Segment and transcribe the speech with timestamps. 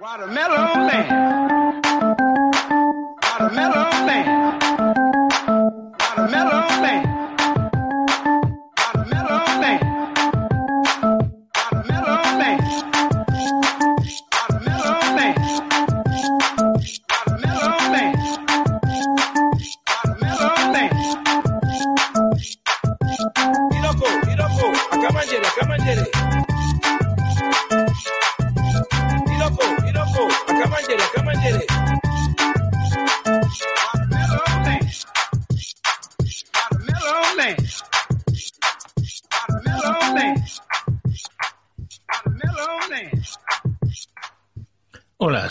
[0.00, 1.06] Watermelon man.
[3.20, 4.26] Watermelon man.
[5.98, 7.27] Watermelon man.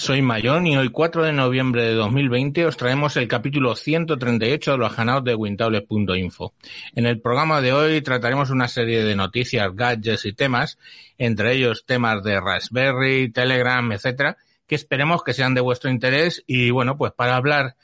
[0.07, 4.77] Soy Mayón y hoy 4 de noviembre de 2020 os traemos el capítulo 138 de
[4.77, 6.53] los canales de Wintables.info.
[6.95, 10.77] En el programa de hoy trataremos una serie de noticias, gadgets y temas,
[11.17, 16.69] entre ellos temas de Raspberry, Telegram, etcétera, que esperemos que sean de vuestro interés y
[16.69, 17.75] bueno, pues para hablar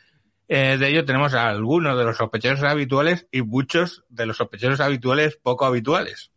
[0.47, 4.80] eh, de ello tenemos a algunos de los sospechosos habituales y muchos de los sospechosos
[4.80, 6.31] habituales poco habituales.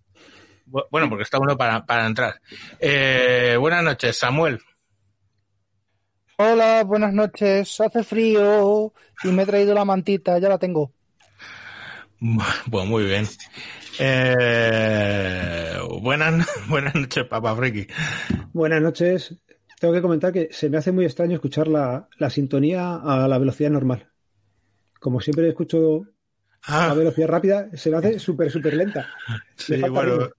[0.68, 2.40] Bu- Bueno, porque está uno para, para entrar.
[2.80, 4.60] Eh, buenas noches, Samuel.
[6.38, 7.78] Hola, buenas noches.
[7.80, 8.92] Hace frío
[9.22, 10.94] y me he traído la mantita, ya la tengo.
[12.70, 13.26] Pues muy bien.
[13.98, 17.86] Eh, buenas, buenas noches, Papa Friki.
[18.52, 19.36] Buenas noches.
[19.78, 23.38] Tengo que comentar que se me hace muy extraño escuchar la, la sintonía a la
[23.38, 24.10] velocidad normal.
[25.00, 26.02] Como siempre escucho
[26.84, 29.12] a Ah, velocidad rápida, se me hace súper, súper lenta.
[29.56, 30.30] sí, bueno, ritmo.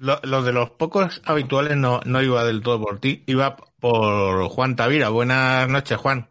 [0.00, 4.48] Lo, lo de los pocos habituales no, no iba del todo por ti, iba por
[4.48, 5.10] Juan Tavira.
[5.10, 6.28] Buenas noches, Juan.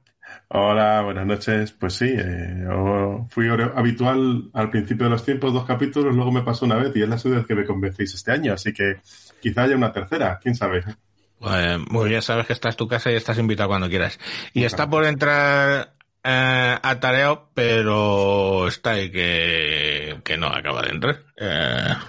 [0.50, 1.72] Hola, buenas noches.
[1.74, 6.42] Pues sí, eh, yo fui habitual al principio de los tiempos, dos capítulos, luego me
[6.42, 8.96] pasó una vez y es la segunda vez que me convencéis este año, así que
[9.40, 10.84] quizá haya una tercera, quién sabe.
[11.40, 14.20] Pues, muy bien, sabes que esta es tu casa y estás invitado cuando quieras.
[14.54, 21.20] Y está por entrar eh, atareado, pero está ahí que, que no acaba de entrar.
[21.38, 22.06] Eh, vamos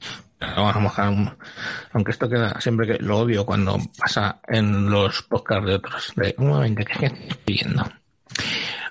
[0.00, 5.74] mojar un- aunque esto queda siempre que lo odio cuando pasa en los podcasts de
[5.74, 6.12] otros.
[6.16, 7.84] De un momento que estoy viendo.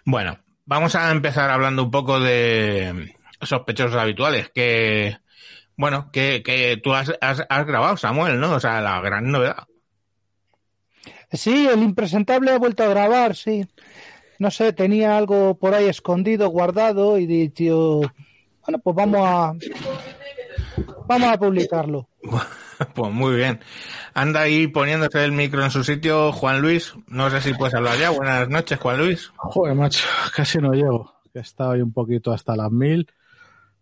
[0.05, 5.17] Bueno, vamos a empezar hablando un poco de sospechosos habituales, que
[5.75, 8.53] bueno, que, que tú has, has, has grabado, Samuel, ¿no?
[8.53, 9.67] O sea, la gran novedad.
[11.31, 13.65] Sí, el impresentable ha vuelto a grabar, sí.
[14.39, 18.01] No sé, tenía algo por ahí escondido, guardado y dicho,
[18.65, 19.53] bueno, pues vamos a
[21.07, 22.07] vamos a publicarlo.
[22.93, 23.59] Pues muy bien.
[24.13, 26.93] Anda ahí poniéndose el micro en su sitio, Juan Luis.
[27.07, 28.11] No sé si puedes hablar ya.
[28.11, 29.31] Buenas noches, Juan Luis.
[29.35, 30.05] Joder, macho,
[30.35, 31.11] casi no llego.
[31.33, 33.11] Que he estado ahí un poquito hasta las mil.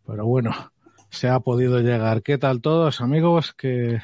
[0.07, 0.72] Pero bueno,
[1.09, 2.22] se ha podido llegar.
[2.23, 3.53] ¿Qué tal todos, amigos?
[3.53, 4.01] Que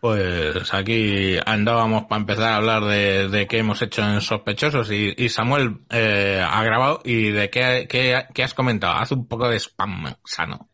[0.00, 5.14] Pues aquí andábamos para empezar a hablar de, de qué hemos hecho en Sospechosos y,
[5.16, 8.94] y Samuel eh, ha grabado y de qué, qué, qué has comentado.
[8.94, 10.67] Haz un poco de spam sano.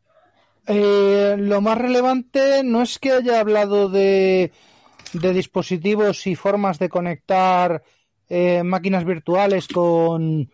[0.66, 4.50] Eh, lo más relevante no es que haya hablado de,
[5.12, 7.82] de dispositivos y formas de conectar
[8.28, 10.50] eh, máquinas virtuales con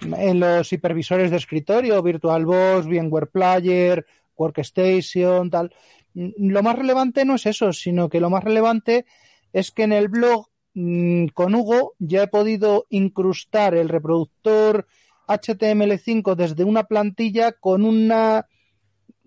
[0.00, 5.74] los hipervisores de escritorio, VirtualBox, VMware Player, Workstation, tal.
[6.14, 9.06] Mm, Lo más relevante no es eso, sino que lo más relevante
[9.52, 14.86] es que en el blog mm, con Hugo ya he podido incrustar el reproductor
[15.26, 18.46] HTML5 desde una plantilla con una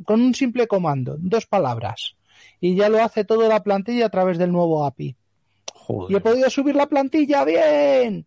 [0.06, 2.16] con un simple comando, dos palabras.
[2.59, 5.16] Y ya lo hace toda la plantilla a través del nuevo API.
[6.09, 8.25] Y he podido subir la plantilla bien.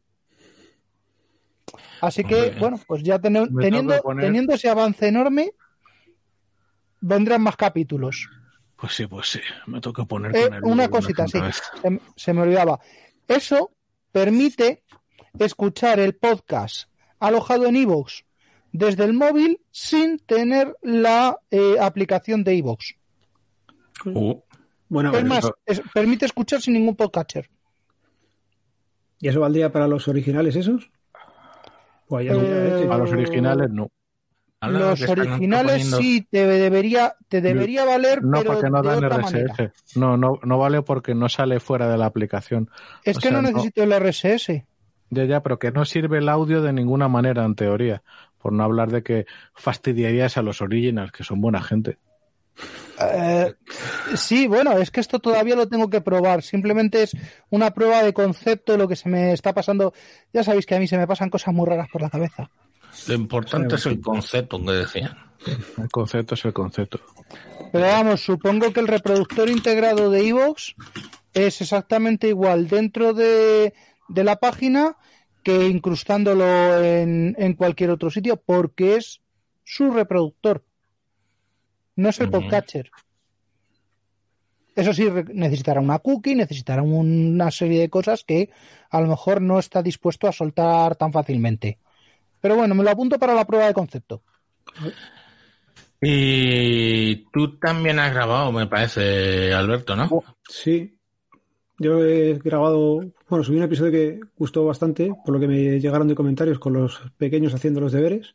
[2.00, 2.58] Así que, Hombre.
[2.58, 5.52] bueno, pues ya Me teniendo, poner- teniendo ese avance enorme,
[7.00, 8.28] vendrán más capítulos.
[8.76, 9.40] Pues sí, pues sí.
[9.66, 11.38] Me toca poner Eh, con una cosita, sí,
[11.82, 12.80] se, se me olvidaba.
[13.28, 13.70] Eso
[14.10, 14.82] permite
[15.38, 16.88] escuchar el podcast
[17.18, 18.22] alojado en iVoox
[18.72, 22.92] desde el móvil sin tener la eh, aplicación de iVoox.
[24.06, 24.40] Uh,
[24.88, 27.48] Bueno, Es ¿y más, eso- es- permite escuchar sin ningún podcatcher.
[29.20, 30.90] ¿y eso valdría para los originales esos?
[32.08, 32.90] ¿O hay alguna Eh, vez?
[32.90, 33.90] A los originales no.
[34.62, 39.04] Los originales poniendo- sí te debería, te debería valer, No, pero porque no de dan
[39.04, 39.32] otra RSS.
[39.32, 39.72] manera.
[39.94, 42.68] No, no, no vale porque no sale fuera de la aplicación.
[43.04, 44.66] Es O que sea, no no- necesito el RSS.
[45.10, 48.02] Ya, ya, pero que no sirve el audio de ninguna manera, en teoría.
[48.40, 51.98] Por no hablar de que fastidiarías a los originals, que son buena gente.
[53.00, 53.54] Eh,
[54.14, 56.42] sí, bueno, es que esto todavía lo tengo que probar.
[56.42, 57.16] Simplemente es
[57.48, 59.94] una prueba de concepto lo que se me está pasando.
[60.32, 62.50] Ya sabéis que a mí se me pasan cosas muy raras por la cabeza.
[63.08, 65.16] Lo importante es el concepto que decían.
[65.78, 67.00] El concepto es el concepto.
[67.72, 70.74] Pero vamos, supongo que el reproductor integrado de Evox
[71.32, 73.72] es exactamente igual dentro de,
[74.08, 74.96] de la página
[75.42, 79.20] que incrustándolo en, en cualquier otro sitio, porque es
[79.64, 80.64] su reproductor.
[81.96, 82.90] No es el podcatcher.
[84.74, 88.50] Eso sí, necesitará una cookie, necesitará una serie de cosas que
[88.90, 91.78] a lo mejor no está dispuesto a soltar tan fácilmente.
[92.40, 94.22] Pero bueno, me lo apunto para la prueba de concepto.
[96.00, 100.08] Y tú también has grabado, me parece, Alberto, ¿no?
[100.48, 100.98] Sí.
[101.82, 106.08] Yo he grabado, bueno, subí un episodio que gustó bastante, por lo que me llegaron
[106.08, 108.34] de comentarios con los pequeños haciendo los deberes.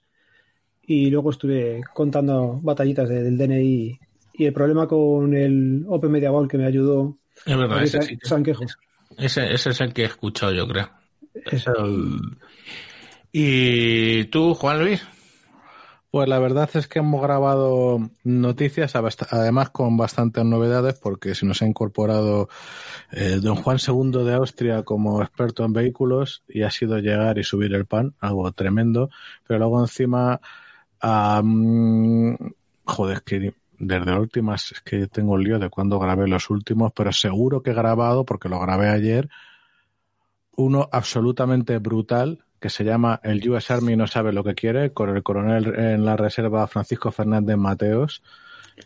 [0.87, 3.99] Y luego estuve contando batallitas de- del DNI
[4.33, 7.15] y el problema con el Open Media Ball que me ayudó
[7.45, 8.15] Es verdad, ese, sí
[9.17, 10.89] ese, ese es el que he escuchado, yo creo.
[11.35, 12.17] El-
[13.31, 15.01] ¿Y tú, Juan Luis?
[16.15, 21.61] Pues la verdad es que hemos grabado noticias, además con bastantes novedades, porque se nos
[21.61, 22.47] ha incorporado
[23.11, 27.43] eh, don Juan II de Austria como experto en vehículos y ha sido llegar y
[27.43, 29.09] subir el pan, algo tremendo.
[29.45, 30.39] Pero luego encima,
[31.01, 36.93] joder, es que desde últimas, es que tengo el lío de cuando grabé los últimos,
[36.95, 39.27] pero seguro que he grabado, porque lo grabé ayer,
[40.55, 45.15] uno absolutamente brutal que se llama El US Army no sabe lo que quiere, con
[45.15, 48.23] el coronel en la reserva Francisco Fernández Mateos,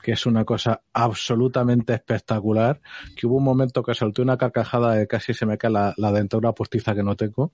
[0.03, 2.81] que es una cosa absolutamente espectacular,
[3.15, 6.11] que hubo un momento que solté una carcajada de casi se me cae la, la
[6.11, 7.53] dentadura postiza que no tengo,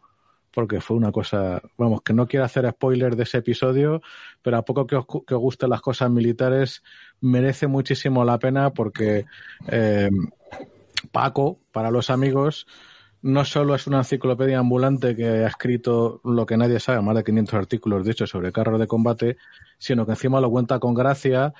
[0.51, 4.01] porque fue una cosa, vamos, que no quiero hacer spoilers de ese episodio,
[4.41, 6.81] pero a poco que os, que os gusten las cosas militares,
[7.21, 9.25] merece muchísimo la pena porque
[9.67, 10.09] eh,
[11.11, 12.65] Paco, para los amigos,
[13.25, 17.23] no solo es una enciclopedia ambulante que ha escrito lo que nadie sabe, más de
[17.23, 19.37] 500 artículos, de sobre carros de combate,
[19.79, 21.51] sino que encima lo cuenta con gracia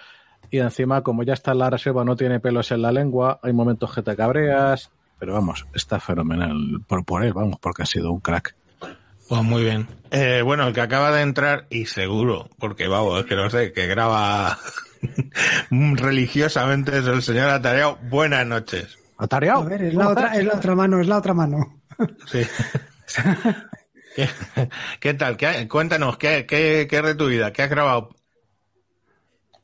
[0.52, 3.52] y encima, como ya está en la reserva, no tiene pelos en la lengua, hay
[3.52, 8.12] momentos que te cabreas, pero vamos, está fenomenal por, por él, vamos, porque ha sido
[8.12, 8.56] un crack.
[9.28, 9.88] Pues muy bien.
[10.12, 13.74] Eh, bueno, el que acaba de entrar, y seguro, porque vamos, es que no sé,
[13.74, 14.60] que graba
[15.72, 17.98] religiosamente es el señor Atareado.
[18.04, 19.00] Buenas noches.
[19.18, 19.62] ¿Atareado?
[19.62, 21.82] A ver, es la, otra, es la otra mano, es la otra mano.
[22.28, 22.42] Sí.
[24.16, 24.30] ¿Qué,
[25.00, 25.36] qué tal?
[25.38, 27.52] ¿Qué- cuéntanos, ¿qué, qué, qué es de tu vida?
[27.54, 28.10] ¿Qué has grabado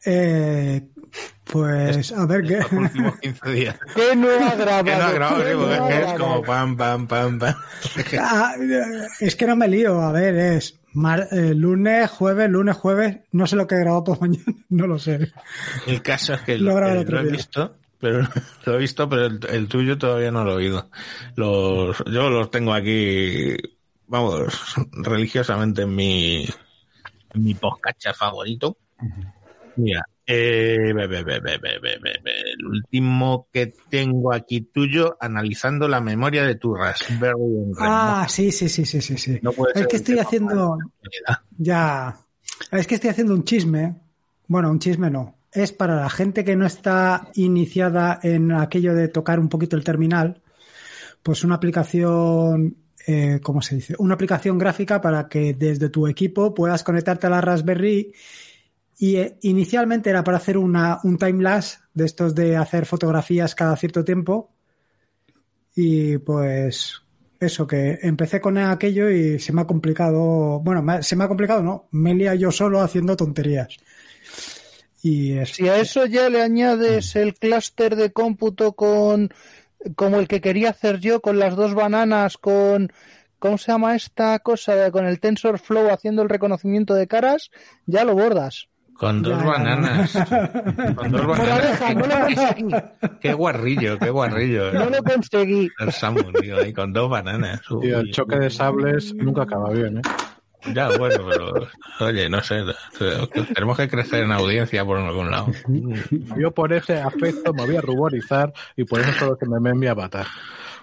[0.06, 0.88] Eh,
[1.46, 2.58] pues, a ver, ¿qué?
[2.58, 3.76] los últimos 15 días?
[3.96, 4.84] ¿Qué no ha grabado?
[5.08, 6.44] No grabado, ¿Qué no es ha que es como grabado?
[6.44, 7.56] pam, pam, pam, pam.
[8.20, 8.54] Ah,
[9.20, 13.48] es que no me lío, a ver, es mar- eh, lunes, jueves, lunes, jueves, no
[13.48, 15.32] sé lo que he grabado por mañana, no lo sé.
[15.88, 17.32] El caso es que Lo lo, grabé el otro lo he día.
[17.34, 18.22] visto, pero
[18.66, 20.90] lo he visto, pero el, tuyo todavía no lo he oído.
[21.36, 23.56] Los, yo los tengo aquí,
[24.08, 24.52] vamos,
[24.92, 26.46] religiosamente en mi,
[27.34, 28.78] en mi poscacha favorito.
[29.78, 36.56] Mira, eh, be, be, be, el último que tengo aquí tuyo, analizando la memoria de
[36.56, 37.06] Turras.
[37.80, 39.18] Ah, sí, sí, sí, sí, sí.
[39.18, 39.40] sí.
[39.76, 40.78] Es que estoy haciendo...
[41.58, 42.18] Ya.
[42.72, 43.96] Es que estoy haciendo un chisme.
[44.48, 49.10] Bueno, un chisme no es para la gente que no está iniciada en aquello de
[49.10, 50.42] tocar un poquito el terminal,
[51.24, 53.96] pues una aplicación, eh, ¿cómo se dice?
[54.00, 58.14] Una aplicación gráfica para que desde tu equipo puedas conectarte a la Raspberry
[58.98, 63.76] y eh, inicialmente era para hacer una, un timelapse de estos de hacer fotografías cada
[63.76, 64.52] cierto tiempo.
[65.76, 67.02] Y pues
[67.40, 70.60] eso, que empecé con aquello y se me ha complicado.
[70.60, 71.88] Bueno, se me ha complicado, no.
[71.92, 73.76] Me lía yo solo haciendo tonterías.
[75.04, 75.44] Y.
[75.46, 79.30] Si a eso ya le añades el clúster de cómputo con
[79.96, 82.92] como el que quería hacer yo con las dos bananas con
[83.40, 84.92] ¿cómo se llama esta cosa?
[84.92, 87.50] con el TensorFlow haciendo el reconocimiento de caras,
[87.88, 88.68] ya lo bordas.
[88.94, 90.14] Con dos Ya, bananas.
[90.96, 92.36] Con dos Moraleja, no lo bananas.
[92.36, 92.72] conseguí.
[93.20, 94.72] Qué guarrillo, qué guarrillo.
[94.74, 95.70] No lo conseguí.
[95.80, 97.62] El Samu, tío, ahí con dos bananas.
[97.72, 100.02] Uy, Tío, el choque de sables nunca acaba bien, ¿eh?
[100.76, 101.68] Ya, bueno, pero
[102.08, 102.64] oye, no sé,
[103.54, 105.48] tenemos que crecer en audiencia por algún lado.
[106.38, 109.74] Yo por ese aspecto me voy a ruborizar y por eso solo se me ve
[109.76, 110.28] mi avatar.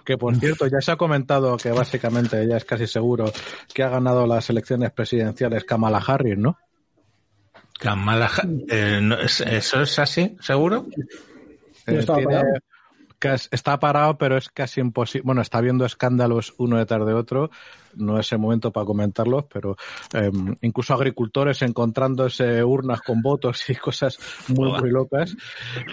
[0.04, 3.30] Que por cierto, ya se ha comentado que básicamente ya es casi seguro
[3.72, 6.58] que ha ganado las elecciones presidenciales Kamala Harris, ¿no?
[7.78, 10.86] Kamala Ha- eh, no, ¿es- ¿Eso es así, seguro?
[11.86, 12.42] Yo Eh, tiene-
[13.20, 15.24] está parado, pero es casi imposible.
[15.26, 17.50] Bueno, está habiendo escándalos uno detrás de otro.
[17.96, 19.76] No es el momento para comentarlos, pero
[20.14, 25.36] eh, incluso agricultores encontrándose urnas con votos y cosas muy, muy locas.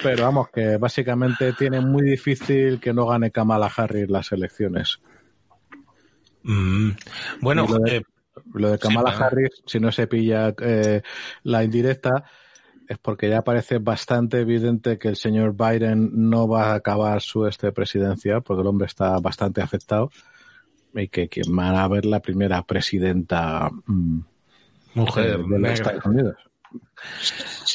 [0.04, 5.00] Pero vamos, que básicamente tiene muy difícil que no gane Kamala Harris las elecciones.
[6.44, 6.92] Mm,
[7.42, 8.04] Bueno, lo de- eh,
[8.54, 9.24] Lo de Kamala Sí.
[9.24, 11.02] Harris, si no se pilla eh,
[11.44, 12.26] la indirecta,
[12.88, 17.46] es porque ya parece bastante evidente que el señor Biden no va a acabar su
[17.48, 20.12] este presidencial, porque el hombre está bastante afectado
[20.94, 24.20] y que, que van a ver la primera presidenta mm,
[24.96, 25.74] Mujer de los negra.
[25.74, 26.36] Estados Unidos.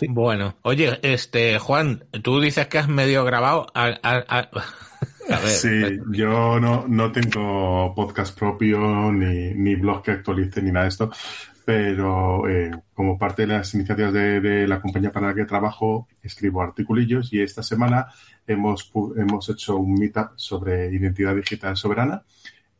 [0.09, 3.67] Bueno, oye, este Juan, tú dices que has medio grabado.
[3.75, 4.51] A, a- a-
[5.35, 10.71] a ver, Sí, yo no, no tengo podcast propio ni, ni blog que actualice ni
[10.73, 11.11] nada de esto,
[11.65, 16.09] pero eh, como parte de las iniciativas de, de la compañía para la que trabajo,
[16.23, 18.07] escribo articulillos y esta semana
[18.47, 22.23] hemos, hemos hecho un meetup sobre identidad digital soberana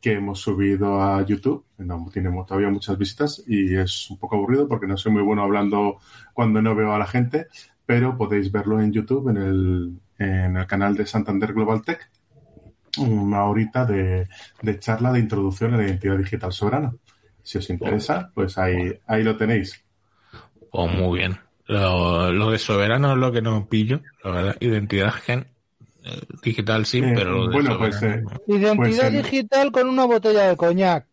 [0.01, 1.63] que hemos subido a YouTube.
[1.77, 5.21] No tiene mu- todavía muchas visitas y es un poco aburrido porque no soy muy
[5.21, 5.99] bueno hablando
[6.33, 7.47] cuando no veo a la gente,
[7.85, 12.09] pero podéis verlo en YouTube en el, en el canal de Santander Global Tech
[12.97, 14.27] una horita de,
[14.61, 16.93] de charla de introducción a la identidad digital soberana.
[17.43, 19.83] Si os interesa, pues ahí, ahí lo tenéis.
[20.71, 21.37] pues muy bien.
[21.67, 24.57] Lo, lo de soberano es lo que no pillo, la verdad.
[24.59, 25.47] Identidad gen,
[26.03, 28.29] eh, digital sí, Eh, pero lo de bueno, pues, soberano eh, no.
[28.47, 31.05] Identidad Pues en- digital con una botella de coñac.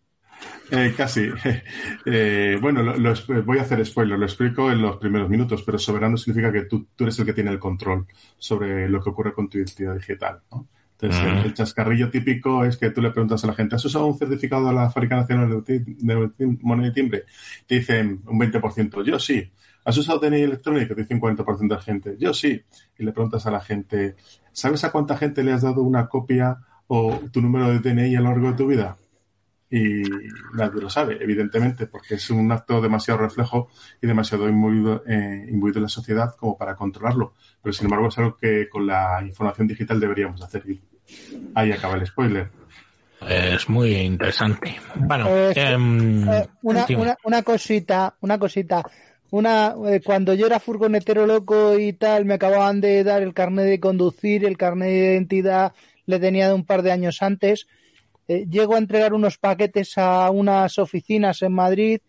[0.71, 1.29] Eh, casi.
[2.11, 5.79] Eh, bueno, lo- lo voy a hacer spoiler, lo explico en los primeros minutos, pero
[5.79, 8.07] soberano significa que tú, tú eres el que tiene el control
[8.39, 10.41] sobre lo que ocurre con tu identidad digital.
[10.51, 10.67] ¿no?
[11.01, 14.07] Entonces, el, el chascarrillo típico es que tú le preguntas a la gente, ¿has usado
[14.07, 17.25] un certificado de la Fábrica Nacional de, de Moneda y Timbre?
[17.67, 19.49] Te dicen un 20%, yo sí.
[19.85, 20.95] ¿Has usado DNI electrónico?
[20.95, 22.61] Te dicen 40% de gente, yo sí.
[22.99, 24.17] Y le preguntas a la gente,
[24.53, 28.21] ¿sabes a cuánta gente le has dado una copia o tu número de DNI a
[28.21, 28.97] lo largo de tu vida?
[29.71, 30.03] Y
[30.55, 33.69] nadie lo sabe, evidentemente, porque es un acto demasiado reflejo
[34.01, 37.35] y demasiado imbuido, eh, imbuido en la sociedad como para controlarlo.
[37.63, 40.63] Pero sin embargo es algo que con la información digital deberíamos hacer.
[40.69, 40.81] Y
[41.55, 42.51] ahí acaba el spoiler.
[43.29, 44.77] Es muy interesante.
[44.95, 47.03] Bueno, Eh, em, Eh, una, dime.
[47.03, 48.83] una, una cosita, una cosita.
[49.31, 53.67] Una, eh, cuando yo era furgonetero loco y tal, me acababan de dar el carnet
[53.67, 55.73] de conducir, el carnet de identidad
[56.07, 57.67] le tenía de un par de años antes.
[58.29, 62.01] Eh, llego a entregar unos paquetes a unas oficinas en Madrid.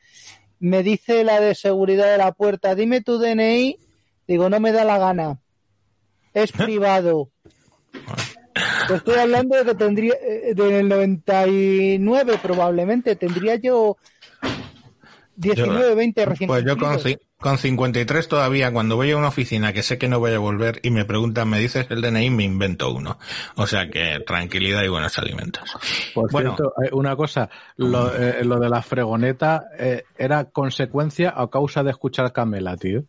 [0.60, 3.80] Me dice la de seguridad de la puerta, dime tu DNI.
[4.28, 5.40] Digo, no me da la gana.
[6.34, 7.32] Es privado.
[8.88, 13.98] Te estoy hablando de que tendría, eh, del 99 probablemente, tendría yo
[15.40, 16.98] 19, 20 recién Pues yo con,
[17.38, 20.82] con 53 todavía, cuando voy a una oficina que sé que no voy a volver
[20.84, 23.18] y me preguntan, me dices el DNI, me invento uno.
[23.56, 25.64] O sea que tranquilidad y buenos alimentos.
[26.14, 26.56] Por Bueno.
[26.58, 31.84] cierto, eh, una cosa, lo, eh, lo de la fregoneta eh, era consecuencia o causa
[31.84, 33.04] de escuchar Camela, tío.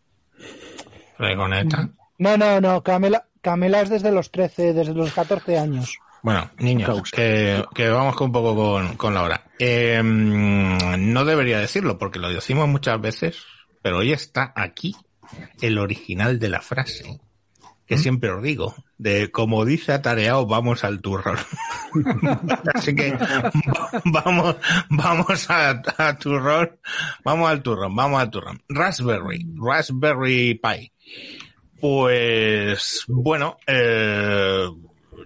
[1.16, 1.90] Fregoneta.
[2.18, 5.98] No, no, no, Camela, Camela es desde los 13, desde los 14 años.
[6.22, 9.44] Bueno, niños, que, que vamos un poco con, con la hora.
[9.58, 13.38] Eh, no debería decirlo porque lo decimos muchas veces,
[13.82, 14.94] pero hoy está aquí
[15.60, 17.20] el original de la frase,
[17.86, 21.38] que siempre os digo, de como dice Atareado, vamos al turrón.
[22.74, 23.50] Así que va-
[24.04, 24.56] vamos,
[24.90, 26.78] vamos a, a turrón,
[27.24, 28.62] vamos al turrón, vamos al turrón.
[28.68, 30.92] Raspberry, Raspberry Pi.
[31.80, 34.66] Pues bueno, eh,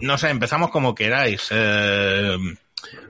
[0.00, 1.48] no sé, empezamos como queráis.
[1.50, 2.36] Eh,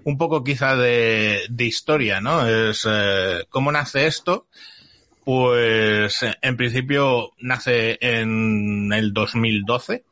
[0.04, 2.46] un poco quizá de, historia, ¿no?
[2.46, 4.46] Es eh, cómo nace esto.
[5.24, 10.04] Pues en principio nace en el 2012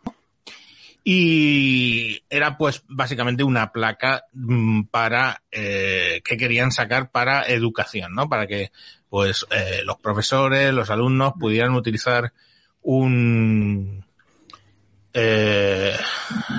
[1.05, 8.31] y era pues básicamente una placa mm, para eh, que querían sacar para educación, ¿no?
[8.31, 8.73] Para que
[9.11, 9.47] pues
[9.85, 12.33] los profesores, los alumnos pudieran utilizar
[12.81, 14.03] un
[15.15, 15.95] eh,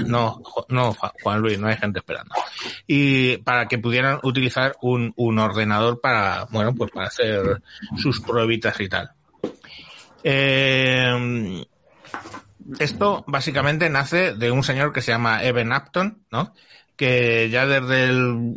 [0.05, 2.33] no, no, Ju- Juan Luis, no hay gente esperando.
[2.87, 7.61] Y para que pudieran utilizar un, un ordenador para, bueno, pues para hacer
[7.97, 9.11] sus pruebitas y tal.
[10.23, 11.65] Eh,
[12.79, 16.53] esto básicamente nace de un señor que se llama Evan Upton, ¿no?
[16.95, 18.55] Que ya desde el,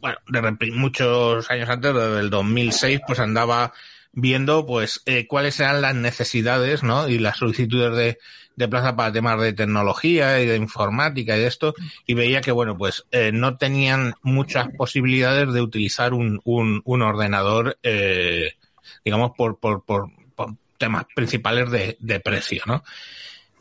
[0.00, 3.72] bueno, desde muchos años antes, desde el 2006, pues andaba
[4.12, 7.08] viendo, pues, eh, cuáles eran las necesidades, ¿no?
[7.08, 8.18] Y las solicitudes de,
[8.56, 11.74] de plaza para temas de tecnología y de informática y de esto,
[12.06, 17.02] y veía que, bueno, pues, eh, no tenían muchas posibilidades de utilizar un, un, un
[17.02, 18.52] ordenador, eh,
[19.04, 20.10] digamos, por, por, por,
[20.78, 22.82] temas principales de, de precio, ¿no?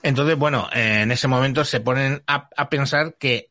[0.02, 3.50] Entonces, bueno, en ese momento se ponen a, a pensar que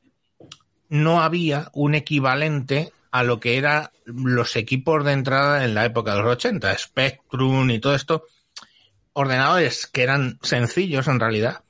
[0.89, 6.15] no había un equivalente a lo que eran los equipos de entrada en la época
[6.15, 8.25] de los 80, Spectrum y todo esto,
[9.13, 11.65] ordenadores que eran sencillos en realidad,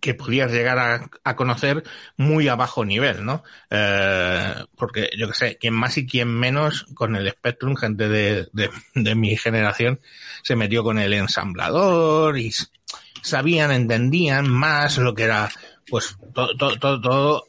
[0.00, 1.82] que podías llegar a, a, conocer
[2.16, 3.42] muy a bajo nivel, ¿no?
[3.70, 8.48] Eh, porque yo que sé, quien más y quien menos con el Spectrum, gente de,
[8.52, 10.00] de, de mi generación,
[10.42, 12.52] se metió con el ensamblador y
[13.22, 15.50] sabían, entendían más lo que era,
[15.88, 17.46] pues, todo, todo, todo, todo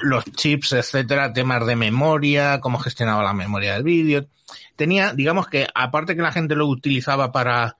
[0.00, 4.26] los chips, etcétera, temas de memoria, cómo gestionaba la memoria del vídeo.
[4.76, 7.76] Tenía, digamos que, aparte que la gente lo utilizaba para,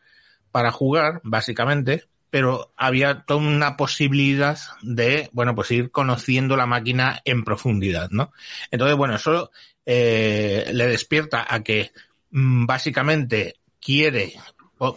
[0.50, 7.20] para jugar, básicamente, pero había toda una posibilidad de, bueno, pues ir conociendo la máquina
[7.24, 8.32] en profundidad, ¿no?
[8.70, 9.50] Entonces, bueno, eso
[9.86, 11.92] eh, le despierta a que
[12.30, 14.34] mm, básicamente quiere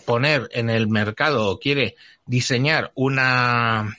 [0.06, 3.98] poner en el mercado o quiere diseñar una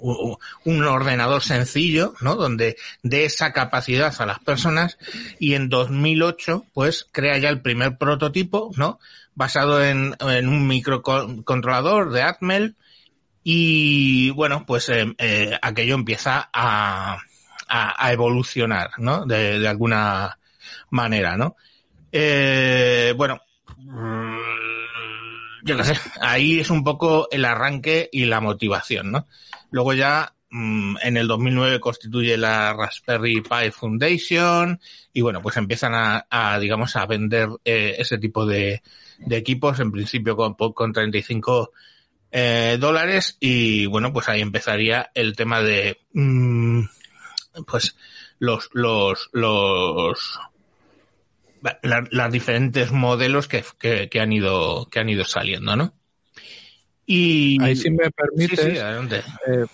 [0.00, 2.36] un ordenador sencillo, ¿no?
[2.36, 4.98] Donde dé esa capacidad a las personas
[5.38, 8.98] y en 2008 pues crea ya el primer prototipo, ¿no?
[9.34, 12.76] Basado en, un microcontrolador de Atmel
[13.42, 17.18] y bueno, pues eh, eh, aquello empieza a,
[17.68, 19.24] a, a evolucionar, ¿no?
[19.24, 20.38] De, de, alguna
[20.90, 21.56] manera, ¿no?
[22.12, 23.40] Eh, bueno,
[25.64, 29.26] yo no sé, ahí es un poco el arranque y la motivación, ¿no?
[29.70, 34.80] Luego ya mmm, en el 2009 constituye la Raspberry Pi Foundation
[35.12, 38.82] y bueno, pues empiezan a, digamos, a vender eh, ese tipo de,
[39.18, 41.72] de, equipos, en principio con, con 35
[42.32, 46.82] eh, dólares y bueno, pues ahí empezaría el tema de, mmm,
[47.66, 47.96] pues,
[48.38, 50.40] los, los, los,
[51.82, 55.94] la, las diferentes modelos que, que, que, han ido que han ido saliendo, ¿no?
[57.06, 59.16] Y ahí si me permite, sí, sí.
[59.46, 59.66] Eh,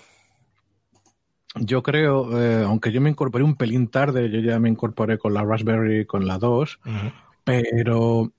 [1.55, 5.33] yo creo, eh, aunque yo me incorporé un pelín tarde, yo ya me incorporé con
[5.33, 7.13] la Raspberry con la 2, uh -huh.
[7.43, 8.31] pero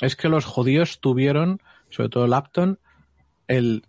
[0.00, 2.78] es que los judíos tuvieron, sobre todo el Apton,
[3.48, 3.84] el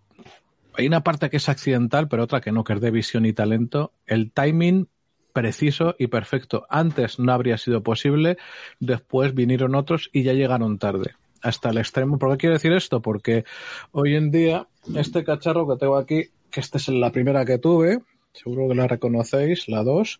[0.74, 3.34] hay una parte que es accidental, pero otra que no, que es de visión y
[3.34, 4.88] talento, el timing
[5.34, 6.66] preciso y perfecto.
[6.70, 8.38] Antes no habría sido posible,
[8.80, 11.16] después vinieron otros y ya llegaron tarde.
[11.42, 12.18] Hasta el extremo.
[12.18, 13.02] ¿Por qué quiero decir esto?
[13.02, 13.46] Porque
[13.92, 18.00] hoy en día, este cacharro que tengo aquí, que esta es la primera que tuve,
[18.34, 20.20] seguro que la reconocéis, la 2,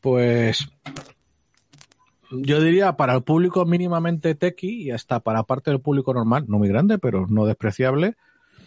[0.00, 0.68] pues
[2.30, 6.58] yo diría para el público mínimamente tequi y hasta para parte del público normal, no
[6.58, 8.16] muy grande, pero no despreciable,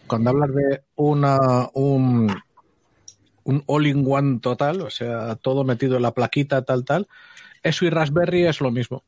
[0.08, 2.34] cuando hablas de una, un,
[3.48, 7.08] un all-in-one total, o sea, todo metido en la plaquita, tal, tal,
[7.64, 9.04] eso y Raspberry es lo mismo.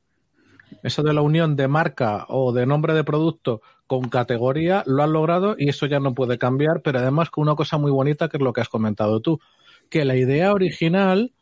[0.81, 5.11] Eso de la unión de marca o de nombre de producto con categoría lo han
[5.11, 8.37] logrado y eso ya no puede cambiar, pero además con una cosa muy bonita que
[8.37, 9.41] es lo que has comentado tú,
[9.89, 11.33] que la idea original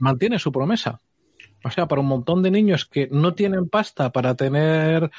[0.00, 1.00] mantiene su promesa.
[1.62, 5.10] O sea, para un montón de niños que no tienen pasta para tener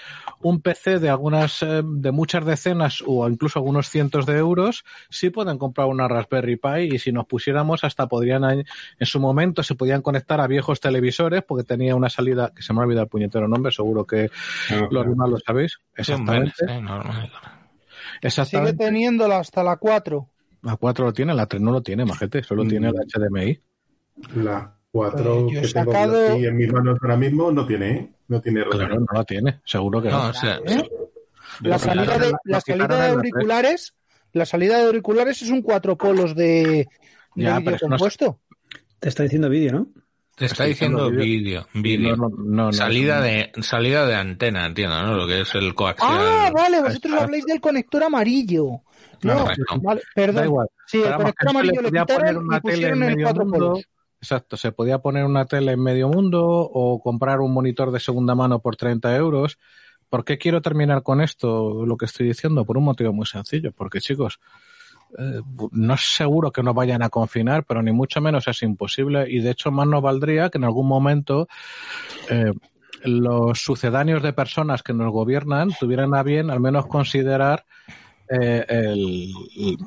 [0.42, 5.30] un PC de algunas, eh, de muchas decenas o incluso algunos cientos de euros, sí
[5.30, 9.76] pueden comprar una Raspberry Pi y si nos pusiéramos hasta podrían, en su momento se
[9.76, 13.10] podían conectar a viejos televisores porque tenía una salida, que se me ha olvidado el
[13.10, 14.32] puñetero nombre, seguro que
[14.68, 15.78] claro, los demás lo sabéis.
[15.96, 16.54] Exactamente.
[16.58, 16.66] Sí,
[18.22, 18.72] Exactamente.
[18.72, 20.28] Sigue teniéndola hasta la 4.
[20.64, 22.68] La 4 lo tiene, la 3 no lo tiene, majete, solo mm.
[22.68, 23.60] tiene la HDMI.
[24.36, 26.34] La 4 que tengo sacado...
[26.34, 28.10] aquí en mis manos ahora mismo no tiene, ¿eh?
[28.28, 30.24] No tiene Claro, no la tiene, seguro que no.
[30.24, 30.30] no.
[30.30, 30.90] O sea, ¿Eh?
[31.62, 33.94] La salida de, la salida de auriculares,
[34.34, 36.88] la salida de auriculares es un cuatro polos de,
[37.36, 38.26] de ya, vídeo compuesto.
[38.26, 38.40] No...
[39.00, 39.88] Te está diciendo vídeo, ¿no?
[40.36, 42.16] Te está diciendo vídeo, vídeo.
[42.16, 45.16] No, no, salida de salida de antena, entiendo, ¿no?
[45.16, 46.10] Lo que es el coaxial.
[46.12, 48.82] Ah, vale, vosotros habláis del conector amarillo.
[49.22, 49.46] No,
[49.82, 50.46] vale, perdón.
[50.46, 50.68] igual.
[50.88, 53.86] Sí, el conector amarillo le quitaron y pusieron el cuatro polos.
[54.22, 58.36] Exacto, se podía poner una tele en medio mundo o comprar un monitor de segunda
[58.36, 59.58] mano por 30 euros.
[60.10, 62.64] ¿Por qué quiero terminar con esto, lo que estoy diciendo?
[62.64, 64.40] Por un motivo muy sencillo, porque chicos,
[65.18, 69.26] eh, no es seguro que nos vayan a confinar, pero ni mucho menos es imposible
[69.28, 71.48] y de hecho más nos valdría que en algún momento
[72.30, 72.52] eh,
[73.04, 77.66] los sucedáneos de personas que nos gobiernan tuvieran a bien al menos considerar
[78.32, 79.78] eh, el, el,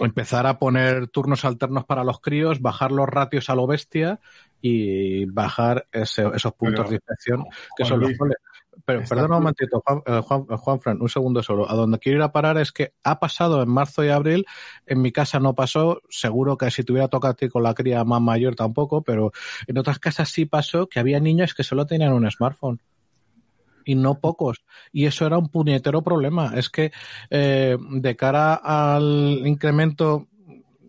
[0.00, 4.20] empezar a poner turnos alternos para los críos, bajar los ratios a lo bestia
[4.60, 7.44] y bajar ese, esos puntos Pero, de inspección
[7.76, 8.36] que son los goles.
[8.84, 11.70] Pero perdón un momentito, Juan, eh, Juan, Juan Fran, un segundo solo.
[11.70, 14.44] A donde quiero ir a parar es que ha pasado en marzo y abril,
[14.84, 18.04] en mi casa no pasó, seguro que si tuviera tocado a ti con la cría
[18.04, 19.32] más mayor tampoco, pero
[19.66, 22.80] en otras casas sí pasó que había niños que solo tenían un smartphone
[23.84, 24.64] y no pocos.
[24.92, 26.52] Y eso era un puñetero problema.
[26.54, 26.92] Es que
[27.30, 30.28] eh, de cara al incremento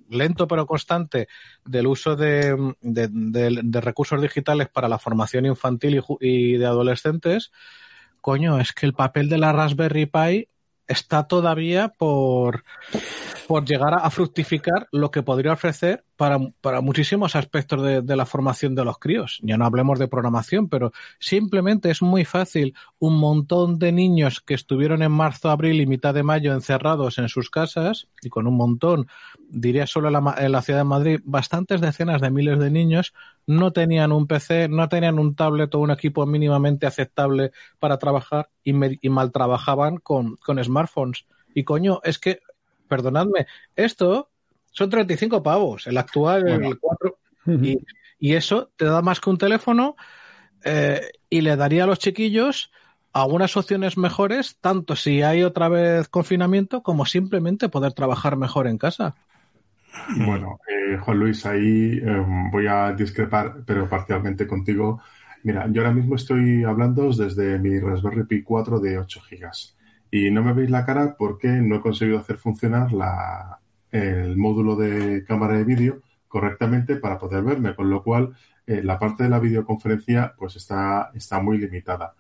[0.10, 1.28] lento pero constante
[1.66, 7.52] del uso de, de, de, recursos digitales para la formación infantil y, y, de adolescentes,
[8.22, 10.48] coño, es que el papel de la Raspberry Pi
[10.88, 12.64] está todavía por,
[13.48, 18.76] por llegar a, fructificar lo que podría ofrecer para, para muchísimos aspectos de, la formación
[18.76, 19.40] de los críos.
[19.42, 24.54] Ya no hablemos de programación, pero simplemente es muy fácil un montón de niños que
[24.54, 28.56] estuvieron en marzo, abril y mitad de mayo encerrados en sus casas, y con un
[28.56, 29.08] montón,
[29.50, 33.14] diría solo en la, en la ciudad de Madrid, bastantes decenas de miles de niños
[33.48, 38.50] no tenían un PC, no tenían un tablet o un equipo mínimamente aceptable para trabajar
[38.64, 41.26] y, me, y mal trabajaban con, con smartphones.
[41.54, 42.40] Y coño, es que,
[42.88, 44.30] perdonadme, esto
[44.76, 46.68] son 35 pavos, el actual, bueno.
[46.68, 47.18] el 4,
[47.62, 47.80] y,
[48.20, 49.96] y, eso te da más que un teléfono
[50.66, 52.72] eh, y le daría a los chiquillos
[53.14, 58.78] algunas opciones mejores, tanto si hay otra vez confinamiento como simplemente poder trabajar mejor en
[58.78, 59.16] casa.
[60.26, 65.02] Bueno, eh, Juan Luis, ahí eh, voy a discrepar, pero parcialmente contigo.
[65.44, 69.52] Mira, yo ahora mismo estoy hablando desde mi Raspberry Pi 4 de 8 GB
[70.12, 73.60] y no me veis la cara porque no he conseguido hacer funcionar la,
[73.96, 78.36] el módulo de cámara de vídeo correctamente para poder verme, con lo cual
[78.68, 82.14] eh, la parte de la videoconferencia pues está, está muy limitada.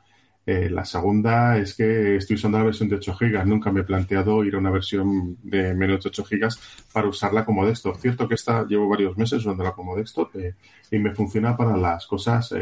[0.45, 3.45] Eh, la segunda es que estoy usando la versión de 8 GB.
[3.45, 6.49] Nunca me he planteado ir a una versión de menos de 8 GB
[6.93, 7.97] para usarla como desktop.
[7.97, 10.55] Cierto que esta llevo varios meses usándola como desktop eh,
[10.91, 12.53] y me funciona para las cosas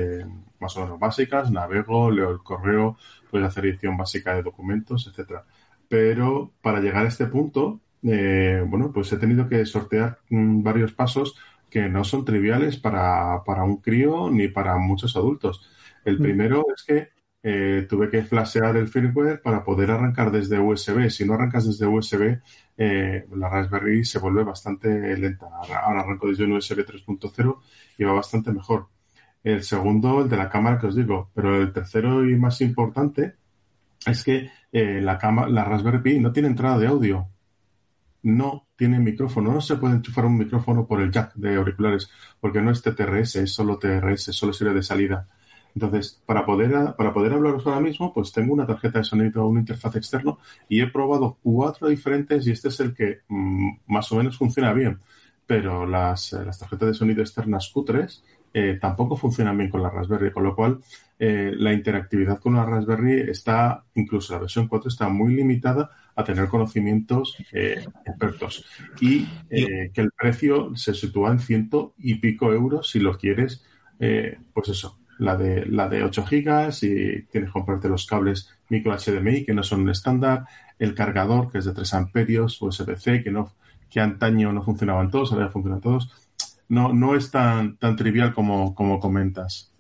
[0.59, 1.51] más o menos básicas.
[1.51, 2.97] Navego, leo el correo,
[3.29, 5.43] puedo hacer edición básica de documentos, etcétera.
[5.87, 11.35] Pero para llegar a este punto, bueno, pues he tenido que sortear mmm, varios pasos
[11.69, 15.67] que no son triviales para, para un crío ni para muchos adultos.
[16.05, 17.09] El primero es que
[17.45, 21.09] eh, tuve que flashear el firmware para poder arrancar desde USB.
[21.09, 22.39] Si no arrancas desde USB,
[22.77, 25.47] eh, la Raspberry se vuelve bastante lenta.
[25.47, 27.59] Ahora, arranco desde un USB 3.0
[27.97, 28.87] y va bastante mejor.
[29.43, 33.35] El segundo, el de la cámara que os digo, pero el tercero y más importante
[34.05, 37.27] es que eh, la, cama, la Raspberry Pi no tiene entrada de audio.
[38.23, 39.53] No tiene micrófono.
[39.53, 42.09] No se puede enchufar un micrófono por el jack de auriculares
[42.39, 45.27] porque no es TTRS, es solo TRS, solo sirve de salida.
[45.75, 49.59] Entonces, para poder, para poder hablaros ahora mismo, pues tengo una tarjeta de sonido, una
[49.59, 54.17] interfaz externo y he probado cuatro diferentes y este es el que mmm, más o
[54.17, 54.99] menos funciona bien.
[55.45, 58.21] Pero las, las tarjetas de sonido externas Q3
[58.53, 60.79] eh, tampoco funcionan bien con la Raspberry, con lo cual
[61.17, 66.23] eh, la interactividad con la Raspberry está, incluso la versión 4 está muy limitada a
[66.23, 68.65] tener conocimientos eh, expertos
[69.01, 73.65] y que el precio se sitúa en ciento y pico euros si lo quieres,
[73.97, 78.95] pues eso, la de, la de 8 gigas y tienes que comprarte los cables micro
[78.95, 80.45] HDMI que no son un estándar,
[80.79, 83.53] el cargador que es de 3 amperios, USB-C que no
[83.93, 86.11] que antaño no funcionaban todos, ahora ya funcionan todos.
[86.67, 89.71] No, no es tan, tan trivial como, como comentas.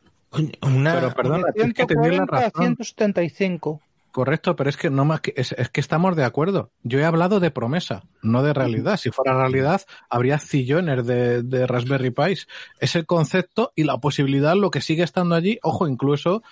[0.61, 2.75] Una, pero perdón, 140, que tener la razón.
[2.75, 3.81] 175.
[4.13, 6.69] Correcto, pero es que no más que es, es, que estamos de acuerdo.
[6.83, 8.97] Yo he hablado de promesa, no de realidad.
[8.97, 12.47] Si fuera realidad, habría zillones de, de Raspberry Pis.
[12.79, 16.43] Es el concepto y la posibilidad, lo que sigue estando allí, ojo, incluso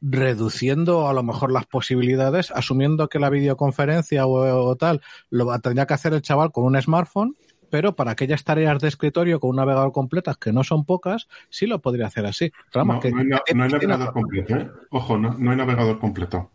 [0.00, 5.00] reduciendo a lo mejor las posibilidades, asumiendo que la videoconferencia o, o tal
[5.30, 7.36] lo tendría que hacer el chaval con un smartphone,
[7.70, 11.68] pero para aquellas tareas de escritorio con un navegador completas, que no son pocas, sí
[11.68, 12.50] lo podría hacer así.
[12.72, 13.24] Que, no, hay,
[13.54, 14.68] no, hay, navegador completo, ¿eh?
[14.90, 16.50] Ojo, no, no hay navegador completo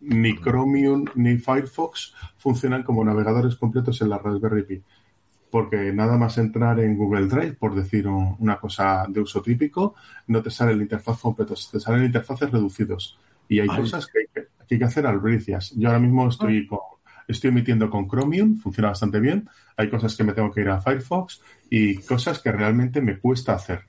[0.00, 4.82] ni Chromium ni Firefox funcionan como navegadores completos en la Raspberry Pi.
[5.50, 9.94] Porque nada más entrar en Google Drive, por decir un, una cosa de uso típico,
[10.28, 13.18] no te sale la interfaz completo, te salen interfaces reducidos.
[13.48, 13.80] Y hay Ay.
[13.80, 15.72] cosas que hay que, que hay que, hacer albricias.
[15.76, 16.78] Yo ahora mismo estoy, con,
[17.26, 19.48] estoy emitiendo con Chromium, funciona bastante bien.
[19.76, 23.54] Hay cosas que me tengo que ir a Firefox y cosas que realmente me cuesta
[23.54, 23.82] hacer.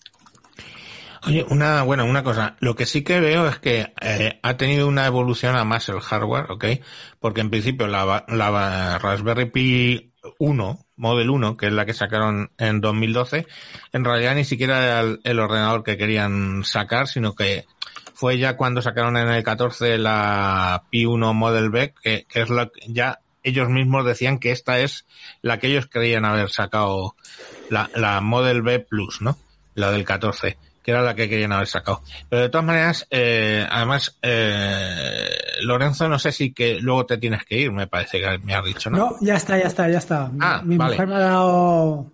[1.27, 2.55] Oye, una, bueno, una cosa.
[2.59, 5.99] Lo que sí que veo es que eh, ha tenido una evolución a más el
[5.99, 6.65] hardware, ¿ok?
[7.19, 12.51] Porque en principio la, la Raspberry Pi 1, Model 1, que es la que sacaron
[12.57, 13.45] en 2012,
[13.93, 17.65] en realidad ni siquiera era el, el ordenador que querían sacar, sino que
[18.15, 22.71] fue ya cuando sacaron en el 14 la Pi 1 Model B, que, es lo
[22.71, 25.05] que ya ellos mismos decían que esta es
[25.43, 27.15] la que ellos creían haber sacado
[27.69, 29.37] la, la Model B Plus, ¿no?
[29.75, 32.01] La del 14 que era la que querían haber sacado.
[32.29, 35.29] Pero de todas maneras, eh, además, eh,
[35.61, 38.65] Lorenzo, no sé si que luego te tienes que ir, me parece que me has
[38.65, 38.97] dicho, ¿no?
[38.97, 40.31] No, ya está, ya está, ya está.
[40.39, 40.91] Ah, Mi vale.
[40.93, 42.11] mujer me ha dado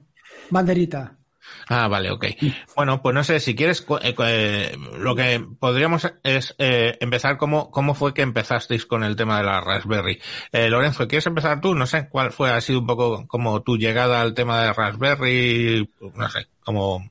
[0.49, 1.13] banderita.
[1.69, 2.25] Ah, vale, ok.
[2.75, 7.93] Bueno, pues no sé, si quieres, eh, lo que podríamos es eh, empezar cómo, cómo
[7.93, 10.21] fue que empezasteis con el tema de la Raspberry.
[10.51, 11.75] Eh, Lorenzo, ¿quieres empezar tú?
[11.75, 15.89] No sé, ¿cuál fue, ha sido un poco como tu llegada al tema de Raspberry?
[16.15, 17.09] No sé, como...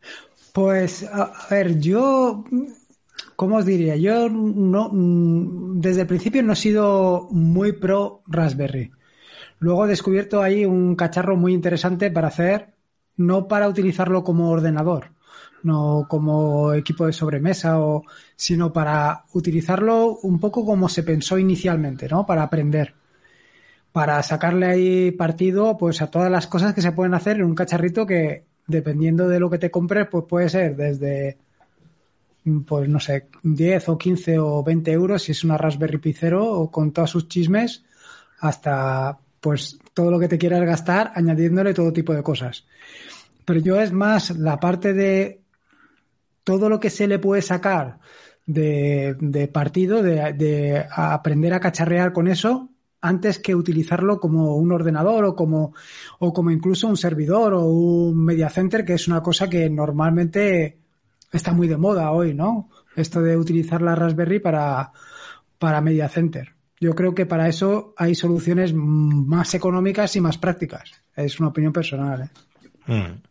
[0.56, 2.42] Pues, a, ver, yo
[3.36, 3.94] ¿cómo os diría?
[3.96, 8.90] Yo no, mm, desde el principio no he sido muy pro Raspberry.
[9.58, 12.74] Luego he descubierto ahí un cacharro muy interesante para hacer,
[13.18, 15.12] no para utilizarlo como ordenador,
[15.62, 18.04] no como equipo de sobremesa, o,
[18.36, 22.24] sino para utilizarlo un poco como se pensó inicialmente, ¿no?
[22.24, 22.94] Para aprender.
[23.92, 27.54] Para sacarle ahí partido pues a todas las cosas que se pueden hacer en un
[27.54, 31.38] cacharrito que, dependiendo de lo que te compres, pues puede ser desde
[32.66, 36.48] pues no sé, 10 o 15 o 20 euros si es una Raspberry Pi Zero
[36.48, 37.84] o con todos sus chismes
[38.38, 42.64] hasta pues todo lo que te quieras gastar añadiéndole todo tipo de cosas.
[43.44, 45.40] Pero yo es más la parte de
[46.44, 47.98] todo lo que se le puede sacar
[48.46, 52.70] de, de partido, de, aprender a cacharrear con eso,
[53.06, 55.74] antes que utilizarlo como un ordenador o como,
[56.18, 60.78] o como incluso un servidor o un media center, que es una cosa que normalmente
[61.32, 62.70] está muy de moda hoy, ¿no?
[62.94, 64.92] Esto de utilizar la Raspberry para,
[65.58, 66.54] para media center.
[66.80, 70.90] Yo creo que para eso hay soluciones más económicas y más prácticas.
[71.14, 72.30] Es una opinión personal.
[72.86, 72.92] ¿eh?
[72.92, 73.22] Mm.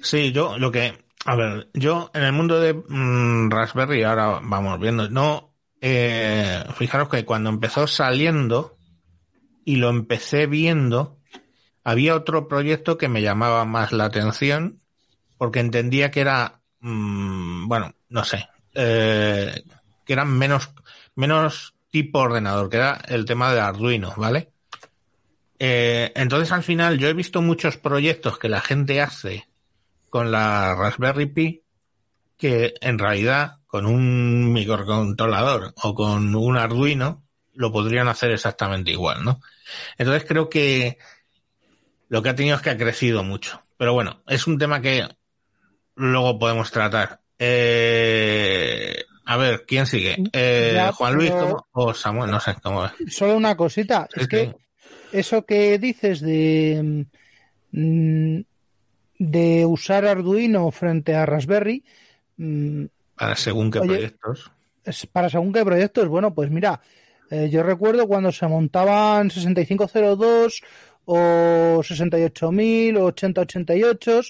[0.00, 4.80] Sí, yo lo que a ver, yo en el mundo de mmm, Raspberry, ahora vamos
[4.80, 8.76] viendo, no, eh, fijaros que cuando empezó saliendo
[9.64, 11.18] y lo empecé viendo,
[11.84, 14.80] había otro proyecto que me llamaba más la atención
[15.38, 19.64] porque entendía que era, mmm, bueno, no sé, eh,
[20.04, 20.70] que eran menos,
[21.14, 24.52] menos tipo ordenador, que era el tema de Arduino, ¿vale?
[25.58, 29.46] Eh, entonces al final yo he visto muchos proyectos que la gente hace
[30.10, 31.62] con la Raspberry Pi
[32.36, 37.22] que en realidad con un microcontrolador o con un Arduino
[37.54, 39.40] lo podrían hacer exactamente igual, ¿no?
[39.98, 40.98] Entonces creo que
[42.08, 43.62] lo que ha tenido es que ha crecido mucho.
[43.76, 45.08] Pero bueno, es un tema que
[45.94, 47.20] luego podemos tratar.
[47.38, 50.16] Eh, a ver, ¿quién sigue?
[50.32, 51.32] Eh, ya, Juan Luis
[51.72, 52.92] o Samuel, no sé cómo es.
[53.14, 57.06] Solo una cosita, es, es que, que, eso que dices de
[57.72, 58.40] mmm,
[59.18, 61.84] de usar Arduino frente a Raspberry.
[62.36, 62.84] Mmm,
[63.16, 64.50] para según qué oye, proyectos.
[65.12, 66.80] Para según qué proyectos, bueno, pues mira,
[67.32, 70.62] eh, yo recuerdo cuando se montaban 6502
[71.06, 74.20] o 68000 o 8088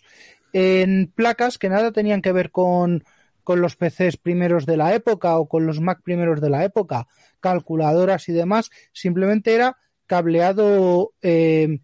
[0.52, 3.02] en placas que nada tenían que ver con,
[3.42, 7.08] con los PCs primeros de la época o con los Mac primeros de la época,
[7.40, 11.80] calculadoras y demás, simplemente era cableado, eh,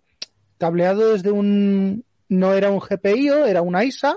[0.57, 4.15] cableado desde un, no era un GPIO, era una ISA,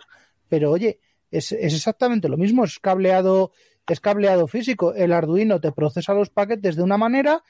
[0.47, 0.99] pero oye,
[1.31, 3.53] es, es, exactamente lo mismo, es cableado,
[3.91, 4.93] es cableado físico.
[4.93, 7.43] El Arduino te procesa los paquetes de una manera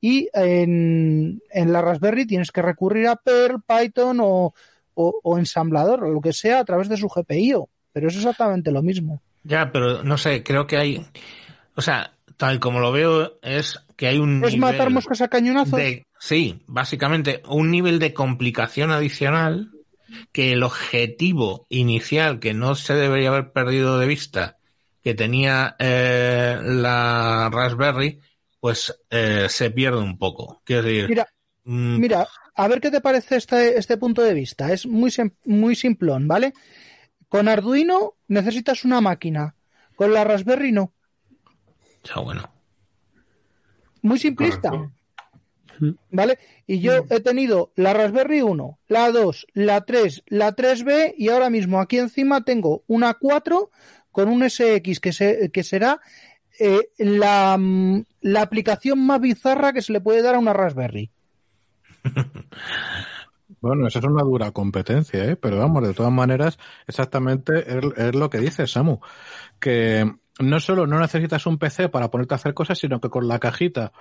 [0.00, 4.54] y en, en la Raspberry tienes que recurrir a Perl, Python o,
[4.94, 8.70] o, o, ensamblador o lo que sea a través de su GPIO, pero es exactamente
[8.70, 9.22] lo mismo.
[9.42, 11.06] Ya, pero no sé, creo que hay,
[11.74, 15.28] o sea, tal como lo veo es que hay un es nivel matar moscas a
[15.28, 15.78] cañonazos.
[15.78, 19.72] De, sí, básicamente un nivel de complicación adicional
[20.32, 24.57] que el objetivo inicial que no se debería haber perdido de vista
[25.02, 28.20] que tenía eh, la Raspberry
[28.60, 30.62] pues eh, se pierde un poco.
[30.64, 31.28] Quiero decir mira,
[31.64, 34.72] mmm, mira a ver qué te parece este, este punto de vista.
[34.72, 35.12] Es muy
[35.44, 36.52] muy simplón vale
[37.28, 39.54] con Arduino necesitas una máquina.
[39.96, 40.92] Con la Raspberry no.
[42.04, 42.48] Ya bueno.
[44.02, 44.70] Muy simplista.
[44.70, 44.94] Correcto.
[46.10, 46.38] ¿Vale?
[46.66, 51.50] Y yo he tenido la Raspberry 1, la 2, la 3, la 3B y ahora
[51.50, 53.70] mismo aquí encima tengo una 4
[54.18, 56.00] con un SX que, se, que será
[56.58, 57.56] eh, la,
[58.20, 61.12] la aplicación más bizarra que se le puede dar a una Raspberry.
[63.60, 65.34] Bueno, eso es una dura competencia, ¿eh?
[65.34, 69.00] pero vamos, de todas maneras, exactamente es, es, lo que dice Samu,
[69.58, 73.26] que no solo no necesitas un PC para ponerte a hacer cosas, sino que con
[73.26, 73.92] la cajita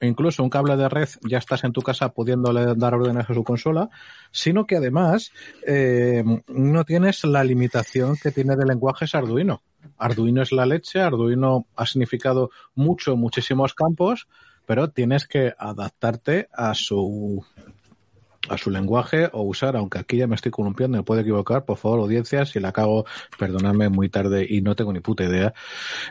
[0.00, 3.44] incluso un cable de red ya estás en tu casa pudiéndole dar órdenes a su
[3.44, 3.88] consola,
[4.30, 5.32] sino que además
[5.66, 9.62] eh, no tienes la limitación que tiene de lenguajes Arduino.
[9.98, 14.28] Arduino es la leche, Arduino ha significado mucho, muchísimos campos,
[14.66, 17.44] pero tienes que adaptarte a su
[18.48, 21.78] a su lenguaje o usar, aunque aquí ya me estoy columpiando, me puedo equivocar, por
[21.78, 23.04] favor, audiencia, si la cago,
[23.38, 25.52] perdonadme muy tarde y no tengo ni puta idea.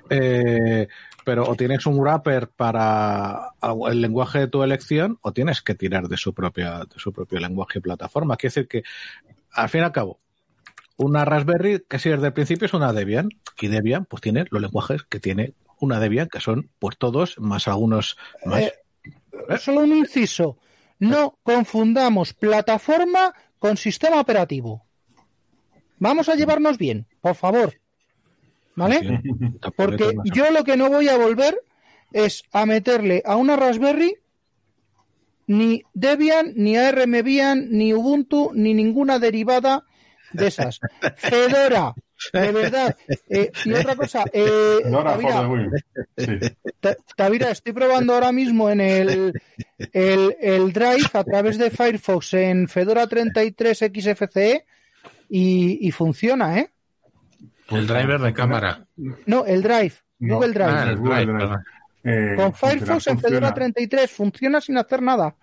[0.09, 0.87] Eh,
[1.25, 3.51] pero o tienes un wrapper para
[3.89, 7.39] el lenguaje de tu elección o tienes que tirar de su propia de su propio
[7.39, 8.37] lenguaje y plataforma.
[8.37, 8.83] Quiere decir que
[9.51, 10.19] al fin y al cabo
[10.97, 14.61] una Raspberry que si desde el principio es una Debian y Debian pues tiene los
[14.61, 18.61] lenguajes que tiene una Debian que son pues todos más algunos más.
[18.61, 18.73] Eh,
[19.59, 20.57] solo un inciso.
[20.99, 24.85] No confundamos plataforma con sistema operativo.
[25.97, 27.73] Vamos a llevarnos bien, por favor.
[28.75, 29.21] ¿Vale?
[29.75, 31.57] Porque yo lo que no voy a volver
[32.11, 34.15] es a meterle a una Raspberry
[35.47, 39.83] ni Debian, ni ARM Debian, ni Ubuntu, ni ninguna derivada
[40.33, 40.79] de esas.
[41.15, 41.93] Fedora,
[42.33, 42.95] de verdad.
[43.29, 45.49] Eh, y otra cosa, eh, Tavira,
[47.15, 49.41] Tavira, estoy probando ahora mismo en el,
[49.93, 54.65] el, el Drive a través de Firefox en Fedora 33 XFCE
[55.29, 56.71] y, y funciona, ¿eh?
[57.69, 58.85] El driver de cámara.
[59.25, 60.35] No, el Drive, No.
[60.35, 60.69] Google Drive.
[60.69, 61.57] Ah, el Google drive.
[62.03, 65.35] Eh, Con Firefox en Fedora funciona, 33 funciona sin hacer nada.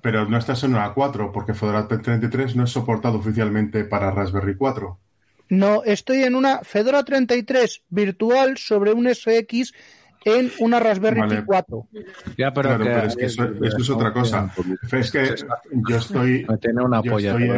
[0.00, 4.56] Pero no estás en una 4, porque Fedora 33 no es soportado oficialmente para Raspberry
[4.56, 4.98] 4.
[5.50, 9.72] No, estoy en una Fedora 33 virtual sobre un SX
[10.26, 11.36] en una Raspberry Vale.
[11.36, 11.86] Pi 4.
[12.36, 14.52] Ya, pero, Claro, que- pero es que eso, eso es otra cosa.
[14.92, 15.34] Es que
[15.88, 17.48] yo estoy, Me tiene una Yo polla estoy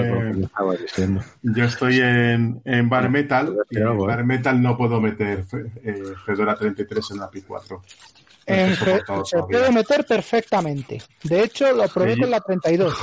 [1.04, 5.44] en- yo estoy en, en Bare Metal y en Bare Metal no puedo meter
[5.83, 7.76] eh, Fedora 33 en la Pi 4.
[7.76, 9.59] No En está Fe- soportado se todavía.
[9.59, 11.02] puede meter perfectamente.
[11.24, 12.20] De hecho, lo probé Sí.
[12.20, 12.94] con la 32.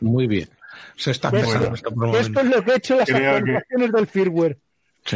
[0.00, 0.48] Muy bien.
[0.96, 3.92] Se está Pues, empezando esto es lo que he hecho en las Creo que- actualizaciones
[3.92, 4.58] del firmware.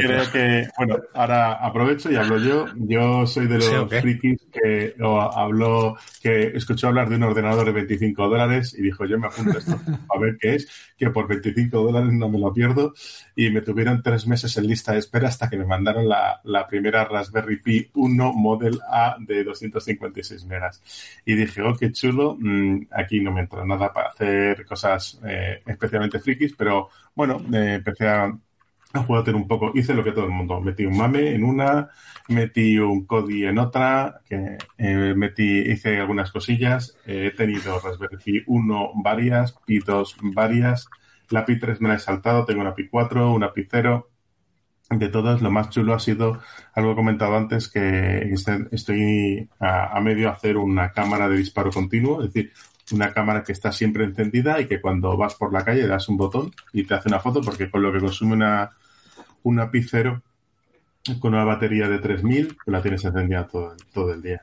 [0.00, 2.66] Creo que, bueno, ahora aprovecho y hablo yo.
[2.76, 7.66] Yo soy de los Sí, frikis que o habló, que escuchó hablar de un ordenador
[7.66, 9.78] de 25 dólares y dijo, yo me apunto esto
[10.14, 12.94] a ver qué es, que por 25 dólares no me lo pierdo.
[13.36, 16.66] Y me tuvieron tres meses en lista de espera hasta que me mandaron la, la
[16.66, 20.82] primera Raspberry Pi 1 Model A de 256 megas.
[21.24, 25.62] Y dije, oh, qué chulo, mm, aquí no me entró nada para hacer cosas eh,
[25.66, 28.32] especialmente frikis, pero bueno, eh, empecé a
[28.92, 29.72] a jugar un poco.
[29.74, 30.60] Hice lo que todo el mundo.
[30.60, 31.88] Metí un mame en una,
[32.28, 36.96] metí un Kodi en otra, que eh, metí, hice algunas cosillas.
[37.06, 40.88] Eh, he tenido Raspberry Pi 1 varias, Pi 2 varias.
[41.30, 44.08] La Pi 3 me la he saltado, tengo una Pi 4, una Pi 0.
[44.90, 46.40] De todas, lo más chulo ha sido
[46.74, 52.22] algo comentado antes, que este- estoy a, a medio hacer una cámara de disparo continuo,
[52.22, 52.52] es decir,
[52.92, 56.16] una cámara que está siempre encendida y que cuando vas por la calle das un
[56.16, 58.34] botón y te hace una foto, porque con lo que consume
[59.42, 60.22] una, Pi 0
[61.20, 64.42] con una batería de 3000, pues la tienes encendida todo, todo el día.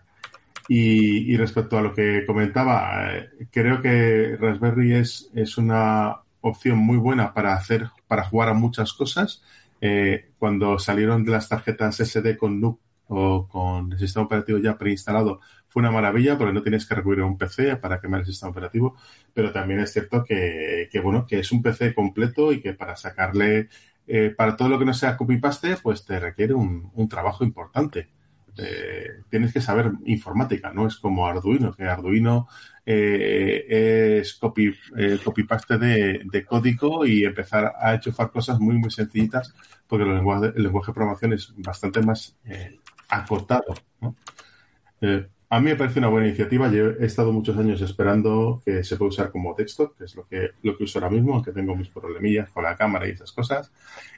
[0.68, 6.78] Y, y respecto a lo que comentaba, eh, creo que Raspberry es, es una opción
[6.78, 9.42] muy buena para hacer, para jugar a muchas cosas.
[9.82, 14.78] Eh, cuando salieron de las tarjetas SD con NUC o con el sistema operativo ya
[14.78, 18.26] preinstalado, fue una maravilla porque no tienes que recurrir a un PC para quemar el
[18.26, 18.98] sistema operativo,
[19.34, 23.70] pero también es cierto que, bueno, que es un PC completo y que para sacarle,
[24.08, 28.10] eh, para todo lo que no sea copy-paste, pues te requiere un, un trabajo importante.
[28.62, 32.48] Eh, tienes que saber informática, no es como Arduino, que Arduino
[32.86, 38.92] eh, es copy, eh, copy-paste de, de código y empezar a enchufar cosas muy, muy
[38.92, 39.54] sencillitas,
[39.88, 42.36] porque el lenguaje, el lenguaje de programación es bastante más
[43.08, 43.76] acotado.
[44.02, 44.16] ¿no?
[45.50, 46.72] Eh, a mí me parece una buena iniciativa.
[46.72, 50.28] Yo he estado muchos años esperando que se pueda usar como texto, que es lo
[50.28, 53.32] que, lo que uso ahora mismo, aunque tengo mis problemillas con la cámara y esas
[53.32, 53.72] cosas.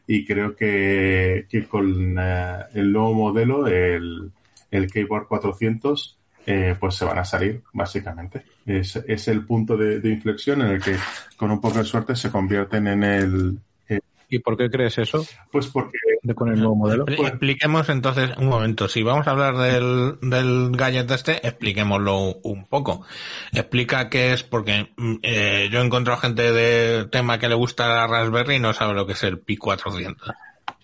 [0.07, 4.31] Y creo que, que con eh, el nuevo modelo, el,
[4.69, 8.43] el Keyboard 400, eh, pues se van a salir, básicamente.
[8.65, 10.95] Es, es el punto de, de inflexión en el que,
[11.37, 13.59] con un poco de suerte, se convierten en el.
[14.29, 15.25] ¿Y por qué crees eso?
[15.51, 17.05] Pues porque De con el nuevo modelo.
[17.07, 18.87] Expli- Expliquemos entonces un momento.
[18.87, 23.03] Si vamos a hablar del, del gadget este, expliquémoslo un poco.
[23.53, 27.87] Explica qué es, porque mm, eh, yo he encontrado gente de tema que le gusta
[27.87, 30.29] la Raspberry y no sabe lo que es el Pi 400.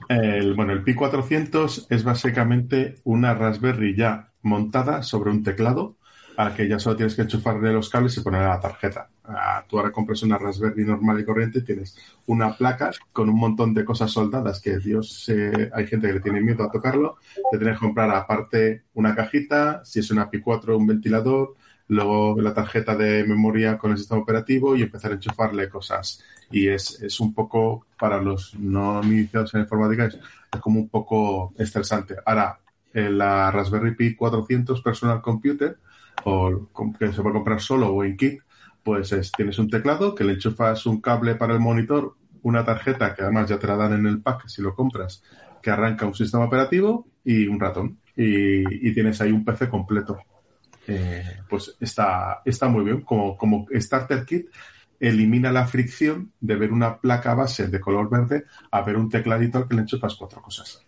[0.10, 5.97] El, bueno, el Pi 400 es básicamente una Raspberry ya montada sobre un teclado
[6.38, 9.10] a que ya solo tienes que enchufarle los cables y poner la tarjeta.
[9.26, 11.98] Ah, tú ahora compras una Raspberry normal y corriente, tienes
[12.28, 16.20] una placa con un montón de cosas soldadas que Dios, eh, hay gente que le
[16.20, 17.18] tiene miedo a tocarlo.
[17.52, 21.56] Te tienes que comprar aparte una cajita, si es una Pi 4 un ventilador,
[21.88, 26.24] luego la tarjeta de memoria con el sistema operativo y empezar a enchufarle cosas.
[26.52, 30.20] Y es, es un poco, para los no iniciados en informática, es,
[30.62, 32.16] como un poco estresante.
[32.24, 32.60] Ahora,
[32.94, 35.78] en la Raspberry Pi 400 Personal Computer,
[36.24, 38.42] o que se puede comprar solo o en kit,
[38.84, 43.14] pues es- tienes un teclado que le enchufas un cable para el monitor, una tarjeta
[43.14, 45.24] que además ya te la dan en el pack si lo compras,
[45.62, 48.00] que arranca un sistema operativo y un ratón.
[48.16, 50.18] Y, y tienes ahí un PC completo.
[50.88, 53.02] Eh, pues está, está muy bien.
[53.02, 54.48] Como, como starter kit,
[55.00, 59.58] elimina la fricción de ver una placa base de color verde a ver un tecladito
[59.58, 60.84] al que le enchufas cuatro cosas.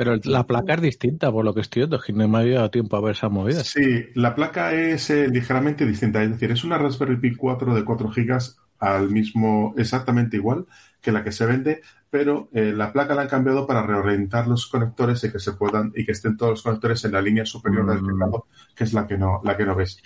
[0.00, 2.54] Pero la placa es distinta, por lo que estoy viendo, es que no me había
[2.56, 3.68] dado tiempo a ver esas movidas.
[3.68, 7.84] Sí, la placa es eh, ligeramente distinta, es decir, es una Raspberry Pi 4 de
[7.84, 8.38] 4 GB
[8.78, 10.64] al mismo, exactamente igual
[11.02, 14.68] que la que se vende, pero eh, la placa la han cambiado para reorientar los
[14.68, 17.86] conectores y que se puedan y que estén todos los conectores en la línea superior
[17.86, 18.06] del Mm.
[18.06, 20.02] teclado, que es la que no la que no ves.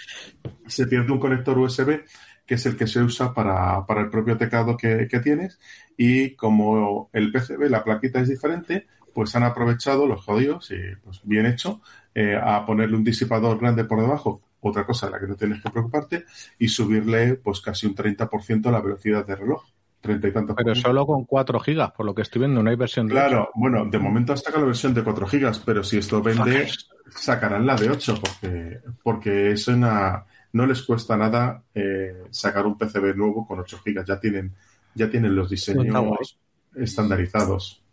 [0.67, 2.03] Se pierde un conector USB
[2.47, 5.59] que es el que se usa para, para el propio teclado que, que tienes
[5.97, 11.21] y como el PCB, la plaquita es diferente, pues han aprovechado los jodidos y pues
[11.25, 11.81] bien hecho
[12.15, 15.62] eh, a ponerle un disipador grande por debajo, otra cosa de la que no tienes
[15.62, 16.25] que preocuparte,
[16.59, 19.65] y subirle pues casi un 30% la velocidad de reloj.
[20.01, 22.77] 30 y tantos Pero solo con 4 gigas, por lo que estoy viendo, no hay
[22.77, 26.21] versión de Claro, bueno, de momento saca la versión de 4 gigas, pero si esto
[26.21, 26.69] vende,
[27.09, 32.79] sacarán la de 8, porque, porque es una, no les cuesta nada eh, sacar un
[32.79, 34.07] PCB nuevo con 8 gigas.
[34.07, 34.55] Ya tienen,
[34.95, 36.39] ya tienen los diseños
[36.75, 37.84] estandarizados.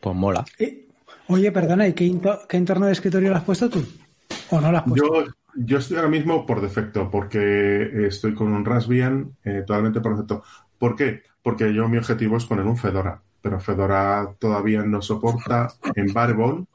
[0.00, 0.44] Pues mola.
[0.58, 0.86] Eh,
[1.28, 3.84] Oye, perdona, ¿y qué, qué entorno de escritorio lo has puesto tú?
[4.50, 5.24] ¿O no lo has puesto?
[5.24, 10.12] Yo, yo estoy ahora mismo por defecto, porque estoy con un Raspbian eh, totalmente por
[10.12, 10.44] defecto.
[10.78, 11.22] ¿Por qué?
[11.42, 16.66] Porque yo mi objetivo es poner un Fedora, pero Fedora todavía no soporta en Barebone.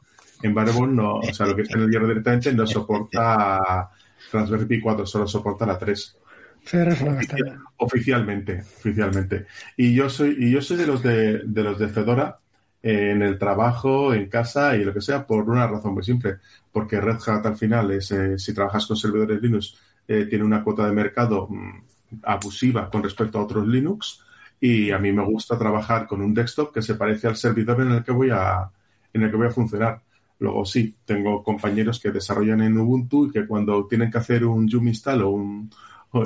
[0.44, 3.90] En Barebone no, o sea, lo que es en el hierro directamente no soporta
[4.34, 6.18] Raspberry Pi 4, solo soporta la 3.
[6.64, 7.58] Fedora solo está bien.
[7.78, 9.46] Oficialmente, oficialmente.
[9.78, 12.41] Y yo soy, y yo soy de los de, de los de Fedora eh,
[12.84, 16.38] en el trabajo, en casa y lo que sea, por una razón muy simple.
[16.72, 19.78] Porque Red Hat al final es, eh, si trabajas con servidores Linux,
[20.08, 21.84] eh, tiene una cuota de mercado mm,
[22.24, 24.22] abusiva con respecto a otros Linux.
[24.60, 27.92] Y a mí me gusta trabajar con un desktop que se parece al servidor en
[27.92, 28.70] el que voy a,
[29.14, 30.02] en el que voy a funcionar.
[30.40, 34.68] Luego sí, tengo compañeros que desarrollan en Ubuntu y que cuando tienen que hacer un
[34.68, 35.70] Yum install o un,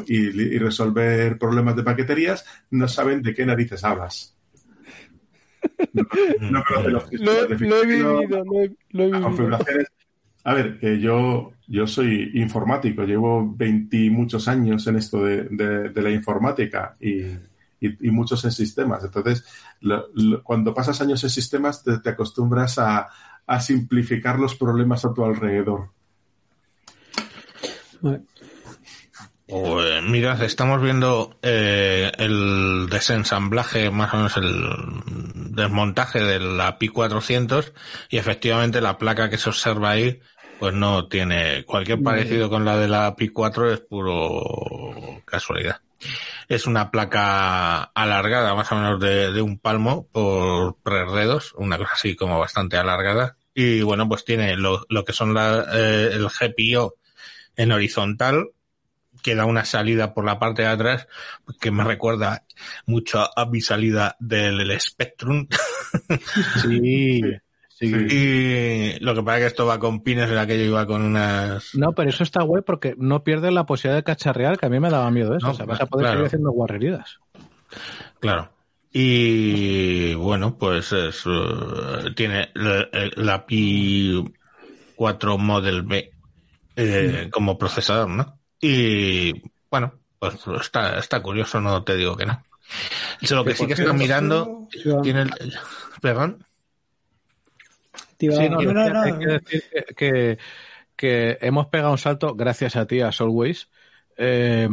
[0.08, 4.35] y, y resolver problemas de paqueterías, no saben de qué narices hablas.
[5.94, 6.04] No,
[6.52, 7.48] no conocen los Lo, he
[7.86, 9.86] vivido, lo he, lo he las vivido.
[10.44, 15.44] A ver, que yo, yo soy informático, llevo 20 y muchos años en esto de,
[15.50, 19.04] de- de la informática y, y- y muchos en sistemas.
[19.04, 19.44] Entonces,
[19.82, 23.08] lo- lo- cuando pasas años en sistemas, te, te acostumbras a,
[23.48, 25.90] a simplificar los problemas a tu alrededor.
[28.02, 28.22] Vale.
[29.48, 36.88] Pues mira, estamos viendo eh, el desensamblaje, más o menos el desmontaje de la Pi
[36.88, 37.72] 400
[38.10, 40.20] y efectivamente la placa que se observa ahí
[40.60, 45.82] pues no tiene cualquier parecido con la de la Pi 4 es puro casualidad.
[46.48, 51.78] Es una placa alargada, más o menos de, de un palmo por tres dedos, una
[51.78, 53.38] cosa así como bastante alargada.
[53.54, 56.96] Y bueno, pues tiene lo, lo que son la, eh, el GPIO
[57.56, 58.50] en horizontal,
[59.26, 61.08] que da una salida por la parte de atrás
[61.60, 62.44] que me recuerda
[62.86, 65.48] mucho a mi salida del Spectrum.
[66.62, 67.22] Sí,
[67.70, 67.86] sí.
[67.88, 71.74] y lo que pasa es que esto va con pines, en aquello iba con unas...
[71.74, 74.80] No, pero eso está guay porque no pierdes la posibilidad de cacharrear, que a mí
[74.80, 75.48] me daba miedo eso.
[75.48, 76.18] No, o sea, vas a poder claro.
[76.18, 77.18] seguir haciendo guarrerías.
[78.20, 78.52] Claro.
[78.92, 84.24] Y bueno, pues es, eh, tiene la, la Pi
[84.96, 86.12] 4 Model B
[86.76, 88.38] eh, como procesador, ¿no?
[88.62, 92.44] Y bueno, pues está, está curioso, no te digo que no.
[93.30, 94.68] Lo que sí que estoy mirando
[95.04, 95.32] tiene el,
[96.02, 96.46] perdón.
[98.20, 99.04] Sí, no, No, no, decía no.
[99.04, 100.38] que hay que decir que, que-
[100.96, 103.68] que hemos pegado un salto, gracias a ti, a Solways,
[104.16, 104.70] eh,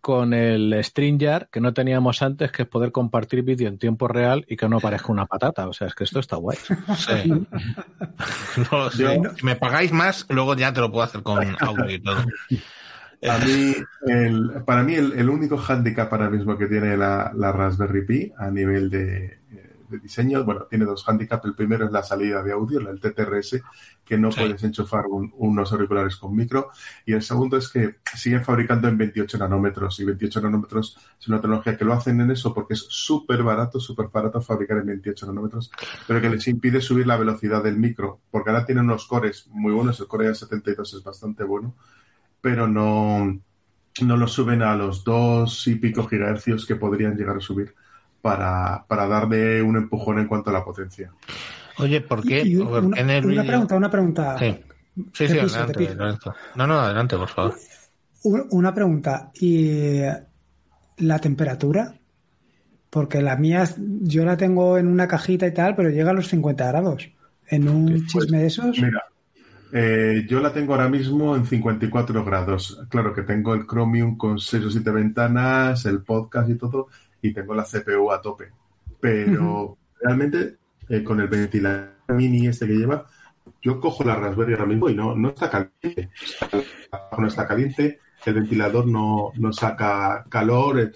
[0.00, 4.44] con el StreamYard que no teníamos antes, que es poder compartir vídeo en tiempo real
[4.48, 5.68] y que no parezca una patata.
[5.68, 6.58] O sea, es que esto está guay.
[6.96, 7.32] Sí.
[8.72, 9.04] No, sí.
[9.38, 12.24] Si me pagáis más, luego ya te lo puedo hacer con audio y todo.
[13.22, 13.74] A mí,
[14.06, 18.32] el- para mí, el, el único hándicap ahora mismo que tiene la, la Raspberry Pi
[18.36, 19.38] a nivel de,
[19.88, 21.44] de diseño, bueno, tiene dos hándicaps.
[21.46, 23.62] El primero es la salida de audio, el TTRS,
[24.04, 24.40] que no Sí.
[24.40, 26.70] puedes enchufar un- unos auriculares con micro.
[27.04, 29.98] Y el segundo es que siguen fabricando en 28 nanómetros.
[30.00, 33.80] Y 28 nanómetros es una tecnología que lo hacen en eso porque es súper barato,
[33.80, 35.70] súper barato fabricar en 28 nanómetros,
[36.06, 38.20] pero que les impide subir la velocidad del micro.
[38.30, 39.98] Porque ahora tienen unos cores muy buenos.
[40.00, 41.74] El Core A72 es bastante bueno
[42.46, 43.26] pero no,
[44.02, 47.74] no lo suben a los dos y pico gigahercios que podrían llegar a subir
[48.22, 51.10] para, para darle un empujón en cuanto a la potencia.
[51.80, 52.42] Oye, ¿por qué?
[52.42, 54.36] Y ¿Por una, qué en el una pregunta, una pregunta.
[54.38, 54.64] Sí,
[55.12, 56.30] sí, piso, te adelante, adelante.
[56.54, 57.54] No, no, adelante, por favor.
[58.22, 59.30] Un- Una pregunta.
[59.40, 60.00] ¿Y
[60.98, 61.94] la temperatura?
[62.90, 63.64] Porque la mía,
[64.02, 67.10] yo la tengo en una cajita y tal, pero llega a los 50 grados.
[67.48, 68.78] ¿En un Pues, chisme de esos?
[68.78, 69.02] Mira,
[69.72, 72.80] eh, yo la tengo ahora mismo en 54 grados.
[72.88, 76.88] Claro que tengo el Chromium con 6 o 7 ventanas, el podcast y todo,
[77.22, 78.50] y tengo la CPU a tope.
[79.00, 80.56] Pero realmente,
[80.88, 83.06] eh, con el ventilador mini este que lleva,
[83.62, 86.10] yo cojo la Raspberry ahora mismo y no, no está caliente.
[87.18, 90.80] No está caliente, el ventilador no, no saca calor.
[90.80, 90.92] eh,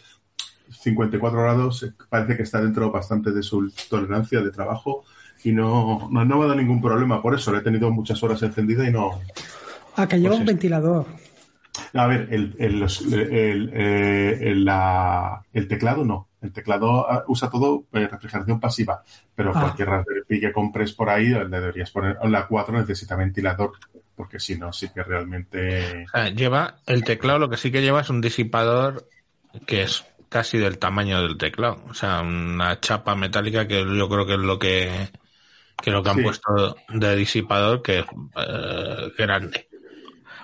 [0.70, 5.04] 54 grados, eh, parece que está dentro bastante de su tolerancia de trabajo
[5.44, 7.52] y no, no, no me ha dado ningún problema por eso.
[7.52, 9.20] Le he tenido muchas horas encendida y no.
[9.96, 11.06] Ah, que lleva Pues un es- ventilador.
[11.94, 16.28] A ver, el, el, los- el, eh, el- la- el teclado no.
[16.42, 19.02] El teclado ah, usa todo eh, refrigeración pasiva,
[19.34, 19.60] pero Ah.
[19.60, 22.16] cualquier Raspberry Pi que compres por ahí le deberías poner.
[22.24, 23.72] La 4 necesita ventilador,
[24.16, 26.06] porque si no, sí que realmente.
[26.34, 29.06] Lleva el teclado, lo que sí que lleva es un disipador
[29.66, 31.82] que es casi del tamaño del teclado.
[31.88, 35.08] O sea, una chapa metálica que yo creo que es lo que,
[35.82, 36.22] que lo que han Sí.
[36.22, 38.04] puesto de disipador, que es
[38.36, 39.66] eh, grande.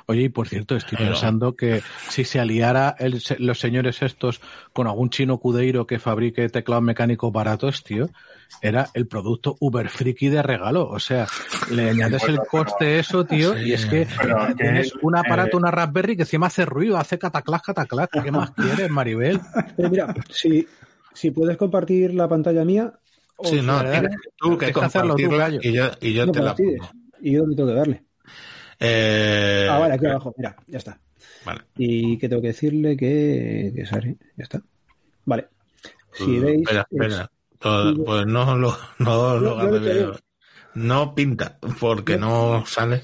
[0.08, 4.40] Oye, y por cierto, estoy pensando que si se aliara el- los señores estos
[4.72, 8.08] con algún chino cudeiro que fabrique teclados mecánicos baratos, tío,
[8.62, 10.88] era el producto uber friki de regalo.
[10.88, 11.26] O sea,
[11.72, 14.06] le añades el coste eso, tío, y es que
[14.56, 18.22] tienes un aparato, eh, una Raspberry que encima hace ruido, hace cataclac, cataclac.
[18.22, 19.40] ¿Qué más quieres, Maribel?
[19.76, 20.68] Pero mira, si,
[21.14, 22.92] si puedes compartir la pantalla mía,
[23.42, 25.60] Sí, no, tienes tú que tú, compartirla gallo.
[25.62, 26.88] y yo, y yo no te la pongo.
[27.20, 28.04] Y yo dónde tengo que darle.
[28.80, 30.98] Eh, Ah, vale, aquí abajo, mira, ya está.
[31.44, 31.60] Vale.
[31.76, 34.62] Y que tengo que decirle que, que sale, ya está.
[35.24, 35.48] Vale.
[36.12, 37.30] Si Uh, veis, Espera, es- espera.
[37.58, 40.16] Todo- pues no lo, no yo lo creo.
[40.74, 43.02] No pinta, porque no sale.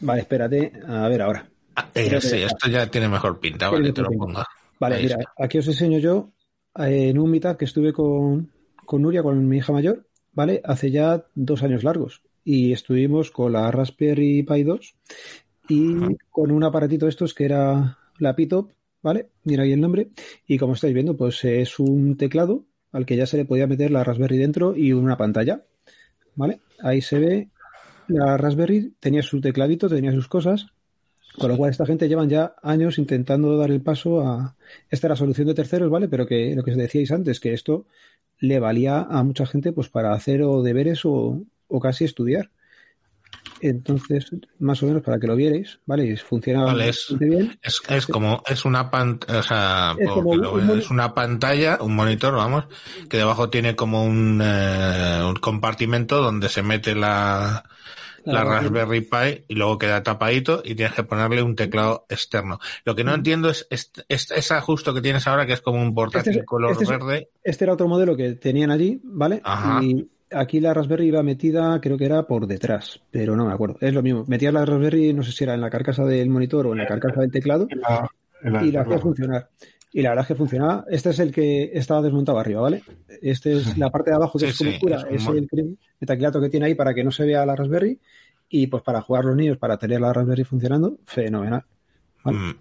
[0.00, 1.48] vale, espérate, a ver ahora.
[1.76, 4.42] Ah, eh, que sí, esto ya tiene mejor pinta, vale, te lo pongo.
[4.80, 5.32] Vale, Ahí mira, está.
[5.38, 6.32] aquí os enseño yo
[6.78, 8.50] eh, en un meetup que estuve con,
[8.84, 10.60] con Nuria, con mi hija mayor, ¿vale?
[10.64, 12.22] Hace ya dos años largos.
[12.44, 14.94] Y estuvimos con la Raspberry Pi 2
[15.68, 15.94] y
[16.30, 18.72] con un aparatito de estos que era la P-Top,
[19.02, 19.28] ¿vale?
[19.44, 20.10] Mira ahí el nombre.
[20.46, 23.90] Y como estáis viendo, pues es un teclado al que ya se le podía meter
[23.90, 25.62] la Raspberry dentro y una pantalla,
[26.34, 26.60] ¿vale?
[26.80, 27.48] Ahí se ve
[28.08, 30.66] la Raspberry, tenía su tecladito, tenía sus cosas,
[31.38, 34.56] con lo cual esta gente llevan ya años intentando dar el paso a
[34.90, 36.08] esta era solución de terceros, ¿vale?
[36.08, 37.86] Pero que lo que os decíais antes, que esto
[38.42, 42.50] le valía a mucha gente pues para hacer o deberes o, o casi estudiar.
[43.60, 44.26] Entonces,
[44.58, 46.04] más o menos para que lo vierais, ¿vale?
[46.06, 47.58] Y Funciona Vale, es- bastante bien.
[47.62, 50.56] Es, es como, es una pantalla, o sea, Es por como que un- lo un
[50.58, 52.64] veas, moni- es una pantalla, un monitor, vamos,
[53.08, 57.62] que debajo tiene como un, eh, un compartimento donde se mete la,
[58.24, 62.58] la La Raspberry Pi y luego queda tapadito y tienes que ponerle un teclado externo.
[62.84, 65.80] Lo que no entiendo es este, este- ese ajusto que tienes ahora que es como
[65.82, 67.28] un portátil Este es- color este es- verde.
[67.42, 69.40] Este era otro modelo que tenían allí, ¿vale?
[69.44, 69.82] Ajá.
[69.82, 73.76] Y aquí la Raspberry iba metida, creo que era por detrás, pero no me acuerdo.
[73.80, 74.24] Es lo mismo.
[74.28, 76.86] Metías la Raspberry, no sé si era en la carcasa del monitor o en la
[76.86, 78.08] carcasa del teclado, en la-
[78.42, 79.48] en la- y la hacía funcionar.
[79.92, 80.84] Y la verdad es que funcionaba.
[80.88, 82.82] Este es el que estaba desmontado arriba, ¿vale?
[83.20, 85.24] Este es la parte de abajo que Sí, es como sí, oscura, es un es
[85.24, 87.98] mon- el metacrilato que tiene ahí para que no se vea la Raspberry
[88.48, 91.64] y pues para jugar los niños, para tener la Raspberry funcionando, fenomenal.
[92.24, 92.38] Vale.
[92.38, 92.54] Mm.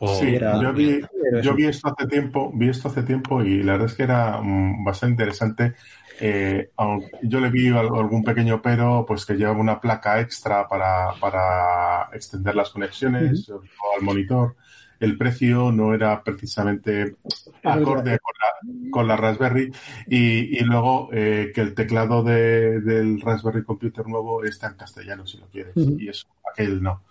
[0.00, 1.00] Oh, Sí, era- yo vi,
[1.42, 4.84] yo esto hace tiempo, vi esto hace tiempo y la verdad es que era mm,
[4.84, 5.74] bastante interesante.
[6.20, 10.66] Eh, aunque yo le vi al- algún pequeño pero, pues que llevaba una placa extra
[10.66, 13.60] para, para extender las conexiones o
[13.96, 14.56] al monitor.
[15.00, 17.16] El precio no era precisamente
[17.62, 19.70] acorde con la, con la Raspberry
[20.08, 25.26] y, y luego eh, que el teclado de- del Raspberry Computer nuevo está en castellano
[25.26, 27.02] si lo quieres y eso, aquel no.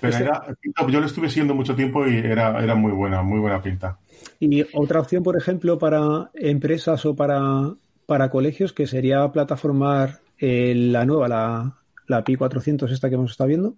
[0.00, 0.42] Pero Este- era,
[0.88, 3.98] yo lo estuve siguiendo mucho tiempo y era, era muy buena, muy buena pinta.
[4.40, 7.74] Y otra opción, por ejemplo, para empresas o para,
[8.06, 11.76] para colegios, que sería plataformar eh, la nueva, la,
[12.06, 13.74] la Pi 400, esta que hemos estado viendo,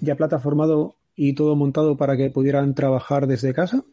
[0.00, 3.84] ya plataformado y todo montado para que pudieran trabajar desde casa.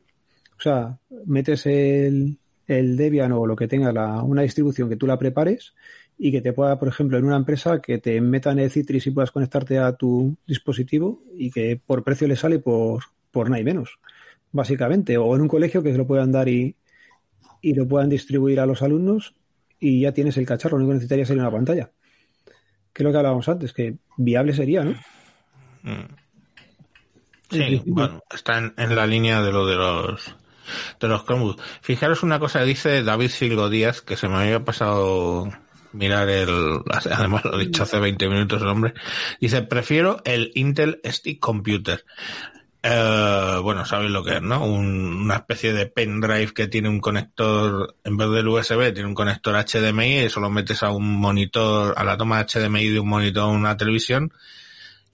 [0.58, 5.08] O sea, metes el, el Debian o lo que tenga, la, una distribución que tú
[5.08, 5.74] la prepares
[6.20, 9.12] y que te pueda, por ejemplo, en una empresa que te metan el Citrix y
[9.12, 13.66] puedas conectarte a tu dispositivo y que por precio le sale por, por nada y
[13.66, 13.98] menos
[14.56, 16.78] básicamente, o en un colegio que se lo puedan dar y,
[17.62, 19.36] y lo puedan distribuir a los alumnos
[19.82, 21.92] y ya tienes el cacharro, lo único que necesitaría sería una pantalla.
[22.94, 24.92] Que es lo que hablábamos antes, que viable sería, ¿no?
[25.84, 26.25] Mm.
[27.50, 30.36] Sí, bueno, está en, en la línea de lo de los
[31.00, 31.62] de los Chromebooks.
[31.82, 35.48] Fijaros una cosa, dice David Silgo Díaz, que se me había pasado
[35.94, 36.80] mirar el,
[37.12, 38.94] además lo he dicho hace 20 minutos el hombre,
[39.40, 42.04] dice, prefiero el Intel Stick Computer.
[42.88, 44.64] Eh, bueno, sabéis lo que es, ¿no?
[44.66, 49.16] Un- una especie de pendrive que tiene un conector, en vez del USB, tiene un
[49.16, 53.10] conector HDMI, y eso lo metes a un monitor, a la toma HDMI de un
[53.10, 54.32] monitor o una televisión,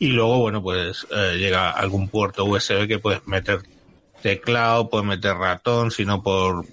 [0.01, 3.59] y luego, bueno, pues eh, llega algún puerto USB que puedes meter
[4.23, 6.65] teclado, puedes meter ratón, sino por...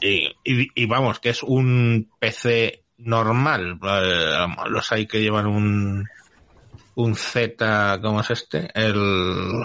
[0.00, 3.78] Y, y- y vamos, que es un PC normal.
[3.84, 6.08] Eh, los hay que llevan un
[6.94, 8.68] un Z, ¿cómo es este?
[8.74, 9.62] El...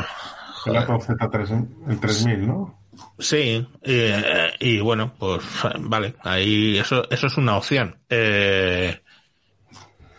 [0.68, 2.80] El Atom Z3, el 3000, ¿no?
[3.18, 5.42] Sí, eh, y bueno, pues
[5.80, 7.98] vale, ahí eso, eso es una opción.
[8.10, 9.02] Eh,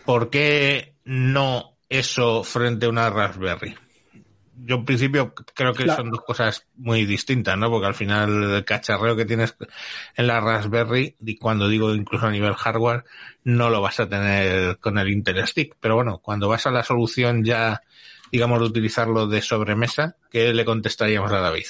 [0.05, 3.75] ¿Por qué no eso frente a una Raspberry?
[4.61, 7.69] Yo en principio creo que La- son dos cosas muy distintas, ¿no?
[7.69, 9.55] Porque al final el cacharreo que tienes
[10.15, 13.05] en la Raspberry, y cuando digo incluso a nivel hardware,
[13.45, 15.77] no lo vas a tener con el Intel Stick.
[15.79, 17.81] Pero bueno, cuando vas a la solución ya,
[18.33, 21.65] digamos, de utilizarlo de sobremesa, ¿qué le contestaríamos a David?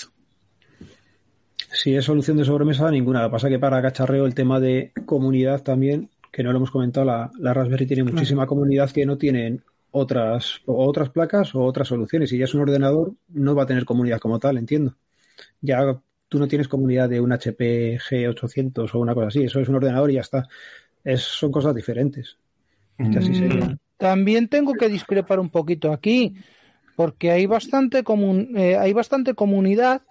[1.71, 3.21] Si es solución de sobremesa, ninguna.
[3.21, 6.57] Lo que pasa es que para cacharreo el tema de comunidad también, que no lo
[6.57, 11.53] hemos comentado, la, la Raspberry tiene muchísima comunidad que no tienen otras, o otras placas
[11.55, 12.29] o otras soluciones.
[12.29, 14.95] Si ya es un ordenador, no va a tener comunidad como tal, entiendo.
[15.61, 19.43] Ya tú no tienes comunidad de un HP G800 o una cosa así.
[19.43, 20.47] Eso es un ordenador y ya está.
[21.03, 22.37] Es, son cosas diferentes.
[22.97, 23.65] Que así sería.
[23.65, 26.35] Mm, También tengo que discrepar un poquito aquí,
[26.95, 30.01] porque hay bastante, comun- eh, hay bastante comunidad.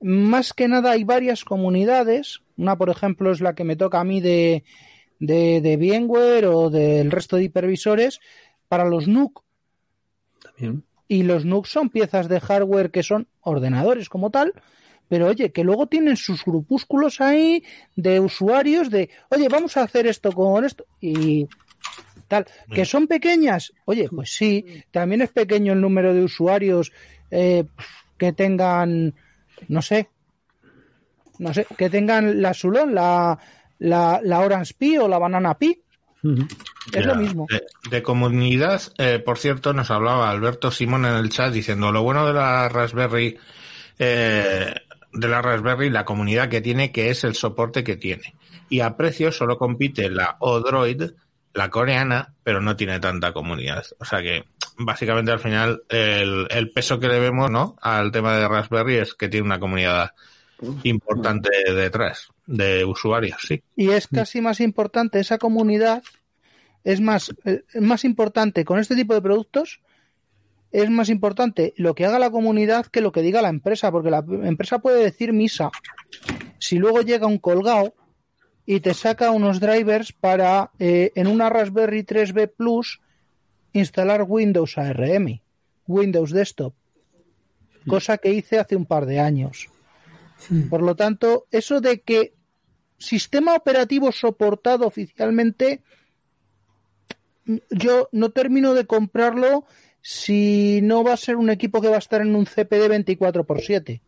[0.00, 2.40] Más que nada hay varias comunidades.
[2.58, 4.62] Una, por ejemplo, es la que me toca a mí de,
[5.18, 8.20] de, de VMware o del resto de hipervisores
[8.68, 9.42] para los NUC.
[10.42, 10.84] También.
[11.08, 14.52] Y los NUC son piezas de hardware que son ordenadores como tal,
[15.08, 17.62] pero oye, que luego tienen sus grupúsculos ahí
[17.94, 21.46] de usuarios de, oye, vamos a hacer esto con esto y
[22.26, 22.46] tal.
[22.72, 26.92] Que son pequeñas, oye, pues sí, también es pequeño el número de usuarios
[27.30, 27.64] eh,
[28.18, 29.14] que tengan,
[29.68, 30.08] no sé,
[31.38, 33.38] no sé, que tengan la Sulon, la,
[33.78, 35.82] la, la Orange Pi o la Banana Pi,
[36.92, 37.46] Es Ya, lo mismo.
[37.48, 42.02] De, de comunidad, eh, por cierto, nos hablaba Alberto Simón en el chat diciendo lo
[42.02, 43.38] bueno de la Raspberry,
[43.98, 44.74] eh,
[45.12, 48.34] de la Raspberry, la comunidad que tiene, que es el soporte que tiene.
[48.68, 51.02] Y a precio solo compite la Odroid,
[51.54, 53.84] la coreana, pero no tiene tanta comunidad.
[53.98, 54.44] O sea que,
[54.76, 57.76] básicamente al final, el, el peso que le vemos, ¿no?
[57.80, 60.12] Al tema de Raspberry es que tiene una comunidad
[60.84, 63.62] importante detrás de usuarios, sí.
[63.74, 66.02] Y es casi más importante esa comunidad,
[66.86, 69.80] es más, eh, es más importante con este tipo de productos,
[70.70, 74.08] es más importante lo que haga la comunidad que lo que diga la empresa, porque
[74.08, 75.70] la empresa puede decir misa.
[76.60, 77.92] Si luego llega un colgado
[78.66, 83.00] y te saca unos drivers para eh, en una Raspberry 3B Plus
[83.72, 85.40] instalar Windows ARM,
[85.88, 86.72] Windows Desktop,
[87.88, 89.68] cosa que hice hace un par de años.
[90.70, 92.34] Por lo tanto, eso de que
[92.96, 95.82] sistema operativo soportado oficialmente,
[97.70, 99.64] yo no termino de comprarlo
[100.02, 104.00] si no va a ser un equipo que va a estar en un CPD 24x7.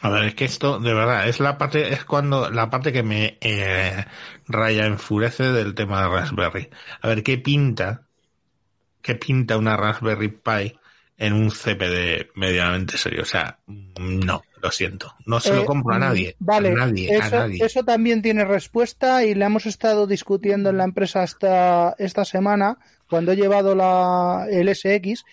[0.00, 3.02] A ver, es que esto, de verdad, es la parte, es cuando, la parte que
[3.02, 4.04] me eh,
[4.48, 6.68] raya, enfurece del tema de Raspberry.
[7.00, 8.02] A ver, ¿qué pinta?
[9.00, 10.78] ¿Qué pinta una Raspberry Pi
[11.16, 13.22] en un CPD medianamente serio?
[13.22, 15.14] O sea, no, lo siento.
[15.26, 16.36] No se Eh, lo compro a nadie.
[16.38, 17.62] Vale, a nadie, eso, a nadie.
[17.62, 22.78] eso también tiene respuesta y la hemos estado discutiendo en la empresa esta, esta semana
[23.10, 25.24] cuando he llevado la, el SX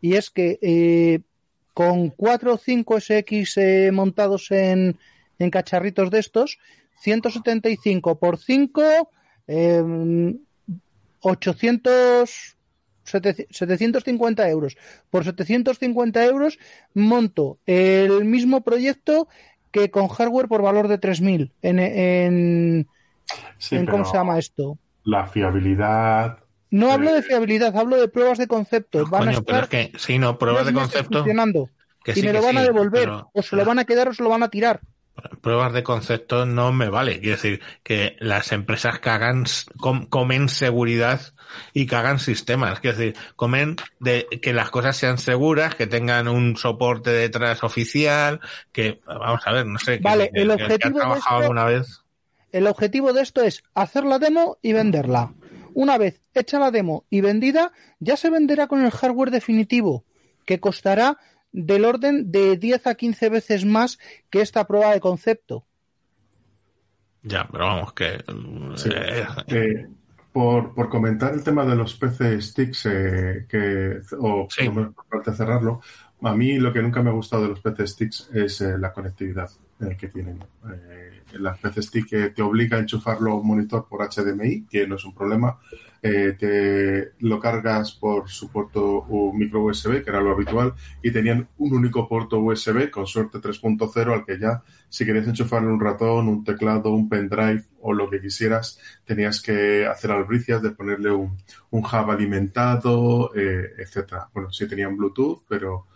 [0.00, 1.20] y es que eh,
[1.74, 4.96] con cuatro o cinco SX eh, montados en,
[5.40, 6.58] en cacharritos de estos,
[7.00, 8.82] 175 por 5,
[9.48, 10.34] eh,
[11.20, 12.55] 800,
[13.06, 14.76] 750 euros.
[15.10, 16.58] Por 750 euros
[16.94, 19.28] monto el mismo proyecto
[19.70, 22.88] que con hardware por valor de 3.000 en, en,
[23.58, 24.78] Sí, en ¿cómo se llama esto?
[25.04, 26.38] la fiabilidad.
[26.70, 28.98] No Eh, hablo de fiabilidad, hablo de pruebas de concepto.
[29.00, 31.18] No, Van a pero estar es que, sí, no, pruebas de concepto.
[31.18, 31.70] funcionando
[32.04, 34.14] Que y me lo van a devolver, pero- o se lo van a quedar o
[34.14, 34.80] se lo van a tirar.
[35.40, 37.20] Pruebas de concepto no me vale.
[37.20, 39.44] Quiero decir que las empresas cagan,
[39.78, 41.20] com- comen seguridad
[41.72, 42.80] y cagan sistemas.
[42.80, 48.40] Quiero decir, comen de que las cosas sean seguras, que tengan un soporte detrás oficial,
[48.72, 51.30] que, vamos a ver, no sé, que- Vale, que, el que- que objetivo de esto-
[51.30, 52.00] alguna vez.
[52.52, 55.32] El objetivo de esto es hacer la demo y venderla.
[55.74, 60.04] Una vez hecha la demo y vendida, ya se venderá con el hardware definitivo,
[60.46, 61.18] que costará
[61.56, 63.98] del orden de 10 a 15 veces más
[64.30, 65.66] que esta prueba de concepto.
[67.22, 68.22] Ya, pero vamos, que.
[68.76, 68.90] Sí.
[68.94, 69.86] eh, Eh,
[70.32, 74.64] por, por comentar el tema de los PC sticks, eh, que, o Sí.
[74.66, 75.80] por lo menos por parte de cerrarlo,
[76.22, 78.92] a mí lo que nunca me ha gustado de los PC sticks es eh, la
[78.92, 79.50] conectividad
[79.80, 80.44] eh, que tienen.
[80.72, 84.96] Eh, las PC stick te obliga a enchufarlo a un monitor por HDMI, que no
[84.96, 85.58] es un problema.
[86.02, 91.48] Eh, te lo cargas por su puerto micro USB, que era lo habitual, y tenían
[91.58, 96.28] un único puerto USB, con suerte 3.0, al que ya, si querías enchufarle un ratón,
[96.28, 101.36] un teclado, un pendrive o lo que quisieras, tenías que hacer albricias de ponerle un,
[101.70, 104.28] un hub alimentado, eh, etcétera.
[104.32, 105.86] Bueno, sí tenían Bluetooth, pero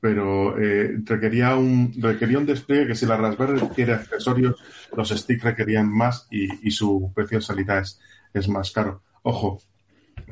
[0.00, 4.56] pero eh, requería un requería un despliegue que si la Raspberry requiere accesorios,
[4.96, 8.00] los sticks requerían más y, y su precio de salida es,
[8.32, 9.02] es más caro.
[9.22, 9.60] Ojo,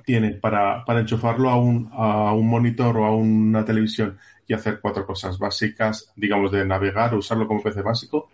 [0.05, 4.81] tiene para, para enchufarlo a un, a un monitor o a una televisión y hacer
[4.81, 8.31] cuatro cosas básicas, digamos, de navegar, usarlo como PC básico,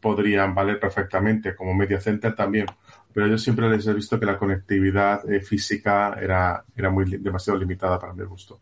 [0.00, 2.66] podrían valer perfectamente como media center también.
[3.12, 7.58] Pero yo siempre les he visto que la conectividad eh, física era, era muy demasiado
[7.58, 8.60] limitada para mi gusto.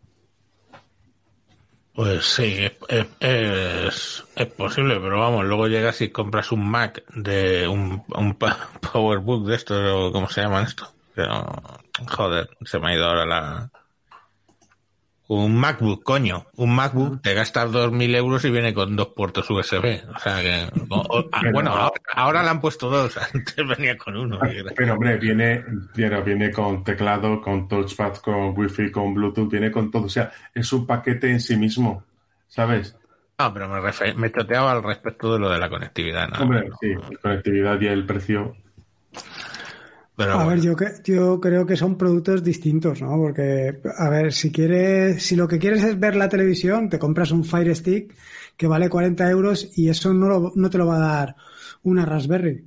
[1.95, 4.25] Pues sí, es, es-
[4.57, 8.35] posible, pero vamos, luego llegas y compras un Mac de un, un
[8.93, 10.93] PowerBook de estos, o ¿cómo se llaman esto?
[11.15, 11.45] Pero,
[12.09, 13.71] joder, se me ha ido ahora la...
[15.29, 16.47] Un MacBook, coño.
[16.57, 20.03] Un MacBook, te gastas 2.000 euros y viene con dos puertos USB.
[20.13, 20.69] O sea que...
[20.89, 24.41] o- ah, bueno, ahora, ahora le han puesto dos, antes venía con uno.
[24.75, 29.89] Pero hombre, viene, viene, viene con teclado, con touchpad, con wifi, con Bluetooth, viene con
[29.89, 30.07] todo.
[30.07, 32.03] O sea, es un paquete en sí mismo,
[32.49, 32.97] ¿sabes?
[33.39, 36.27] No, pero me, refe- me choteaba al respecto de lo de la conectividad.
[36.29, 38.57] nada Hombre, sí, la conectividad y el precio.
[40.21, 43.17] Pero A ver, yo, yo creo que son productos distintos, ¿no?
[43.17, 47.31] Porque, a ver, si quieres, si lo que quieres es ver la televisión, te compras
[47.33, 48.15] un Fire Stick
[48.57, 51.37] que vale 40 euros y eso no, lo- no te lo va a dar
[51.83, 52.65] una Raspberry.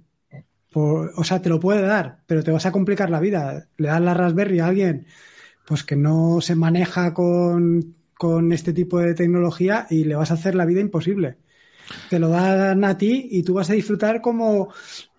[0.72, 3.68] Por- o sea, te lo puede dar, pero te vas a complicar la vida.
[3.78, 5.08] Le das la Raspberry a alguien,
[5.68, 10.36] pues que no se maneja con, con este tipo de tecnología y le vas a
[10.36, 11.38] hacer la vida imposible.
[12.10, 14.70] Te lo dan a ti y tú vas a disfrutar como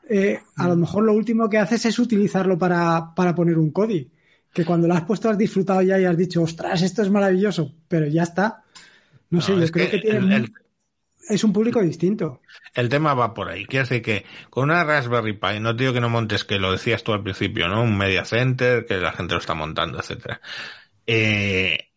[0.08, 4.10] eh, a lo mejor lo último que haces es utilizarlo para, para poner un CODI.
[4.52, 7.74] Que cuando lo has puesto has disfrutado ya y has dicho, ostras, esto es maravilloso,
[7.88, 8.62] pero ya está.
[9.30, 10.52] No, sé, yo creo que que, tiene el-
[11.28, 12.40] es un público distinto.
[12.74, 13.64] El tema va por ahí.
[13.64, 16.72] Quiere decir que con una Raspberry Pi, no te digo que no montes, que lo
[16.72, 17.82] decías tú al principio, ¿no?
[17.82, 20.40] Un media center, que la gente lo está montando, etcétera.
[21.06, 21.90] Eh,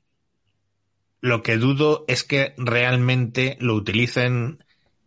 [1.21, 4.63] lo que dudo es que realmente lo utilicen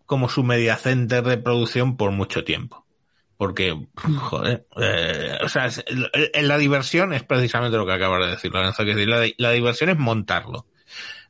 [0.07, 2.85] como su media center de producción por mucho tiempo.
[3.41, 3.75] Porque,
[4.19, 5.71] joder, eh, o sea,
[6.43, 9.97] la diversión es precisamente lo que acabas de decir, Lorenzo, que la, la diversión es
[9.97, 10.67] montarlo.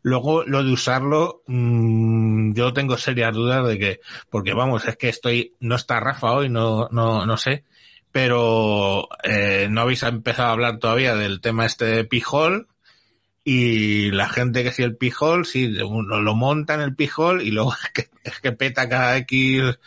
[0.03, 5.09] Luego, lo de usarlo, mm, yo tengo serias dudas de que, porque vamos, es que
[5.09, 7.63] estoy, no está Rafa hoy, no, no, no sé,
[8.11, 12.67] pero eh, no habéis empezado a hablar todavía del tema este de Pijol
[13.45, 17.53] y la gente que si el Pijol, sí, uno lo monta en el Pijol y
[17.53, 19.79] luego es que, es que peta cada X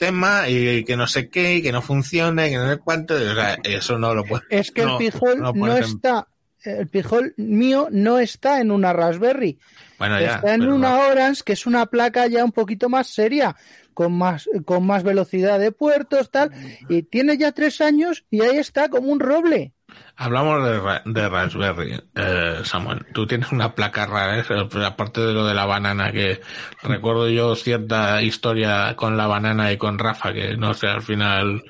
[0.00, 3.18] tema y que no sé qué y que no funcione, que no sé cuánto, o
[3.18, 4.42] sea, eso no lo puede.
[4.48, 6.26] Es que no, el pijol no em- está,
[6.64, 9.58] el pijol mío no está en una Raspberry,
[9.98, 11.06] Bueno, ya, está en una.
[11.06, 13.54] Orange que es una placa ya un poquito más seria,
[14.00, 16.52] con más, con más velocidad de puertos, tal,
[16.88, 19.74] y tiene ya tres años y ahí está como un roble.
[20.16, 23.04] Hablamos de, de Raspberry, eh, Samuel.
[23.12, 24.44] Tú tienes una placa rara, ¿eh?
[24.86, 26.40] Aparte de lo de la banana, que
[26.82, 31.62] recuerdo yo cierta historia con la banana y con Rafa, que no sé, al final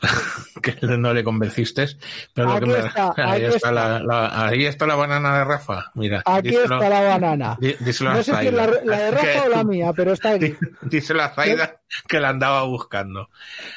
[0.62, 1.86] que no le convenciste.
[2.34, 5.44] Pero lo Aquí que me- está, ahí, está la, la- ahí está la banana de
[5.44, 5.90] Rafa.
[5.94, 7.56] Mira, Aquí díselo- está la banana.
[7.60, 8.80] dí- díselo a No sé si es la, Zaida.
[8.84, 10.44] la de Rafa Que- o la mía, pero está aquí.
[10.46, 13.28] dí- Díselo a Zaida que la andaba buscando.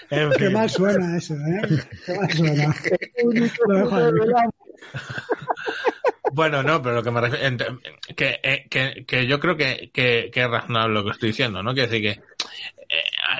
[0.10, 0.54] En Qué fin.
[0.54, 1.62] mal suena eso, ¿eh?
[2.06, 2.76] Qué mal suena.
[3.68, 4.12] Lo dejo ahí.
[6.32, 7.80] Bueno, no, pero lo que me refiero,
[8.16, 11.64] que, eh, que, que yo creo que, que, que es razonable lo que estoy diciendo,
[11.64, 11.74] ¿no?
[11.74, 12.22] Quiere decir que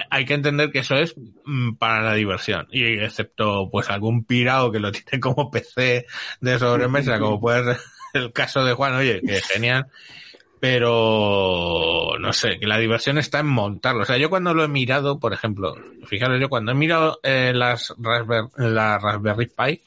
[0.10, 1.16] hay que entender que eso es
[1.46, 2.68] mm, para la diversión.
[2.72, 6.06] Y excepto, pues, algún pirado que lo tiene como PC
[6.42, 7.78] de sobremesa, como puede ser
[8.14, 9.88] el caso de Juan, oye, que genial.
[10.60, 14.04] Pero, no sé, que la diversión está en montarlo.
[14.04, 15.76] O sea, yo cuando lo he mirado, por ejemplo,
[16.06, 19.82] fijaros, yo cuando he mirado eh, las Raspberry, la Raspberry Pi,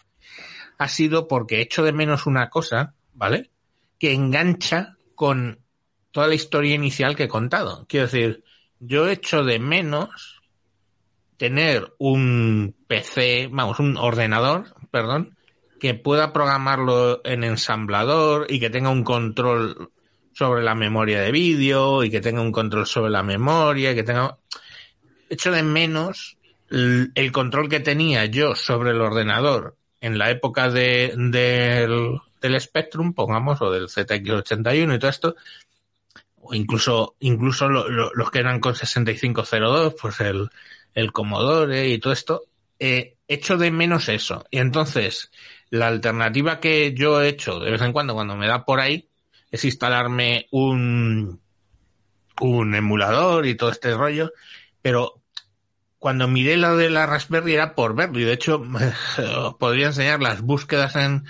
[0.79, 3.51] ha sido porque echo de menos una cosa, ¿vale?
[3.99, 5.59] Que engancha con
[6.11, 7.85] toda la historia inicial que he contado.
[7.87, 8.43] Quiero decir,
[8.85, 10.43] yo echo de menos
[11.37, 15.37] tener un PC, vamos, un ordenador, perdón,
[15.79, 19.91] que pueda programarlo en ensamblador y que tenga un control
[20.35, 24.03] sobre la memoria de vídeo y que tenga un control sobre la memoria y que
[24.03, 24.37] tenga
[25.31, 26.37] echo de menos
[26.71, 33.13] el control que tenía yo sobre el ordenador en la época de, del, del Spectrum,
[33.15, 35.37] pongamos, o del ZX81 y todo esto,
[36.53, 40.51] incluso, incluso lo- lo- los que eran con 6502, pues el,
[40.95, 42.43] el Commodore y todo esto,
[42.79, 44.45] eh, echo de menos eso.
[44.51, 45.31] Y entonces,
[45.71, 49.09] la alternativa que yo he hecho de vez en cuando, cuando me da por ahí,
[49.51, 51.41] es instalarme un,
[52.41, 54.33] un emulador y todo este rollo,
[54.81, 55.23] pero
[55.99, 58.63] cuando miré lo de la Raspberry era por verlo y de hecho
[59.39, 61.25] os podría enseñar las búsquedas en,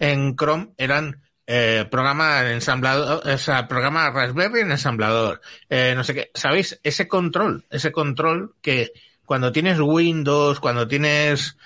[0.00, 6.14] en Chrome eran eh, programa ensamblador, o sea, programa Raspberry en ensamblador, eh, no sé
[6.14, 6.80] qué, ¿sabéis?
[6.82, 8.92] Ese control, ese control que
[9.24, 11.56] cuando tienes Windows, cuando tienes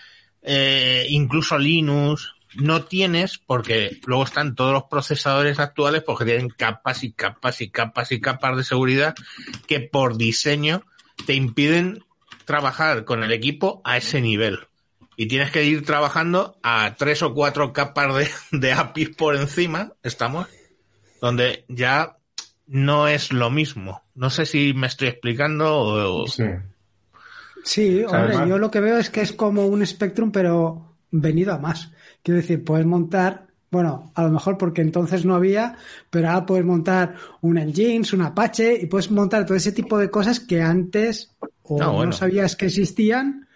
[0.43, 7.05] eh, incluso Linux, no tienes porque luego están todos los procesadores actuales porque tienen capas
[7.05, 9.15] y capas y capas y capas de seguridad
[9.67, 10.83] que por diseño
[11.27, 12.05] te impiden
[12.45, 14.68] trabajar con el equipo a ese nivel.
[15.21, 19.93] Y tienes que ir trabajando a tres o cuatro capas de, de APIs por encima,
[20.05, 20.47] estamos,
[21.21, 22.17] donde ya
[22.69, 24.01] no es lo mismo.
[24.15, 26.27] No sé si me estoy explicando o...
[26.29, 26.45] Sí.
[27.65, 31.59] Sí, hombre, yo lo que veo es que es como un Spectrum, pero venido a
[31.59, 31.91] más.
[32.23, 35.77] Quiero decir, puedes montar, bueno, a lo mejor porque entonces no había,
[36.11, 40.11] pero ahora puedes montar un Nginx, un Apache y puedes montar todo ese tipo de
[40.11, 42.13] cosas que antes o Ah, no bueno.
[42.13, 43.48] sabías que existían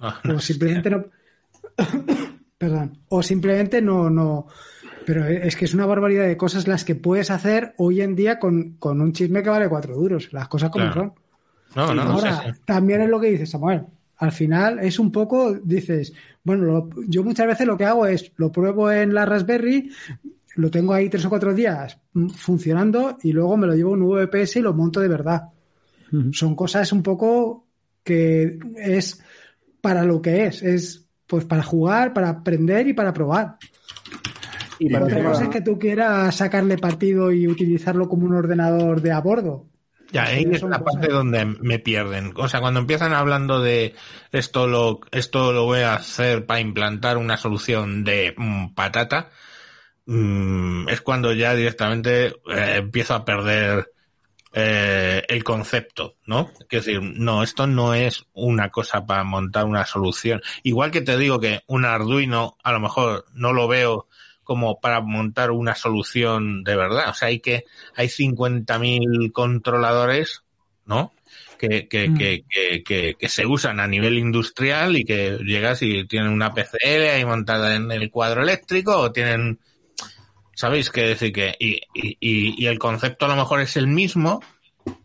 [0.00, 1.04] Ah, o simplemente no.
[2.58, 2.98] Perdón.
[3.08, 4.46] O simplemente no, no.
[5.06, 8.38] Pero es que es una barbaridad de cosas las que puedes hacer hoy en día
[8.38, 10.32] con, con un chisme que vale cuatro duros.
[10.32, 11.14] Las cosas como Claro.
[11.74, 11.94] son.
[11.94, 12.60] No, no, Ahora, sí, sí.
[12.64, 13.84] también es lo que dice Samuel.
[14.16, 18.32] Al final es un poco, dices, bueno, lo- yo muchas veces lo que hago es
[18.36, 19.90] lo pruebo en la Raspberry,
[20.56, 23.96] lo tengo ahí tres o cuatro días mm, funcionando y luego me lo llevo a
[23.96, 25.42] un VPS y lo monto de verdad.
[26.32, 27.66] Son cosas un poco
[28.02, 29.22] que es
[29.80, 33.56] para lo que es, es pues para jugar, para aprender y para probar.
[34.78, 39.00] Y para Otra cosa es que tú quieras sacarle partido y utilizarlo como un ordenador
[39.00, 39.66] de a bordo.
[40.10, 40.94] Ya, ahí es la cosas.
[40.94, 42.32] parte donde me pierden.
[42.36, 43.94] O sea, cuando empiezan hablando de
[44.32, 49.30] esto lo, esto lo voy a hacer para implantar una solución de mm, patata,
[50.06, 53.92] mm, es cuando ya directamente eh, empiezo a perder
[54.52, 56.50] eh, el concepto, ¿no?
[56.68, 60.40] Quiero decir, no, esto no es una cosa para montar una solución.
[60.62, 64.06] Igual que te digo que un Arduino, a lo mejor no lo veo
[64.44, 67.10] como para montar una solución de verdad.
[67.10, 70.42] O sea, hay que, hay 50.000 controladores,
[70.86, 71.12] ¿no?
[71.58, 72.16] Que, que, Mm.
[72.16, 76.54] que, que, que, que se usan a nivel industrial y que llegas y tienen una
[76.54, 79.58] PCL ahí montada en el cuadro eléctrico o tienen,
[80.58, 80.90] ¿sabéis?
[80.90, 84.42] qué decir que, y, y, y, el concepto a lo mejor es el mismo,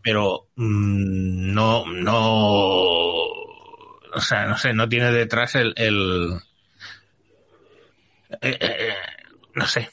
[0.02, 2.12] pero mm, no, no,
[4.12, 6.40] o sea, no sé, no tiene detrás el, el
[8.40, 8.94] eh, eh,
[9.54, 9.90] no sé,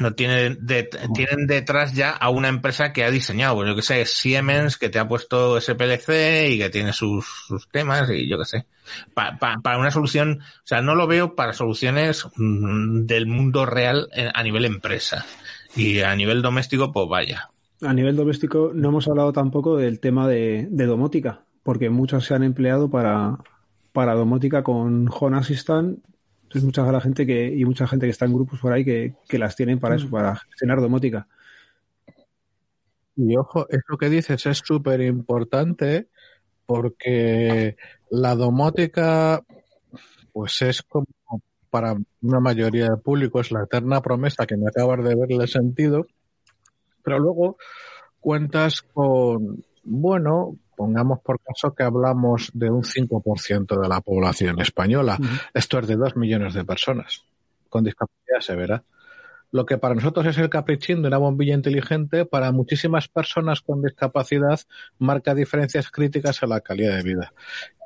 [0.00, 3.82] no tiene de- tienen detrás ya a una empresa que ha diseñado, pues yo que
[3.82, 8.38] sé, Siemens que te ha puesto SPLC y que tiene sus, sus temas y yo
[8.38, 8.66] que sé.
[9.14, 13.66] Pa- pa- para una solución, o sea, no lo veo para soluciones mm, del mundo
[13.66, 15.24] real a nivel empresa.
[15.76, 17.50] Y a nivel doméstico, pues vaya.
[17.82, 22.34] A nivel doméstico no hemos hablado tampoco del tema de, de domótica, porque muchas se
[22.34, 23.38] han empleado para,
[23.92, 26.00] para domótica con Home Assistant.
[26.52, 29.14] Es mucha la gente que, y mucha gente que está en grupos por ahí que,
[29.28, 31.28] que las tienen para eso, para gestionar domótica.
[33.16, 36.08] Y ojo, eso que dices es súper importante
[36.66, 37.76] porque
[38.10, 39.42] la domótica,
[40.32, 41.06] pues es como
[41.70, 46.06] para una mayoría del público, es la eterna promesa que no acabas de verle sentido,
[47.02, 47.56] pero luego
[48.20, 55.18] cuentas con, bueno, pongamos por caso que hablamos de un 5% de la población española.
[55.52, 57.22] Esto es de dos millones de personas
[57.68, 58.82] con discapacidad severa.
[59.52, 63.82] Lo que para nosotros es el caprichín de una bombilla inteligente, para muchísimas personas con
[63.82, 64.58] discapacidad
[64.98, 67.34] marca diferencias críticas en la calidad de vida.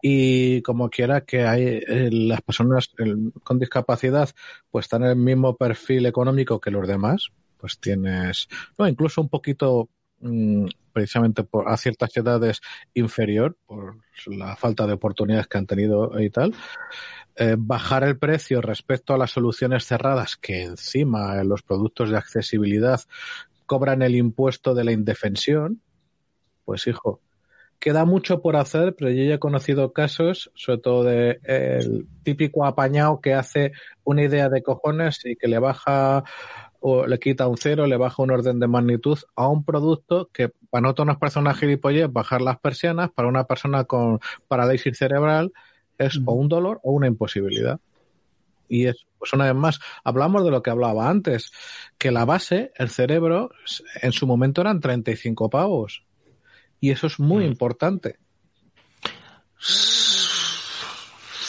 [0.01, 4.29] Y como quiera que hay eh, las personas el- con discapacidad
[4.71, 8.47] pues están en el mismo perfil económico que los demás, pues tienes,
[8.79, 9.89] no, incluso un poquito
[10.21, 12.61] mm, precisamente por, a ciertas edades
[12.95, 13.97] inferior por
[14.27, 16.55] la falta de oportunidades que han tenido y tal
[17.37, 22.17] eh, bajar el precio respecto a las soluciones cerradas que encima en los productos de
[22.17, 23.01] accesibilidad
[23.67, 25.81] cobran el impuesto de la indefensión,
[26.65, 27.21] pues hijo,
[27.81, 32.65] queda mucho por hacer, pero yo ya he conocido casos, sobre todo de el típico
[32.65, 33.73] apañado que hace
[34.05, 36.23] una idea de cojones y que le baja
[36.87, 40.51] o le quita un cero, le baja un orden de magnitud a un producto que
[40.69, 45.51] para nosotros nos parece una gilipollez bajar las persianas, para una persona con parálisis cerebral
[45.97, 47.81] es o un dolor o una imposibilidad.
[48.69, 51.53] Y es, pues una vez más, hablamos de lo que hablaba antes,
[51.97, 53.49] que la base, el cerebro,
[54.03, 56.05] en su momento eran 35 pavos.
[56.81, 57.49] Y eso es muy Mm.
[57.49, 58.19] importante.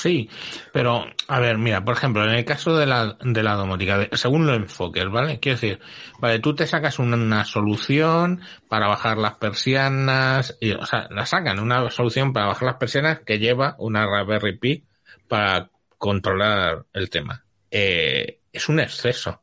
[0.06, 0.30] Sí,
[0.72, 4.10] pero a ver, mira, por ejemplo, en el caso de la, de la domótica, de-
[4.16, 5.40] según lo enfoques, ¿vale?
[5.40, 5.80] Quiero decir,
[6.20, 8.40] vale, tú te sacas una, una solución
[8.70, 13.22] para bajar las persianas, y, o sea, la sacan, una solución para bajar las persianas
[13.26, 14.86] que lleva una Raspberry Pi
[15.28, 17.44] para controlar el tema.
[17.72, 19.42] Eh, es un exceso.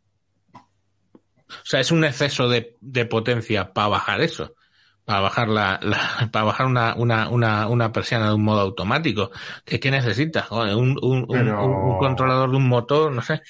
[0.63, 4.55] O sea, es un exceso de, de potencia para bajar eso.
[5.13, 9.31] Para bajar la, la- para bajar una, una, una, una persiana de un modo automático.
[9.65, 10.51] ¿Qué, qué necesitas?
[10.51, 13.43] Un, un, un- Pero- un- un controlador de un motor, no sé.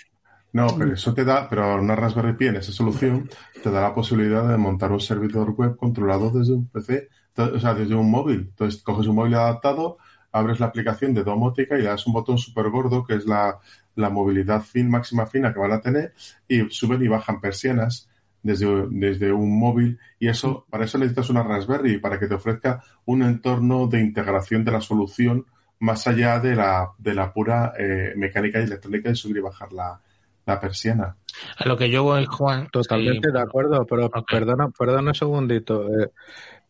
[0.53, 3.29] No, pero eso te da, pero una Raspberry Pi en esa solución
[3.63, 7.73] te da la posibilidad de montar un servidor web controlado desde un PC, o sea,
[7.75, 8.41] desde un móvil.
[8.51, 9.97] Entonces coges un móvil adaptado,
[10.31, 13.59] abres la aplicación de domótica y le das un botón súper gordo que es la,
[13.95, 16.13] la movilidad fin, máxima fina que van a tener
[16.49, 18.09] y suben y bajan persianas
[18.43, 22.82] desde, desde un móvil y eso, para eso necesitas una Raspberry para que te ofrezca
[23.05, 25.47] un entorno de integración de la solución
[25.78, 29.72] más allá de la, de la pura eh, mecánica y electrónica de subir y bajar
[29.72, 30.01] la,
[30.47, 31.16] la persiana.
[31.57, 32.68] A lo que yo voy, Juan.
[32.70, 34.30] Totalmente sí, de acuerdo, pero Ok.
[34.30, 35.88] perdona, perdona un segundito.
[35.88, 36.11] Eh,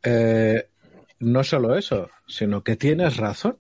[0.03, 0.69] eh,
[1.21, 3.59] no solo eso, sino que tienes razón.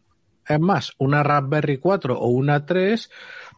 [0.49, 3.11] Es más, una Raspberry 4 o una 3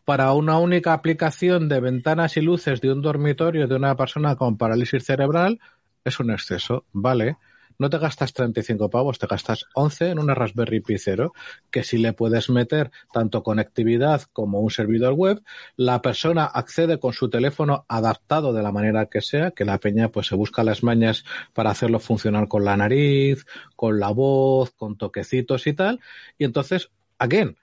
[0.04, 4.58] para una única aplicación de ventanas y luces de un dormitorio de una persona con
[4.58, 5.60] parálisis cerebral
[6.04, 7.38] es un exceso, ¿vale?
[7.78, 11.32] No te gastas 35 pavos, te gastas 11 en una Raspberry Pi 0,
[11.70, 15.42] que si le puedes meter tanto conectividad como un servidor web,
[15.76, 20.10] la persona accede con su teléfono adaptado de la manera que sea, que la peña
[20.10, 23.44] pues se busca las mañas para hacerlo funcionar con la nariz,
[23.74, 26.00] con la voz, con toquecitos y tal.
[26.38, 27.56] Y entonces, again,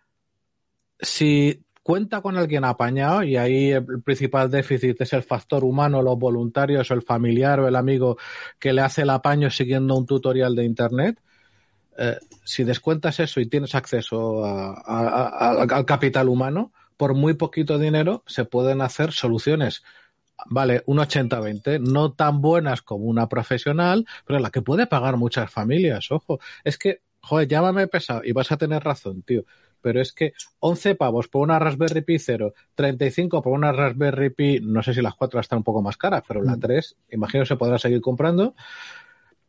[0.99, 6.17] si cuenta con alguien apañado y ahí el principal déficit es el factor humano, los
[6.19, 8.17] voluntarios o el familiar o el amigo
[8.59, 11.19] que le hace el apaño siguiendo un tutorial de internet,
[11.97, 18.23] eh, si descuentas eso y tienes acceso a- al capital humano, por muy poquito dinero
[18.27, 19.83] se pueden hacer soluciones.
[20.47, 25.51] Vale, un 80-20, no tan buenas como una profesional, pero la que puede pagar muchas
[25.51, 26.39] familias, ojo.
[26.63, 29.43] Es que, joder, llámame pesado y vas a tener razón, tío.
[29.81, 34.59] Pero es que 11 pavos por una Raspberry Pi 0, 35 por una Raspberry Pi,
[34.61, 37.55] no sé si las 4 están un poco más caras, pero la 3, imagino se
[37.55, 38.55] podrá seguir comprando.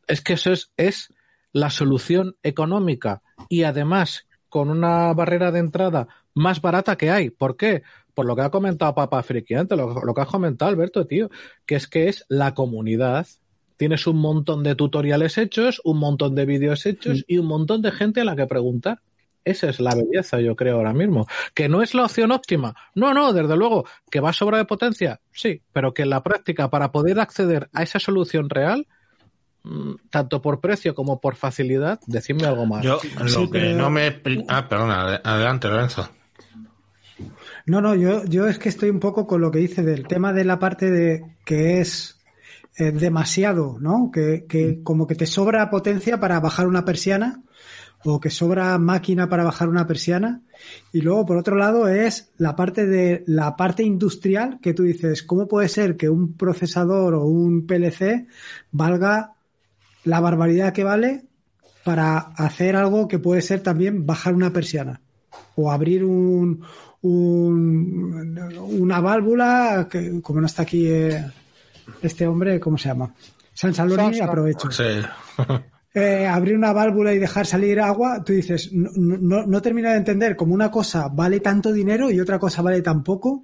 [0.07, 1.13] Es que eso es, es
[1.53, 7.31] la solución económica y además con una barrera de entrada más barata que hay.
[7.31, 7.83] ¿Por qué?
[8.15, 11.31] Por lo que ha comentado Papa Friki antes, lo, lo que has comentado Alberto, tío,
[11.65, 13.27] que es que es la comunidad.
[13.77, 17.93] Tienes un montón de tutoriales hechos, un montón de vídeos hechos y un montón de
[17.93, 19.01] gente a la que preguntar.
[19.45, 21.27] Esa es la belleza, yo creo, ahora mismo.
[21.55, 22.75] Que no es la opción óptima.
[22.95, 23.85] No, no, desde luego.
[24.11, 25.21] ¿Que va a sobra de potencia?
[25.33, 28.87] Sí, pero que en la práctica, para poder acceder a esa solución real,
[29.65, 32.85] mm, tanto por precio como por facilidad, decidme algo más.
[32.85, 34.21] Yo, lo Sí, que pero- no me.
[34.49, 36.09] Ah, perdona, ade- adelante, Lorenzo.
[37.67, 40.33] No, no, yo, yo es que estoy un poco con lo que dice del tema
[40.33, 42.19] de la parte de que es
[42.79, 44.11] eh, demasiado, ¿no?
[44.13, 47.43] Que, que como que te sobra potencia para bajar una persiana
[48.05, 50.43] o que sobra máquina para bajar una persiana.
[50.93, 55.23] Y luego, por otro lado, es la parte de la parte industrial que tú dices,
[55.23, 58.27] ¿cómo puede ser que un procesador o un PLC
[58.71, 59.35] valga
[60.05, 61.25] la barbaridad que vale
[61.85, 65.01] para hacer algo que puede ser también bajar una persiana
[65.57, 66.63] o abrir un,
[67.03, 68.39] un-
[68.79, 71.25] una válvula que como no está aquí eh,
[72.03, 73.13] este hombre cómo se llama
[73.53, 74.85] San Saloni aprovecho Sí.
[75.95, 79.97] Eh, abrir una válvula y dejar salir agua tú dices no, no, no termino de
[79.97, 83.43] entender como una cosa vale tanto dinero y otra cosa vale tan poco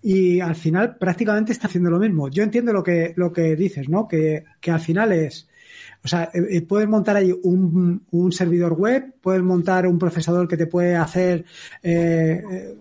[0.00, 3.86] y al final prácticamente está haciendo lo mismo yo entiendo lo que lo que dices
[3.90, 5.46] no que, que al final es
[6.04, 10.46] o sea, eh, eh, puedes montar ahí un, un servidor web, puedes montar un procesador
[10.46, 11.44] que te puede hacer
[11.82, 12.76] eh,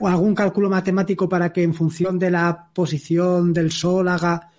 [0.00, 4.50] algún cálculo matemático para que en función de la posición del sol haga.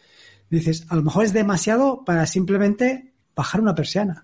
[0.49, 4.23] Dices, a lo mejor es demasiado para simplemente bajar una persiana.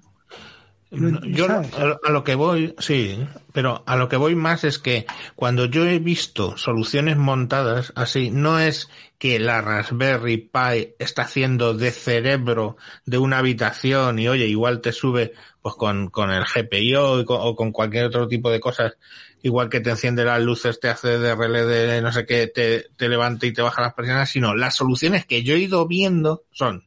[0.94, 3.18] No, Yo a lo- a lo que voy, sí,
[3.54, 5.06] pero a lo que voy más es que
[5.36, 11.74] cuando yo he visto soluciones montadas así, no es que la Raspberry Pi está haciendo
[11.74, 15.32] de cerebro de una habitación y oye, igual te sube
[15.62, 18.98] pues con, con el GPIO y con- o con cualquier otro tipo de cosas,
[19.44, 22.88] igual que te enciende las luces, te hace de relé de no sé qué, te,
[22.98, 26.44] te levanta y te baja las persianas, sino las soluciones que yo he ido viendo
[26.52, 26.84] son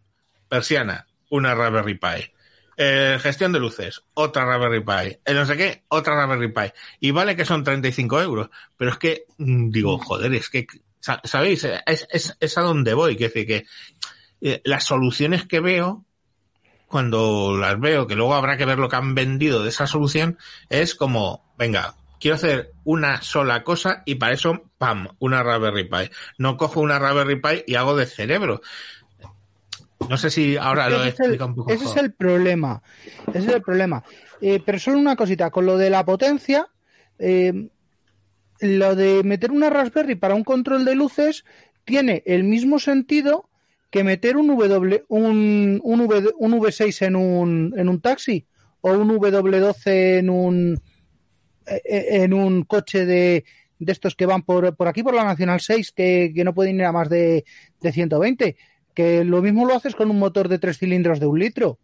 [0.47, 1.07] persiana,
[1.37, 2.31] una Raspberry Pi.
[2.77, 5.19] Eh, gestión de luces, otra Raspberry Pi.
[5.25, 6.73] El no sé qué, otra Raspberry Pi.
[7.01, 8.51] Y vale que son 35 euros.
[8.77, 10.67] Pero es que, mm, digo, joder, es que,
[11.01, 11.65] sa- ¿sabéis?
[11.87, 13.17] Es, es, es a donde voy.
[13.17, 13.67] Que decir que
[14.41, 16.05] eh, las soluciones que veo,
[16.87, 20.39] cuando las veo, que luego habrá que ver lo que han vendido de esa solución,
[20.69, 26.11] es como, venga, quiero hacer una sola cosa y para eso, pam, una Raspberry Pi.
[26.39, 28.61] No cojo una Raspberry Pi y hago de cerebro.
[30.09, 31.73] No sé si ahora lo he explicado un poco.
[31.73, 32.83] ese es el problema.
[33.29, 34.05] Ese es el problema.
[34.41, 36.69] Eh, pero solo una cosita, con lo de la potencia,
[37.19, 37.69] eh,
[38.61, 41.45] lo de meter una Raspberry para un control de luces
[41.85, 43.49] tiene el mismo sentido
[43.91, 48.47] que meter un W, un, un, v, un V6 en un, en un taxi
[48.81, 50.83] o un W12 en un,
[51.67, 53.45] eh, en un coche de,
[53.79, 56.77] de estos que van por, por aquí, por la Nacional 6, que, que no pueden
[56.77, 57.45] ir a más de,
[57.81, 58.57] de 120.
[58.95, 61.79] Que lo mismo lo haces con un motor de tres cilindros de un litro.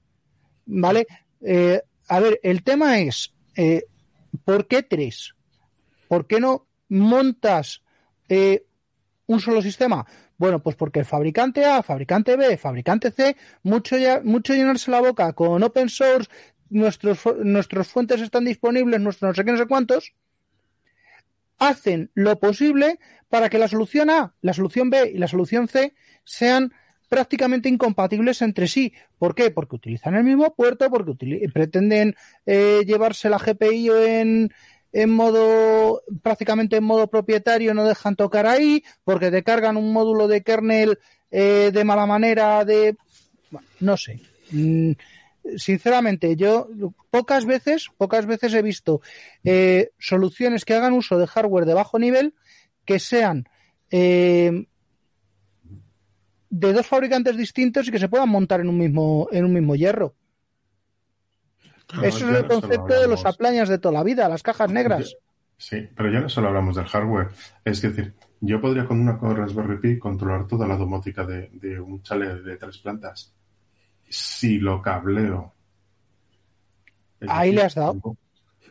[0.66, 1.06] ¿Vale?
[1.40, 3.84] Eh, a ver, el tema es, eh,
[4.44, 5.34] ¿por qué tres?
[6.08, 7.82] ¿Por qué no montas
[8.28, 8.64] eh,
[9.26, 10.06] un solo sistema?
[10.36, 15.00] Bueno, pues porque el fabricante A, fabricante B, fabricante C, mucho, ya, mucho llenarse la
[15.00, 16.30] boca con open source,
[16.70, 20.14] nuestros, nuestros fuentes están disponibles, no sé qué, no sé cuántos,
[21.58, 22.98] hacen lo posible
[23.28, 25.94] para que la solución A, la solución B y la solución C
[26.24, 26.72] sean
[27.10, 28.94] prácticamente incompatibles entre sí.
[29.18, 29.50] ¿Por qué?
[29.50, 31.12] Porque utilizan el mismo puerto, porque
[31.52, 32.14] pretenden
[32.46, 34.54] eh, llevarse la GPI en,
[34.92, 40.28] en modo prácticamente en modo propietario, no dejan tocar ahí, porque te cargan un módulo
[40.28, 40.98] de kernel
[41.32, 42.96] eh, de mala manera, de
[43.80, 44.20] no sé.
[44.52, 44.92] Mm,
[45.56, 46.68] sinceramente, yo
[47.10, 49.00] pocas veces, pocas veces he visto
[49.42, 52.34] eh, soluciones que hagan uso de hardware de bajo nivel
[52.84, 53.48] que sean
[53.90, 54.66] eh,
[56.50, 59.76] de dos fabricantes distintos y que se puedan montar en un mismo, en un mismo
[59.76, 60.14] hierro.
[61.86, 64.70] Claro, Eso es el no concepto de los aplañas de toda la vida, las cajas
[64.70, 65.16] negras.
[65.56, 67.28] Sí, pero ya no solo hablamos del hardware.
[67.64, 72.02] Es decir, yo podría con una Raspberry Pi controlar toda la domótica de, de un
[72.02, 73.34] chalet de tres plantas.
[74.08, 75.54] Si lo cableo.
[77.28, 78.16] Ahí le has dado.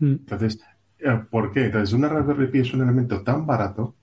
[0.01, 0.59] Entonces,
[0.97, 1.65] eh, ¿por qué?
[1.65, 3.95] Entonces, una Raspberry Pi es un elemento tan barato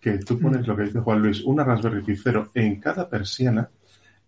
[0.00, 3.68] que tú pones lo que dice Juan Luis, una Raspberry Pi 0 en cada persiana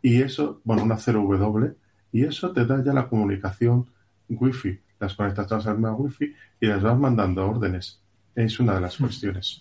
[0.02, 1.74] y eso, bueno, una 0W,
[2.12, 3.86] y eso te da ya la comunicación
[4.28, 4.80] Wi-Fi.
[4.98, 8.00] Las conectas todas al mismo Wi-Fi y las vas mandando órdenes.
[8.34, 9.60] Es una de las cuestiones.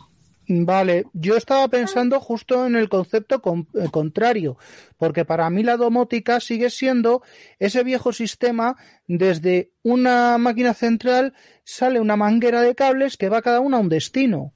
[0.51, 4.57] Vale, yo estaba pensando justo en el concepto con- eh, contrario,
[4.97, 7.22] porque para mí la domótica sigue siendo
[7.60, 8.76] ese viejo sistema
[9.07, 13.89] desde una máquina central sale una manguera de cables que va cada una a un
[13.89, 14.53] destino.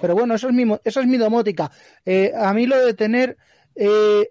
[0.00, 1.70] Pero bueno, eso es mi, eso es mi domótica.
[2.04, 3.36] Eh, a mí lo de tener
[3.74, 4.30] eh,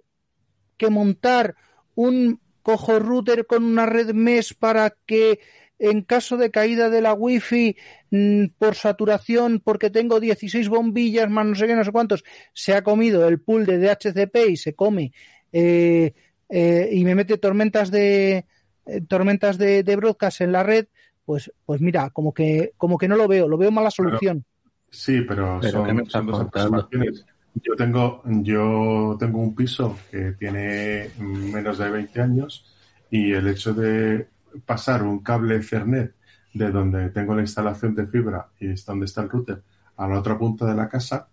[0.77, 1.55] que montar
[1.95, 5.39] un cojo router con una red mesh para que
[5.79, 7.75] en caso de caída de la wifi
[8.11, 12.73] mm, por saturación, porque tengo 16 bombillas más no sé qué, no sé cuántos, se
[12.73, 15.11] ha comido el pool de DHCP y se come
[15.51, 16.13] eh,
[16.49, 18.45] eh, y me mete tormentas de
[18.85, 20.87] eh, tormentas de, de broadcast en la red,
[21.25, 24.45] pues, pues mira, como que, como que no lo veo, lo veo mala solución.
[24.89, 27.25] Sí, pero, Pero ¿qué me son, son dos aproximaciones.
[27.55, 32.65] Yo tengo, yo tengo un piso que tiene menos de 20 años
[33.09, 34.27] y el hecho de
[34.65, 36.13] pasar un cable Ethernet
[36.53, 39.63] de donde tengo la instalación de fibra y es donde está el router
[39.95, 41.29] a la otra punta de la casa,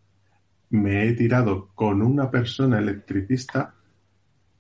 [0.70, 3.74] me he tirado con una persona electricista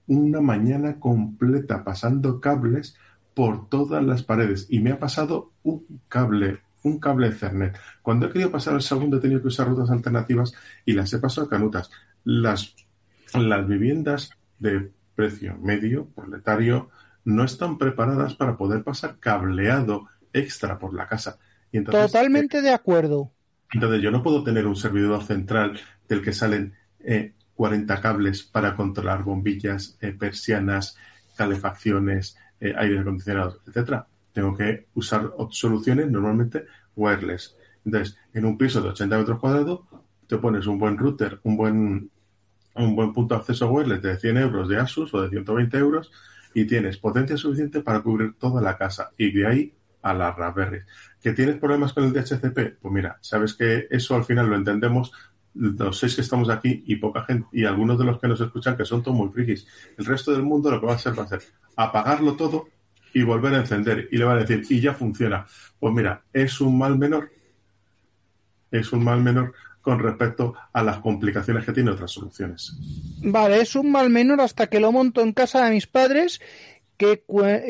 [0.06, 2.94] una mañana completa pasando cables
[3.32, 7.76] por todas las paredes y me ha pasado un cable, un cable Ethernet.
[8.02, 10.52] Cuando he querido pasar al segundo he tenido que usar rutas alternativas
[10.84, 11.90] y las he pasado canutas.
[12.24, 12.74] Las,
[13.34, 16.90] las viviendas de precio medio, proletario,
[17.24, 21.38] no están preparadas para poder pasar cableado extra por la casa.
[21.72, 23.32] Y entonces, Totalmente de acuerdo.
[23.72, 28.76] entonces yo no puedo tener un servidor central del que salen eh, 40 cables para
[28.76, 30.96] controlar bombillas, eh, persianas,
[31.36, 34.06] calefacciones, eh, aire acondicionado, etcétera.
[34.34, 36.66] Tengo que usar soluciones normalmente
[36.96, 37.56] wireless.
[37.86, 39.80] Entonces, en un piso de 80 metros cuadrados,
[40.26, 42.10] te pones un buen router, un buen,
[42.74, 46.10] un buen punto de acceso wireless de 100 euros de Asus o de 120 euros
[46.52, 49.12] y tienes potencia suficiente para cubrir toda la casa.
[49.16, 49.72] Y de ahí
[50.02, 50.82] a las Raspberry.
[51.22, 52.78] ¿Que tienes problemas con el DHCP?
[52.80, 55.12] Pues mira, sabes que eso al final lo entendemos
[55.54, 58.76] los seis que estamos aquí y poca gente, y algunos de los que nos escuchan
[58.76, 59.66] que son todos muy frikis.
[59.96, 61.42] El resto del mundo lo que va a hacer va a ser
[61.76, 62.66] apagarlo todo
[63.14, 64.08] y volver a encender.
[64.12, 65.46] Y le va a decir, y ya funciona.
[65.80, 67.30] Pues mira, es un mal menor.
[68.70, 72.72] Es un mal menor con respecto a las complicaciones que tiene otras soluciones.
[73.22, 76.40] Vale, es un mal menor hasta que lo monto en casa de mis padres,
[76.96, 77.22] que,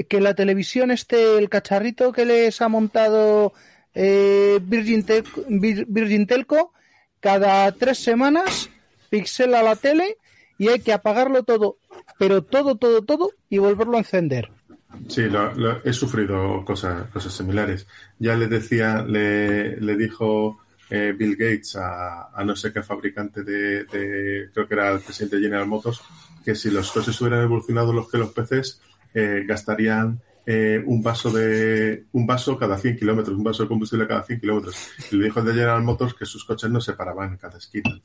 [0.09, 3.53] que la televisión este, el cacharrito que les ha montado
[3.95, 6.73] eh, Virgin, Tel- Vir- Virgin Telco,
[7.21, 8.71] cada tres semanas
[9.11, 10.17] pixela la tele
[10.57, 11.79] y hay que apagarlo todo,
[12.19, 14.51] pero todo, todo, todo y volverlo a encender.
[15.09, 17.87] Sí, lo- lo- he sufrido cosas, cosas similares.
[18.19, 20.61] Ya le decía, le, le dijo
[20.91, 23.87] eh, Bill Gates a, a no sé qué fabricante de,
[24.53, 26.01] creo que era el presidente de General Motors,
[26.45, 28.81] que si los coches hubieran evolucionado los que los PCs,
[29.15, 34.07] eh, gastarían eh, un vaso de un vaso cada 100 kilómetros, un vaso de combustible
[34.07, 34.77] cada 100 kilómetros.
[35.11, 37.57] Y le dijo el de General Motors que sus coches no se paraban en cada
[37.59, 37.99] esquina.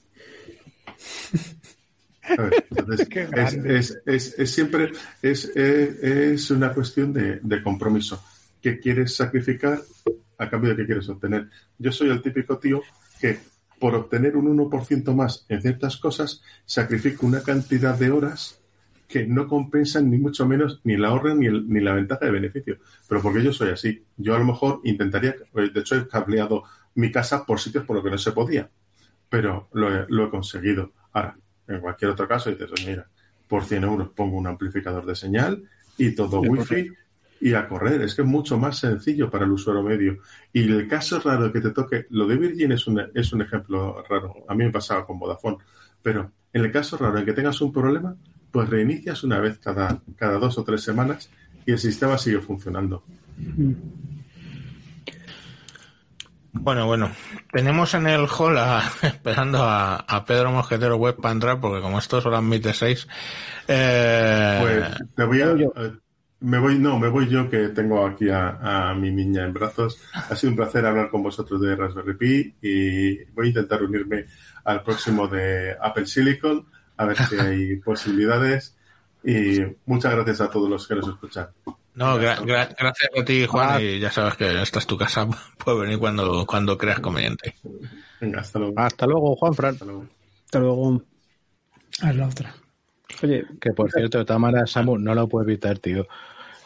[2.37, 4.91] Entonces, es, es, es, es siempre
[5.21, 8.23] es, una cuestión de, de compromiso.
[8.61, 9.79] ¿Qué quieres sacrificar
[10.37, 11.49] a cambio de qué quieres obtener?
[11.77, 12.81] Yo soy el típico tío
[13.19, 13.39] que
[13.79, 18.59] por obtener un 1% más en ciertas cosas sacrifico una cantidad de horas
[19.07, 22.31] que no compensan ni mucho menos ni el ahorro ni, el- ni la ventaja de
[22.31, 22.77] beneficio.
[23.07, 24.03] Pero porque yo soy así.
[24.17, 26.63] Yo a lo mejor intentaría, de hecho he cableado
[26.95, 28.69] mi casa por sitios por los que no se podía,
[29.29, 30.91] pero lo he, lo he conseguido.
[31.13, 31.37] Ahora,
[31.69, 33.07] en cualquier otro caso dices, "Oye, mira,
[33.47, 35.63] por 100 euros pongo un amplificador de señal
[35.97, 36.91] y todo wifi
[37.41, 38.01] y a correr.
[38.01, 40.17] Es que es mucho más sencillo para el usuario medio.
[40.53, 44.03] Y el caso raro que te toque, lo de Virgin es un, es un ejemplo
[44.07, 44.35] raro.
[44.47, 45.57] A mí me pasaba con Vodafone.
[46.01, 48.15] Pero en el caso raro en que tengas un problema,
[48.51, 51.29] pues reinicias una vez cada, cada dos o tres semanas
[51.65, 53.03] y el sistema sigue funcionando.
[56.59, 57.11] Bueno, bueno.
[57.51, 61.99] Tenemos en el hall a- esperando a, a Pedro Mosquetero Web para entrar, porque como
[61.99, 63.07] esto solo admite seis.
[63.67, 65.55] Eh, Pues te voy a.
[66.41, 69.99] Me voy, no, me voy yo que tengo aquí a, a mi niña en brazos.
[70.13, 74.25] Ha sido un placer hablar con vosotros de Raspberry Pi y voy a intentar unirme
[74.63, 76.65] al próximo de Apple Silicon
[76.95, 78.77] a ver si hay posibilidades.
[79.21, 81.47] Y muchas gracias a todos los que nos escuchan.
[81.99, 85.27] No, gra- gra- gracias a ti, Juan, y ya sabes que esta es tu casa.
[85.63, 87.53] Puedes venir cuando, cuando creas conveniente.
[88.21, 88.73] Venga, hasta luego.
[88.77, 89.73] Hasta luego, Juanfran.
[89.73, 90.05] Hasta luego.
[90.45, 91.01] Hasta luego.
[92.07, 92.55] Es la otra.
[93.21, 96.07] Oye, Que por cierto, maneras, Samu, no lo puedo evitar, tío.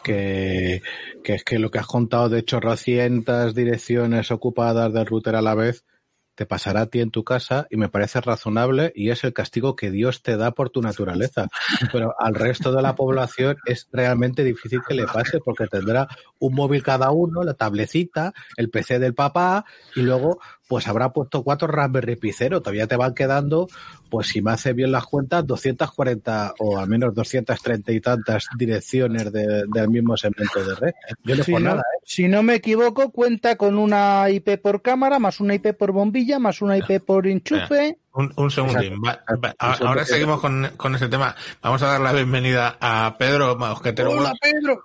[0.04, 0.82] Que,
[1.24, 5.54] que es que lo que has contado de chorrocientas direcciones ocupadas del router a la
[5.54, 5.84] vez
[6.34, 9.76] te pasará a ti en tu casa y me parece razonable y es el castigo
[9.76, 11.48] que Dios te da por tu naturaleza.
[11.92, 16.08] Pero al resto de la población es realmente difícil que le pase porque tendrá
[16.38, 21.42] un móvil cada uno, la tablecita, el PC del papá y luego pues habrá puesto
[21.42, 22.60] cuatro Raspberry Pi Zero.
[22.62, 23.68] Todavía te van quedando,
[24.08, 29.30] pues si me hace bien las cuentas, 240 o al menos 230 y tantas direcciones
[29.32, 30.92] de- del mismo segmento de red.
[31.22, 32.00] Yo no Si no, nada, ¿eh?
[32.04, 36.38] si no me equivoco, cuenta con una IP por cámara, más una IP por bombilla,
[36.38, 37.98] más una IP por enchufe.
[38.14, 38.94] Un, un segundín.
[39.02, 39.22] Va-
[39.58, 41.34] ahora seguimos con, con ese tema.
[41.60, 44.32] Vamos a dar la bienvenida a Pedro Mosquetero Web.
[44.40, 44.82] Pedro!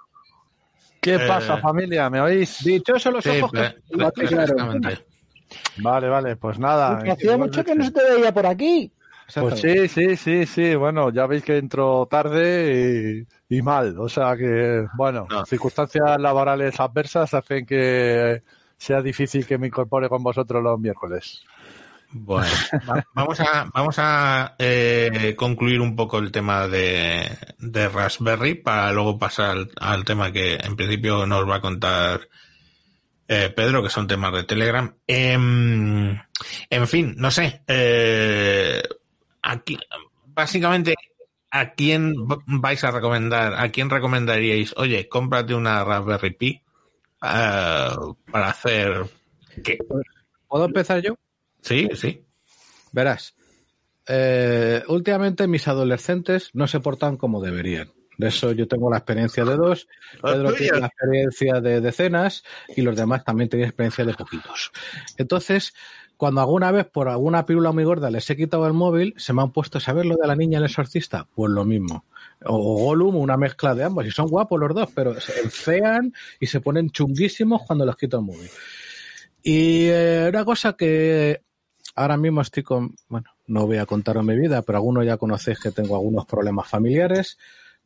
[0.99, 2.09] ¿Qué Eh, pasa, familia?
[2.09, 2.57] ¿Me oís?
[2.63, 3.75] Dichosos los Sí, ojos que-.
[5.77, 6.99] Vale, vale, pues nada.
[7.11, 8.91] Hacía mucho que no se te veía por aquí.
[9.33, 10.75] Pues sí, sí, sí, sí.
[10.75, 13.95] Bueno, ya veis que entro tarde y, y mal.
[13.99, 15.45] O sea que, bueno, No.
[15.45, 18.41] circunstancias laborales adversas hacen que
[18.77, 21.43] sea difícil que me incorpore con vosotros los miércoles.
[22.11, 22.47] Bueno,
[22.89, 28.91] va- vamos a, vamos a eh, concluir un poco el tema de, de Raspberry para
[28.93, 32.21] luego pasar al, al tema que en principio nos va a contar
[33.31, 34.91] eh, Pedro, que son temas de Telegram.
[35.05, 36.19] Em,
[36.67, 37.61] en fin, no sé.
[37.67, 38.81] eh,
[39.43, 39.77] aquí,
[40.25, 40.95] básicamente,
[41.51, 42.15] ¿a quién
[42.47, 43.53] vais a recomendar?
[43.53, 44.73] ¿A quién recomendaríais?
[44.77, 46.63] Oye, cómprate una Raspberry Pi
[47.21, 47.89] eh,
[48.31, 49.05] para hacer
[49.63, 49.77] qué?
[50.47, 51.15] ¿Puedo empezar yo?
[51.61, 52.25] Sí, sí.
[52.91, 53.35] Verás,
[54.87, 57.91] últimamente mis adolescentes no se portan como deberían.
[58.19, 59.87] De eso yo tengo la experiencia de dos,
[60.21, 64.73] Pedro tiene la experiencia de decenas y los demás también tienen experiencia de poquitos.
[65.17, 65.73] Entonces,
[66.17, 69.41] cuando alguna vez por alguna pílula muy gorda les he quitado el móvil, se me
[69.41, 71.25] han puesto a saber lo de la niña el exorcista.
[71.33, 72.03] Pues lo mismo.
[72.43, 74.05] O, o Gollum, una mezcla de ambos.
[74.05, 78.17] Y son guapos los dos, pero se enfean y se ponen chunguísimos cuando les quito
[78.17, 78.49] el móvil.
[79.41, 81.41] Y eh, una cosa que
[81.95, 85.61] ahora mismo estoy con, bueno, no voy a contaros mi vida, pero algunos ya conocéis
[85.61, 87.37] que tengo algunos problemas familiares.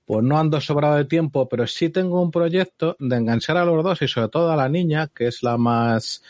[0.05, 3.83] Pues no ando sobrado de tiempo, pero sí tengo un proyecto de enganchar a los
[3.83, 6.23] dos y sobre todo a la niña, que es la más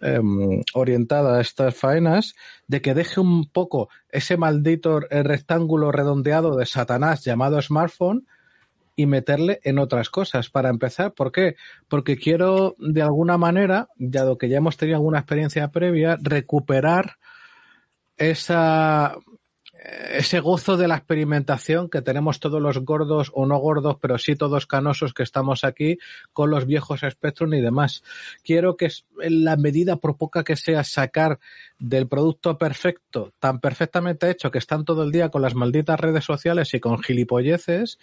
[0.00, 2.34] em, orientada a estas faenas,
[2.68, 8.26] de que deje un poco ese maldito rectángulo redondeado de Satanás llamado smartphone
[8.96, 10.50] y meterle en otras cosas.
[10.50, 11.56] Para empezar, ¿por qué?
[11.88, 17.16] Porque quiero, de alguna manera, dado que ya hemos tenido alguna experiencia previa, recuperar
[18.16, 19.16] esa
[19.84, 24.34] ese gozo de la experimentación que tenemos todos los gordos o no gordos, pero sí
[24.34, 25.98] todos canosos que estamos aquí
[26.32, 28.02] con los viejos Spectrum y demás.
[28.42, 28.88] Quiero que
[29.20, 31.38] en la medida por poca que sea sacar
[31.78, 36.24] del producto perfecto, tan perfectamente hecho que están todo el día con las malditas redes
[36.24, 37.98] sociales y con gilipolleces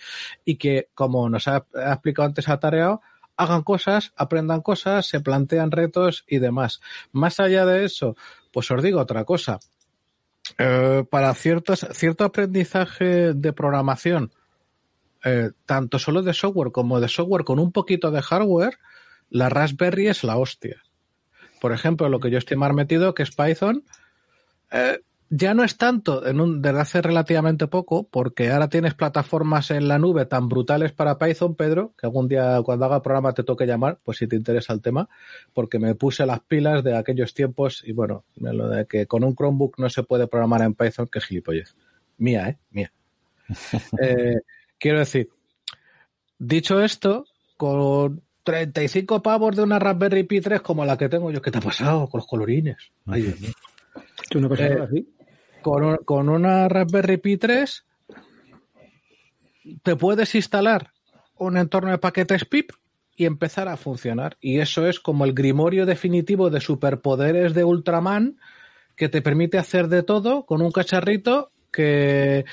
[0.45, 3.01] y que, como nos ha, explicado antes Atareado,
[3.37, 6.79] hagan cosas, aprendan cosas, se plantean retos y demás.
[7.11, 8.15] Más allá de eso,
[8.51, 9.59] pues os digo otra cosa.
[10.63, 14.31] Eh, para ciertos, cierto aprendizaje de programación,
[15.23, 18.77] eh, tanto solo de software como de software con un poquito de hardware,
[19.29, 20.81] la Raspberry es la hostia.
[21.59, 23.83] Por ejemplo, lo que yo estoy más metido, que es Python,
[24.71, 24.99] eh,
[25.33, 29.87] ya no es tanto en un, desde hace relativamente poco, porque ahora tienes plataformas en
[29.87, 33.43] la nube tan brutales para Python, Pedro, que algún día cuando haga el programa te
[33.43, 35.07] toque llamar, pues si te interesa el tema,
[35.53, 39.33] porque me puse las pilas de aquellos tiempos y bueno, lo de que con un
[39.33, 41.75] Chromebook no se puede programar en Python, que gilipollez.
[42.17, 42.57] Mía, ¿eh?
[42.71, 42.91] Mía.
[44.01, 44.41] eh,
[44.77, 45.29] quiero decir,
[46.37, 47.25] dicho esto,
[47.55, 51.59] con 35 pavos de una Raspberry Pi 3 como la que tengo yo, ¿qué te
[51.59, 52.75] ha pasado con los colorines?
[53.05, 53.51] Ay, Dios mío.
[54.29, 55.07] ¿Tú no pasas Eh, así?
[55.61, 57.85] Con, con una Raspberry Pi 3
[59.83, 60.91] te puedes instalar
[61.37, 62.71] un entorno de paquetes PIP
[63.15, 64.37] y empezar a funcionar.
[64.41, 68.37] Y eso es como el grimorio definitivo de superpoderes de Ultraman
[68.95, 72.43] que te permite hacer de todo con un cacharrito que eh,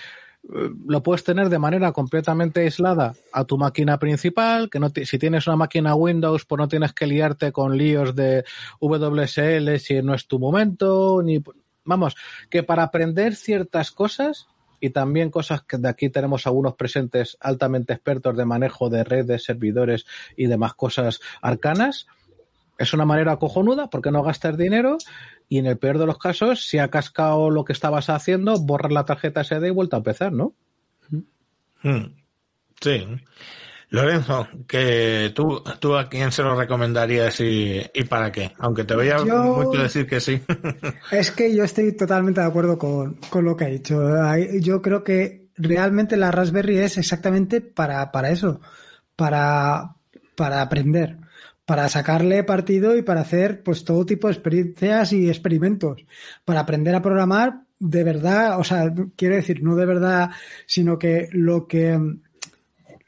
[0.86, 5.46] lo puedes tener de manera completamente aislada a tu máquina principal, que no si tienes
[5.46, 8.44] una máquina Windows, pues no tienes que liarte con líos de
[8.80, 11.42] WSL si no es tu momento, ni
[11.88, 12.16] vamos,
[12.50, 14.46] que para aprender ciertas cosas
[14.80, 19.44] y también cosas que de aquí tenemos algunos presentes altamente expertos de manejo de redes,
[19.44, 20.06] servidores
[20.36, 22.06] y demás cosas arcanas,
[22.78, 24.98] es una manera cojonuda porque no gastas dinero
[25.48, 28.92] y en el peor de los casos, si ha cascado lo que estabas haciendo, borras
[28.92, 30.54] la tarjeta SD y vuelta a empezar, ¿no?
[31.82, 32.14] Mm.
[32.80, 33.06] Sí.
[33.90, 38.52] Lorenzo, que tú, tú a quién se lo recomendarías y, y para qué?
[38.58, 39.34] Aunque te veía Yo-
[39.64, 40.40] mucho decir que sí.
[41.10, 43.98] Es que yo estoy totalmente de acuerdo con, con lo que ha dicho.
[44.60, 48.60] Yo creo que realmente la Raspberry es exactamente para, para eso,
[49.16, 49.94] para,
[50.36, 51.16] para aprender,
[51.64, 56.04] para sacarle partido y para hacer pues todo tipo de experiencias y experimentos,
[56.44, 60.30] para aprender a programar de verdad, o sea, quiero decir, no de verdad,
[60.66, 61.96] sino que lo que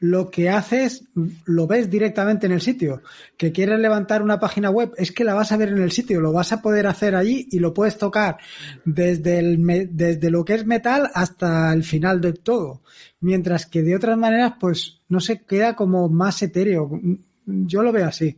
[0.01, 1.03] lo que haces
[1.45, 3.03] lo ves directamente en el sitio.
[3.37, 6.19] Que quieres levantar una página web, es que la vas a ver en el sitio,
[6.19, 8.37] lo vas a poder hacer allí y lo puedes tocar
[8.83, 12.81] desde, el, desde lo que es metal hasta el final de todo.
[13.19, 16.99] Mientras que de otras maneras, pues no se queda como más etéreo.
[17.45, 18.35] Yo lo veo así.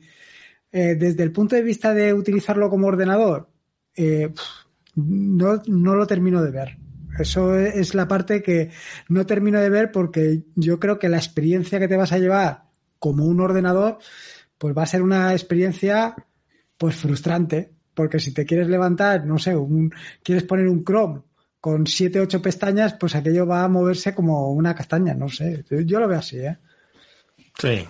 [0.69, 3.47] Eh, desde el punto de vista de utilizarlo como ordenador,
[3.95, 4.33] eh,
[4.95, 6.82] no, no lo termino de ver.
[7.19, 8.71] Eso es la parte que
[9.09, 12.63] no termino de ver porque yo creo que la experiencia que te vas a llevar
[12.99, 13.99] como un ordenador,
[14.57, 16.15] pues va a ser una experiencia
[16.77, 17.71] pues frustrante.
[17.93, 21.21] Porque si te quieres levantar, no sé, un, quieres poner un Chrome
[21.59, 25.63] con siete, ocho pestañas, pues aquello va a moverse como una castaña, no sé.
[25.85, 26.57] Yo lo veo así, ¿eh?
[27.57, 27.85] Sí.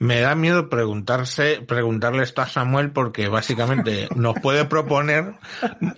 [0.00, 5.34] Me da miedo preguntarse, preguntarle esto a Samuel porque básicamente nos puede proponer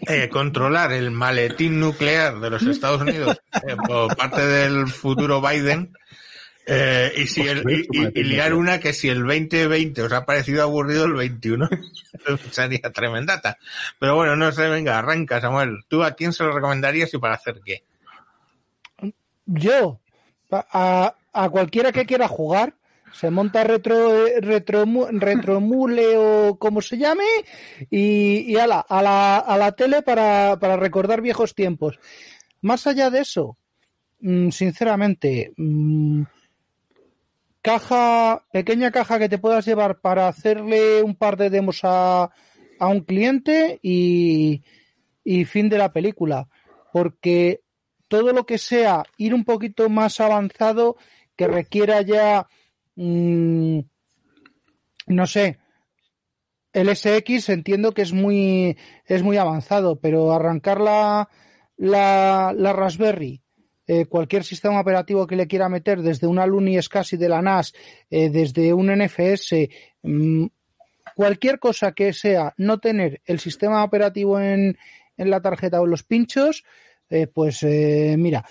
[0.09, 5.93] eh, controlar el maletín nuclear de los Estados Unidos eh, por parte del futuro Biden
[6.67, 10.25] eh, y, si el, y, y- y liar una que si el 2020 os ha
[10.25, 11.69] parecido aburrido, el 21
[12.53, 13.59] sería tremendata.
[13.99, 15.85] Pero bueno, no sé, venga, arranca Samuel.
[15.89, 17.83] ¿Tú a quién se lo recomendarías y para hacer qué?
[19.47, 20.01] Yo,
[20.51, 22.75] a, a- a cualquiera que quiera jugar,
[23.13, 27.25] se monta retro, retro, retromule o como se llame
[27.91, 31.99] y, y ala, a, la, a la tele para, para recordar viejos tiempos.
[32.61, 33.57] Más allá de eso,
[34.21, 36.23] mm, sinceramente, mm,
[37.63, 42.31] caja, pequeña caja que te puedas llevar para hacerle un par de demos a,
[42.79, 44.63] a un cliente y,
[45.25, 46.49] y fin de la película.
[46.93, 47.61] Porque
[48.09, 50.97] todo lo que sea ir un poquito más avanzado,
[51.37, 52.49] que requiera ya,
[53.01, 53.81] mm,
[55.09, 55.59] no sé,
[56.73, 61.29] el SX entiendo que es muy, es muy avanzado, pero arrancar la,
[61.77, 63.43] la, la Raspberry,
[63.87, 67.73] eh, cualquier sistema operativo que le quiera meter, desde una Luni SCSI de la NAS,
[68.11, 69.69] eh, desde un NFS,
[70.03, 70.47] mm,
[71.17, 74.79] cualquier cosa que sea no tener el sistema operativo en,
[75.17, 76.65] en la tarjeta o en los pinchos,
[77.09, 78.45] eh, pues mira,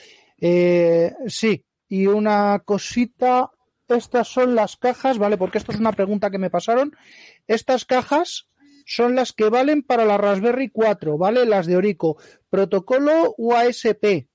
[1.27, 3.49] sí, y una cosita,
[3.95, 5.37] estas son las cajas, ¿vale?
[5.37, 6.95] Porque esto es una pregunta que me pasaron.
[7.47, 8.47] Estas cajas
[8.85, 11.45] son las que valen para la Raspberry 4, ¿vale?
[11.45, 12.17] Las de Orico.
[12.49, 14.27] Protocolo UASP.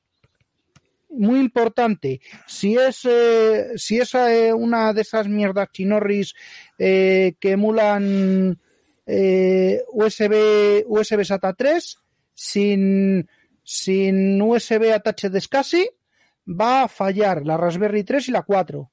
[1.11, 2.21] Muy importante.
[2.47, 6.35] Si es, eh, si es eh, una de esas mierdas chinorris
[6.79, 8.59] eh, que emulan
[9.07, 11.99] eh, USB, USB SATA 3
[12.35, 13.29] sin,
[13.63, 15.89] sin USB Attached de SCSI,
[16.49, 18.91] va a fallar la Raspberry 3 y la 4.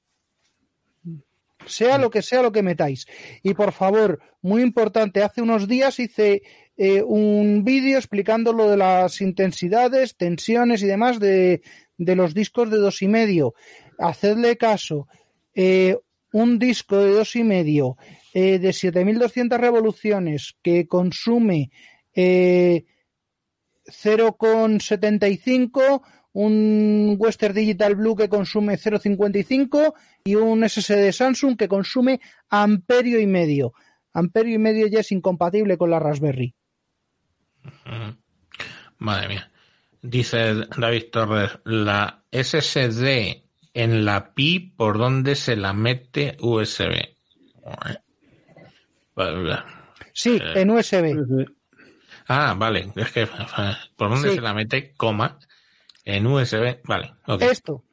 [1.66, 3.06] Sea lo que sea lo que metáis.
[3.42, 6.42] Y por favor, muy importante, hace unos días hice
[6.76, 11.62] eh, un vídeo explicando lo de las intensidades, tensiones y demás de,
[11.96, 13.54] de los discos de dos y medio.
[13.98, 15.06] Hacedle caso.
[15.54, 15.96] Eh,
[16.32, 17.98] un disco de dos y medio
[18.32, 21.70] eh, de 7200 revoluciones que consume
[22.14, 22.86] eh,
[23.86, 26.02] 0,75,
[26.34, 29.92] un Western Digital Blue que consume 0,55
[30.24, 33.72] y un SSD Samsung que consume amperio y medio.
[34.14, 36.54] Amperio y medio ya es incompatible con la Raspberry.
[38.98, 39.50] Madre mía.
[40.00, 43.42] Dice David Torres, la SSD
[43.74, 47.14] en la Pi, ¿por dónde se la mete USB?
[50.12, 51.46] Sí, Eh, en USB.
[52.28, 52.92] Ah, vale.
[52.96, 53.26] Es que,
[53.96, 54.34] ¿por dónde Sí.
[54.36, 54.92] se la mete?
[54.96, 55.38] Coma.
[56.04, 56.80] En USB.
[56.84, 57.14] Vale.
[57.26, 57.42] ok.
[57.42, 57.84] Esto.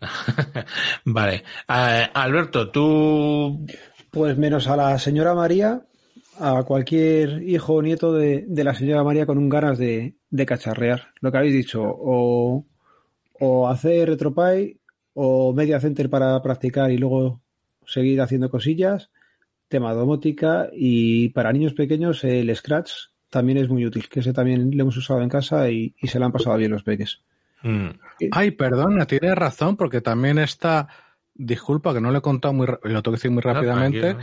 [1.04, 1.44] vale.
[1.68, 3.66] Eh, Alberto, tú.
[4.10, 5.82] Pues menos a la señora María,
[6.38, 10.46] a cualquier hijo o nieto de, de la señora María con un ganas de, de
[10.46, 11.08] cacharrear.
[11.20, 12.66] Lo que habéis dicho, o,
[13.38, 14.78] o hacer retropie
[15.14, 17.40] o media center para practicar y luego
[17.86, 19.10] seguir haciendo cosillas,
[19.68, 24.76] tema domótica y para niños pequeños el Scratch también es muy útil, que ese también
[24.76, 27.20] lo hemos usado en casa y, y se le han pasado bien los peques.
[27.62, 27.88] Mm,
[28.32, 30.88] Ay, perdona, tienes razón, porque también está.
[31.32, 34.14] Disculpa que no lo he contado muy, ra- lo tengo que decir muy rápidamente.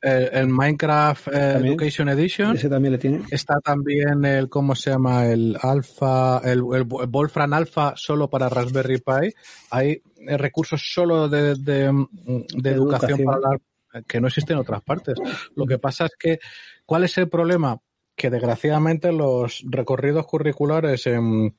[0.00, 1.52] El, el Minecraft eh.
[1.58, 2.56] Education Edition.
[2.56, 3.20] Ese también le tiene.
[3.30, 5.26] Está también el, ¿cómo se llama?
[5.26, 9.32] El Alpha, el, el Wolfram Alpha solo para Raspberry Pi.
[9.70, 13.24] Hay eh, recursos solo de, de, de educación, educación.
[13.24, 15.14] para la, que no existen en otras partes.
[15.54, 16.40] Lo que pasa es que,
[16.84, 17.78] ¿cuál es el problema?
[18.16, 21.56] Que desgraciadamente los recorridos curriculares en,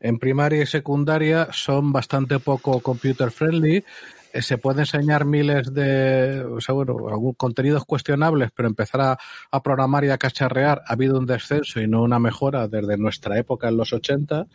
[0.00, 3.84] en primaria y secundaria son bastante poco computer friendly.
[4.32, 6.96] Eh, Se puede enseñar miles de, o sea, bueno,
[7.36, 9.18] contenidos cuestionables, pero empezar a,
[9.50, 13.38] a programar y a cacharrear ha habido un descenso y no una mejora desde nuestra
[13.38, 14.46] época en los 80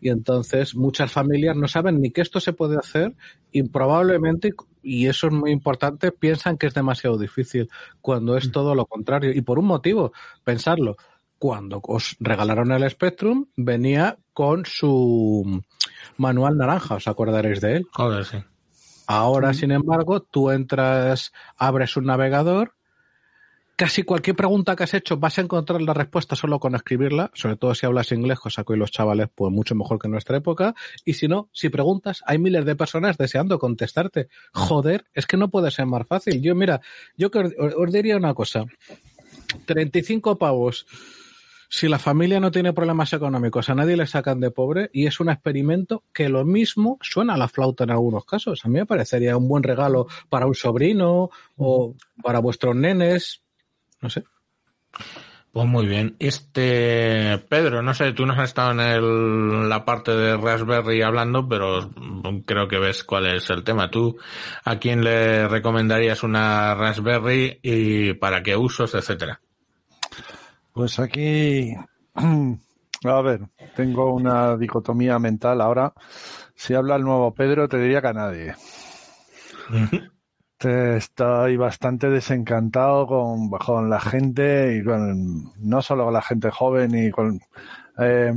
[0.00, 3.14] y entonces muchas familias no saben ni que esto se puede hacer
[3.52, 4.52] y probablemente,
[4.82, 9.32] y eso es muy importante, piensan que es demasiado difícil cuando es todo lo contrario.
[9.32, 10.12] Y por un motivo,
[10.42, 10.96] pensarlo,
[11.38, 15.62] cuando os regalaron el Spectrum venía con su
[16.16, 17.86] manual naranja, os acordaréis de él.
[17.92, 18.38] Joder, sí.
[19.06, 22.72] Ahora, sin embargo, tú entras, abres un navegador,
[23.76, 27.56] casi cualquier pregunta que has hecho vas a encontrar la respuesta solo con escribirla, sobre
[27.56, 30.74] todo si hablas inglés, cosa que los chavales pues mucho mejor que en nuestra época,
[31.04, 34.28] y si no, si preguntas, hay miles de personas deseando contestarte.
[34.52, 36.40] Joder, es que no puede ser más fácil.
[36.40, 36.80] Yo, mira,
[37.16, 37.30] yo
[37.76, 38.64] os diría una cosa,
[39.66, 40.86] 35 pavos.
[41.68, 45.18] Si la familia no tiene problemas económicos, a nadie le sacan de pobre y es
[45.18, 48.64] un experimento que lo mismo suena a la flauta en algunos casos.
[48.64, 53.43] A mí me parecería un buen regalo para un sobrino o para vuestros nenes.
[54.04, 54.22] No sé.
[55.50, 56.14] Pues muy bien.
[56.18, 61.48] Este, Pedro, no sé, tú no has estado en el- la parte de Raspberry hablando,
[61.48, 61.90] pero
[62.44, 63.90] creo que ves cuál es el tema.
[63.90, 64.18] ¿Tú
[64.64, 69.40] a quién le recomendarías una Raspberry y para qué usos, etcétera?
[70.74, 71.74] Pues aquí,
[73.04, 73.40] a ver,
[73.74, 75.94] tengo una dicotomía mental ahora.
[76.54, 78.54] Si habla el nuevo Pedro, te diría que a nadie.
[80.58, 87.06] Estoy bastante desencantado con, con la gente y con, no solo con la gente joven
[87.06, 87.40] y con,
[87.98, 88.32] eh,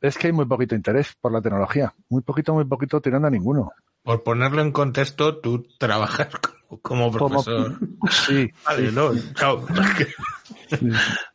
[0.00, 1.94] es que hay muy poquito interés por la tecnología.
[2.08, 3.72] Muy poquito, muy poquito tirando a ninguno.
[4.02, 6.28] Por ponerlo en contexto, tú trabajas
[6.82, 7.78] como, profesor.
[8.10, 9.64] Sí, Vale, no, chao.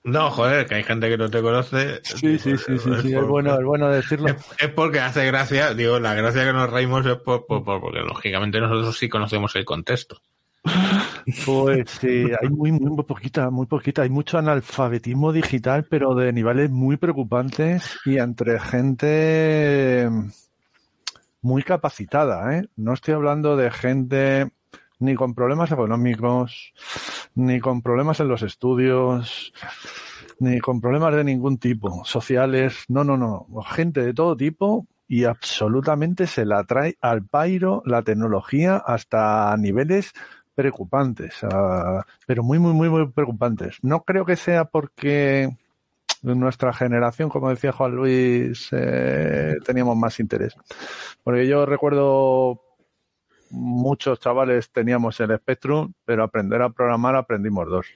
[0.04, 2.00] No, joder, que hay gente que no te conoce.
[2.04, 4.28] sí, sí, sí, sí, sí, por- es bueno, es bueno decirlo.
[4.30, 7.82] Es, es porque hace gracia, digo, la gracia que nos reímos es por, por- por-
[7.82, 10.22] porque lógicamente nosotros sí conocemos el contexto.
[11.46, 14.04] Pues sí, hay muy, muy, muy poquita, muy poquita.
[14.04, 20.10] Hay mucho analfabetismo digital, pero de niveles muy preocupantes y entre gente
[21.42, 22.68] muy capacitada, ¿eh?
[22.76, 24.52] No estoy hablando de gente
[25.00, 26.74] ni con problemas económicos,
[27.36, 29.54] ni con problemas en los estudios,
[30.40, 32.86] ni con problemas de ningún tipo, sociales.
[32.88, 33.48] No, no, no.
[33.64, 40.14] Gente de todo tipo y absolutamente se la trae al pairo la tecnología hasta niveles
[40.56, 43.78] preocupantes, ah, pero muy, muy, muy, muy preocupantes.
[43.82, 45.56] No creo que sea porque
[46.22, 50.56] nuestra generación, como decía Juan Luis, eh, teníamos más interés.
[51.24, 52.62] Porque yo recuerdo
[53.56, 57.88] muchos chavales teníamos el Spectrum, pero aprender a programar aprendimos dos.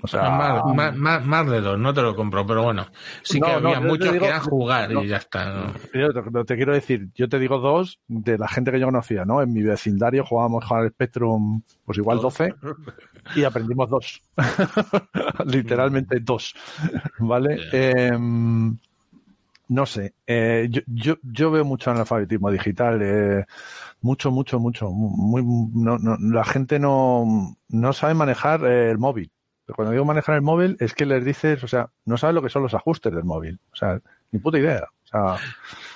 [0.00, 2.86] O sea, más, más, más, más de dos, no te lo compro, pero bueno,
[3.22, 5.02] sí que No, había muchos que eran jugar no.
[5.04, 5.44] y ya está.
[5.44, 5.74] ¿no?
[5.92, 9.24] Yo te, te quiero decir, yo te digo dos de la gente que yo conocía,
[9.26, 9.42] ¿no?
[9.42, 12.54] En mi vecindario jugábamos al Spectrum, pues igual 12,
[13.36, 14.22] y aprendimos dos.
[15.44, 16.54] Literalmente dos.
[17.18, 17.58] ¿Vale?
[17.72, 18.10] Eh,
[19.72, 20.14] no sé.
[20.26, 23.00] eh, yo, yo, yo veo mucho analfabetismo digital.
[23.02, 23.44] eh,
[24.00, 24.90] mucho, mucho, mucho.
[24.90, 29.30] Muy, no, no, la gente no, no sabe manejar eh, el móvil.
[29.74, 32.48] Cuando digo manejar el móvil, es que les dices, o sea, no sabes lo que
[32.50, 33.58] son los ajustes del móvil.
[33.72, 34.00] O sea,
[34.30, 34.84] ni puta idea.
[35.04, 35.36] O sea,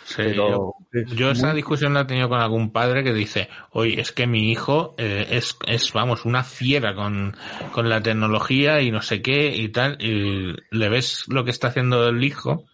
[0.05, 3.48] Sí, yo, es yo esa muy- discusión la he tenido con algún padre que dice,
[3.73, 7.36] oye, es que mi hijo eh, es, es, vamos, una fiera con,
[7.73, 11.69] con la tecnología y no sé qué y tal, y le ves lo que está
[11.69, 12.65] haciendo el hijo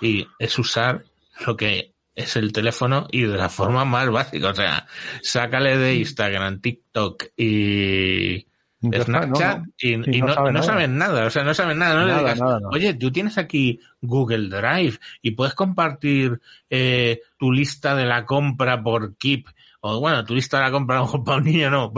[0.00, 1.04] y es usar
[1.46, 4.86] lo que es el teléfono y de la forma más básica, o sea,
[5.22, 8.46] sácale de Instagram, TikTok y
[8.92, 9.72] Snapchat no, no.
[9.78, 10.62] y, no no, sabe no nada.
[10.62, 12.60] saben nada, o sea, no saben nada, no le digas, nada.
[12.70, 16.40] oye, tú tienes aquí Google Drive y puedes compartir
[16.70, 19.46] eh, tu lista de la compra por Keep,
[19.86, 21.92] o bueno, tu lista de la compra para un niño no,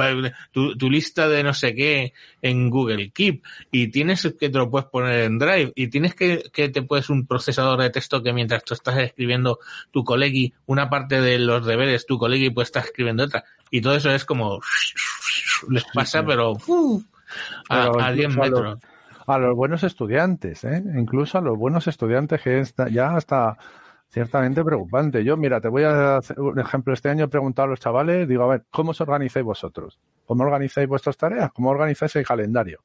[0.51, 4.69] tu, tu lista de no sé qué en Google Keep, y tienes que te lo
[4.69, 8.33] puedes poner en Drive, y tienes que, que te puedes un procesador de texto que
[8.33, 9.61] mientras tú estás escribiendo
[9.93, 13.95] tu colegui, una parte de los deberes, tu colegui pues está escribiendo otra, y todo
[13.95, 14.59] eso es como
[15.71, 16.55] les pasa, pero
[17.69, 18.91] a, Pero a 10 incluso a los- metros.
[19.29, 20.83] a los buenos estudiantes, ¿eh?
[20.99, 23.57] incluso a los buenos estudiantes que está ya está
[24.17, 25.23] ciertamente preocupante.
[25.23, 26.95] Yo, mira, te voy a hacer un ejemplo.
[26.95, 30.01] Este año he preguntado a los chavales, digo, a ver, ¿cómo os organizáis vosotros?
[30.25, 31.53] ¿Cómo organizáis vuestras tareas?
[31.53, 32.83] ¿Cómo organizáis el calendario?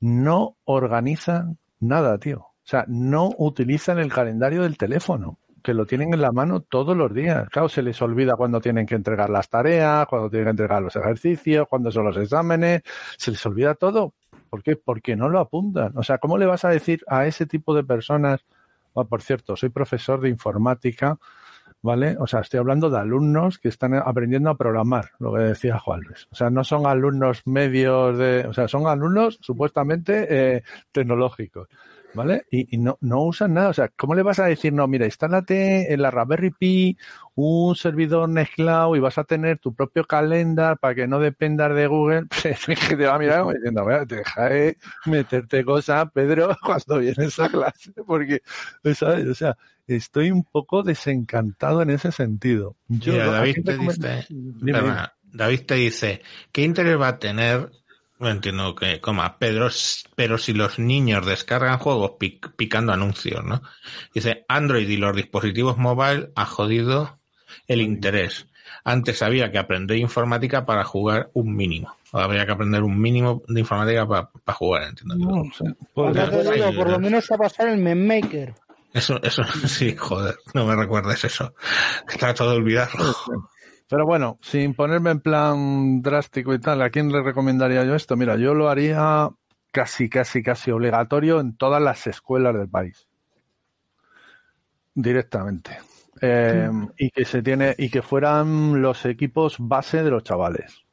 [0.00, 2.38] No organizan nada, tío.
[2.38, 6.96] O sea, no utilizan el calendario del teléfono, que lo tienen en la mano todos
[6.96, 7.46] los días.
[7.50, 10.96] Claro, se les olvida cuando tienen que entregar las tareas, cuando tienen que entregar los
[10.96, 12.80] ejercicios, cuando son los exámenes,
[13.18, 14.14] se les olvida todo.
[14.48, 14.76] ¿Por qué?
[14.76, 15.92] Porque no lo apuntan.
[15.98, 18.46] O sea, ¿cómo le vas a decir a ese tipo de personas?
[18.94, 21.18] Ah, por cierto, soy profesor de informática,
[21.82, 22.16] ¿vale?
[22.18, 26.00] O sea, estoy hablando de alumnos que están aprendiendo a programar, lo que decía Juan
[26.00, 26.28] Luis.
[26.30, 30.62] O sea, no son alumnos medios de, o sea, son alumnos supuestamente eh,
[30.92, 31.68] tecnológicos,
[32.14, 32.44] ¿vale?
[32.50, 33.68] Y, y no, no usan nada.
[33.68, 36.96] O sea, ¿cómo le vas a decir, no, mira, instálate en la Raspberry Pi
[37.34, 41.86] un servidor Nextcloud y vas a tener tu propio calendar para que no dependas de
[41.86, 42.26] Google?
[42.88, 44.76] Que te va a mirar como diciendo, "Bueno, deja de
[45.06, 48.40] meterte cosas, Pedro, cuando vienes a clase, porque,
[48.94, 49.26] ¿sabes?
[49.26, 52.76] O sea, estoy un poco desencantado en ese sentido.
[52.88, 54.26] Yo, Mira, ¿a David te dice,
[55.32, 56.22] David te dice,
[56.52, 57.70] ¿qué interés va a tener?
[58.24, 59.68] No entiendo que, coma, Pedro,
[60.14, 63.60] pero si los niños descargan juegos pic- picando anuncios, ¿no?
[64.14, 67.18] Dice, Android y los dispositivos móvil ha jodido
[67.68, 68.46] el interés.
[68.82, 71.94] Antes había que aprender informática para jugar un mínimo.
[72.12, 75.16] Ahora habría que aprender un mínimo de informática para, para jugar, entiendo.
[76.14, 78.54] No digo, por lo menos a pasar el meme maker.
[78.94, 81.54] Eso, eso, sí, joder, no me recuerdes eso.
[82.18, 83.14] Trato de olvidarlo.
[83.88, 88.16] Pero bueno, sin ponerme en plan drástico y tal, ¿a quién le recomendaría yo esto?
[88.16, 89.28] Mira, yo lo haría
[89.70, 93.08] casi, casi, casi obligatorio en todas las escuelas del país.
[94.94, 95.78] Directamente.
[96.20, 100.84] Eh, y que se tiene, y que fueran los equipos base de los chavales.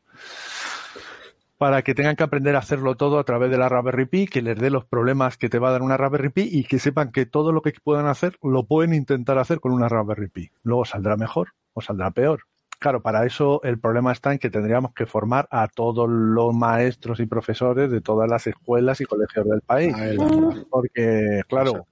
[1.57, 4.41] Para que tengan que aprender a hacerlo todo a través de la Raspberry Pi, que
[4.41, 7.11] les dé los problemas que te va a dar una Raspberry Pi y que sepan
[7.11, 10.51] que todo lo que puedan hacer lo pueden intentar hacer con una Raspberry Pi.
[10.63, 12.41] Luego saldrá mejor o saldrá peor.
[12.81, 17.19] Claro, para eso el problema está en que tendríamos que formar a todos los maestros
[17.19, 19.95] y profesores de todas las escuelas y colegios del país.
[20.17, 21.85] La- Porque, claro,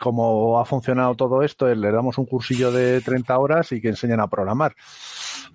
[0.00, 3.88] como ha funcionado todo esto, es, le damos un cursillo de 30 horas y que
[3.88, 4.76] enseñen a programar.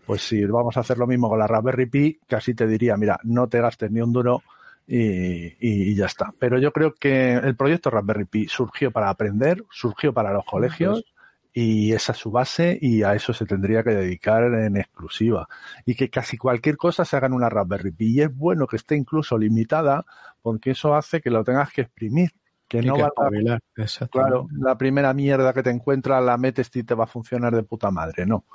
[0.06, 3.18] Pues si vamos a hacer lo mismo con la Raspberry Pi, casi te diría, mira,
[3.24, 4.44] no te gastes ni un duro
[4.86, 6.34] y ya está.
[6.38, 11.06] Pero yo creo que el proyecto Raspberry Pi surgió para aprender, surgió para los colegios
[11.54, 15.48] y esa es su base y a eso se tendría que dedicar en exclusiva.
[15.86, 18.14] Y que casi cualquier cosa se haga en una Raspberry Pi.
[18.14, 20.04] Y es bueno que esté incluso limitada
[20.42, 22.32] porque eso hace que lo tengas que exprimir.
[22.68, 24.32] Que no que valga espabilar, exactamente.
[24.32, 27.62] Claro, la primera mierda que te encuentras la metes y te va a funcionar de
[27.62, 28.46] puta madre, no.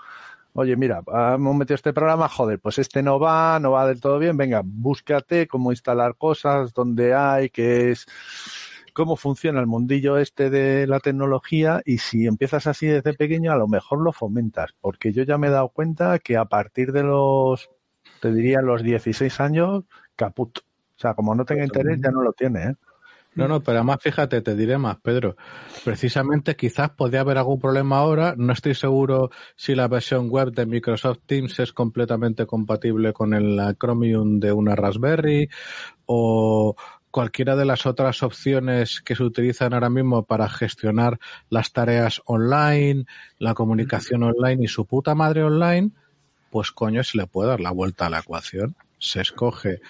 [0.54, 1.02] Oye, mira,
[1.34, 4.62] hemos metido este programa, joder, pues este no va, no va del todo bien, venga,
[4.64, 8.06] búscate cómo instalar cosas, dónde hay, qué es,
[8.98, 13.56] cómo funciona el mundillo este de la tecnología y si empiezas así desde pequeño, a
[13.56, 17.04] lo mejor lo fomentas, porque yo ya me he dado cuenta que a partir de
[17.04, 17.70] los,
[18.20, 19.84] te diría, los 16 años,
[20.16, 20.58] caput.
[20.58, 22.74] O sea, como no tenga interés, ya no lo tiene, ¿eh?
[23.36, 25.36] No, no, pero además fíjate, te diré más, Pedro.
[25.84, 28.34] Precisamente quizás podría haber algún problema ahora.
[28.36, 33.76] No estoy seguro si la versión web de Microsoft Teams es completamente compatible con el
[33.78, 35.48] Chromium de una Raspberry
[36.06, 36.74] o
[37.10, 41.18] cualquiera de las otras opciones que se utilizan ahora mismo para gestionar
[41.50, 43.06] las tareas online,
[43.38, 45.90] la comunicación online y su puta madre online,
[46.50, 48.76] pues coño, se le puede dar la vuelta a la ecuación.
[48.98, 49.80] Se escoge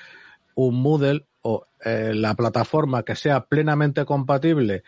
[0.55, 4.83] un Moodle o eh, la plataforma que sea plenamente compatible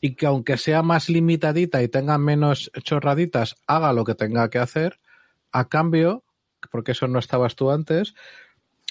[0.00, 4.58] y que aunque sea más limitadita y tenga menos chorraditas, haga lo que tenga que
[4.58, 5.00] hacer,
[5.52, 6.22] a cambio,
[6.70, 8.14] porque eso no estabas tú antes,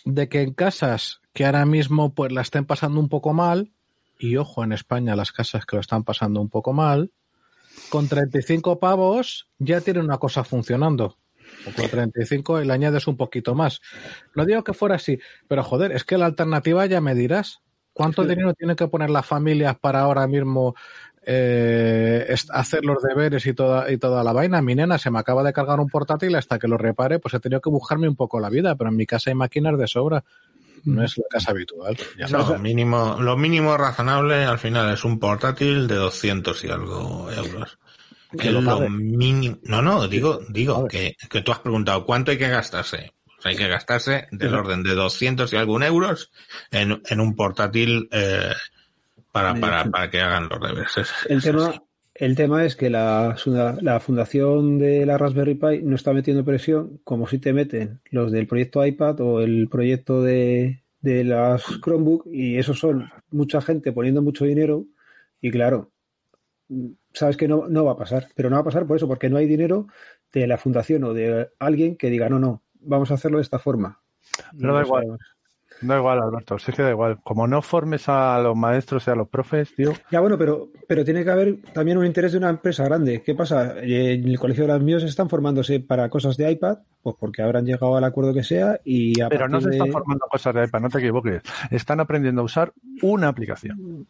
[0.04, 3.74] de que en casas que ahora mismo pues la estén pasando un poco mal,
[4.18, 7.12] y ojo, en España las casas que lo están pasando un poco mal,
[7.90, 11.18] con 35 pavos ya tiene una cosa funcionando.
[11.68, 13.82] O con 35 y le añades un poquito más.
[14.34, 17.60] No digo que fuera así, pero joder, es que la alternativa ya me dirás.
[17.92, 20.74] ¿Cuánto dinero tiene que poner las familias para ahora mismo
[21.26, 24.62] eh, hacer los deberes y toda, y toda la vaina?
[24.62, 27.40] Mi nena se me acaba de cargar un portátil hasta que lo repare, pues he
[27.42, 30.24] tenido que buscarme un poco la vida, pero en mi casa hay máquinas de sobra.
[30.86, 31.98] No es la casa habitual.
[32.18, 32.62] Ya No, sabes.
[32.62, 37.78] mínimo, lo mínimo razonable al final es un portátil de 200 y algo euros.
[38.38, 39.58] Que lo lo mínimo.
[39.64, 43.14] No, no, digo, digo que, que tú has preguntado cuánto hay que gastarse.
[43.26, 46.32] Pues hay que gastarse del orden de 200 y algún euros
[46.72, 48.52] en, en un portátil eh,
[49.32, 50.98] para, para, para que hagan los deberes.
[50.98, 51.84] Es- El tema.
[52.16, 53.36] El tema es que la,
[53.82, 58.32] la fundación de la Raspberry Pi no está metiendo presión como si te meten los
[58.32, 63.92] del proyecto iPad o el proyecto de, de las Chromebook y esos son mucha gente
[63.92, 64.86] poniendo mucho dinero
[65.42, 65.92] y claro,
[67.14, 69.30] sabes que no, no va a pasar, pero no va a pasar por eso, porque
[69.30, 69.88] no hay dinero
[70.34, 73.60] de la fundación o de alguien que diga, no, no, vamos a hacerlo de esta
[73.60, 74.02] forma.
[74.54, 75.04] Da No igual.
[75.04, 75.35] sabemos.
[75.88, 77.20] Da igual, Alberto, sí que da igual.
[77.24, 81.04] Como no formes a los maestros y a los profes, tío, Ya bueno, pero, pero
[81.06, 83.22] tiene que haber también un interés de una empresa grande.
[83.22, 83.76] ¿Qué pasa?
[83.82, 87.66] En el colegio de las míos están formándose para cosas de iPad, pues porque habrán
[87.66, 90.66] llegado al acuerdo que sea y a pero no se están de- formando cosas de
[90.66, 91.42] iPad, no te equivoques.
[91.72, 94.08] Están aprendiendo a usar una aplicación.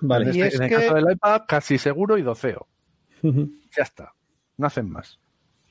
[0.00, 0.30] Vale.
[0.30, 2.66] En, Y este- es en el que- caso del iPad, casi seguro y doceo.
[3.22, 4.12] Ya está.
[4.56, 5.18] No hacen más.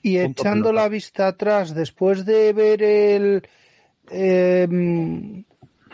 [0.01, 3.43] Y Punto echando la vista atrás, después de ver el,
[4.11, 4.67] eh,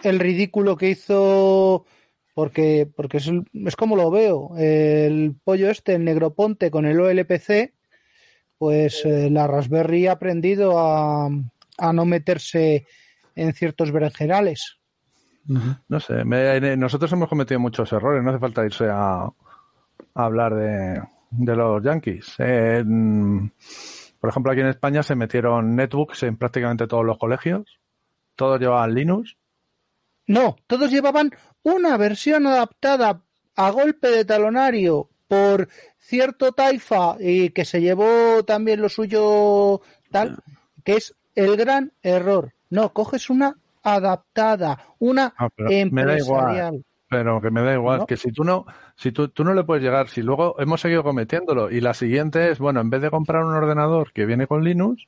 [0.03, 1.85] el ridículo que hizo,
[2.33, 7.73] porque, porque es, es como lo veo, el pollo este, el Negroponte con el OLPC,
[8.57, 11.27] pues eh, la Raspberry ha aprendido a,
[11.77, 12.85] a no meterse
[13.35, 14.77] en ciertos berenjenales.
[15.87, 19.29] No sé, me- nosotros hemos cometido muchos errores, no hace falta irse a,
[20.15, 22.33] hablar de, de los yankees.
[22.39, 22.83] Eh,
[24.19, 27.79] por ejemplo, aquí en España se metieron netbooks en prácticamente todos los colegios,
[28.35, 29.35] todos llevaban Linux.
[30.27, 31.31] No, todos llevaban
[31.63, 33.21] una versión adaptada
[33.55, 39.81] a golpe de talonario por cierto taifa y que se llevó también lo suyo
[40.11, 40.37] tal,
[40.83, 42.53] que es el gran error.
[42.69, 46.39] No, coges una adaptada, una Ah, pero me da igual.
[46.39, 46.85] empresarial.
[47.07, 48.05] Pero que me da igual, ¿No?
[48.07, 51.03] que si tú no, si tú, tú no le puedes llegar, si luego hemos seguido
[51.03, 54.63] cometiéndolo y la siguiente es, bueno, en vez de comprar un ordenador que viene con
[54.63, 55.05] Linux,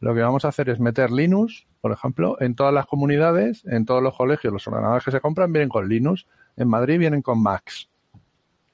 [0.00, 3.84] lo que vamos a hacer es meter Linux, por ejemplo, en todas las comunidades, en
[3.84, 6.26] todos los colegios, los ordenadores que se compran vienen con Linux,
[6.56, 7.88] en Madrid vienen con Macs.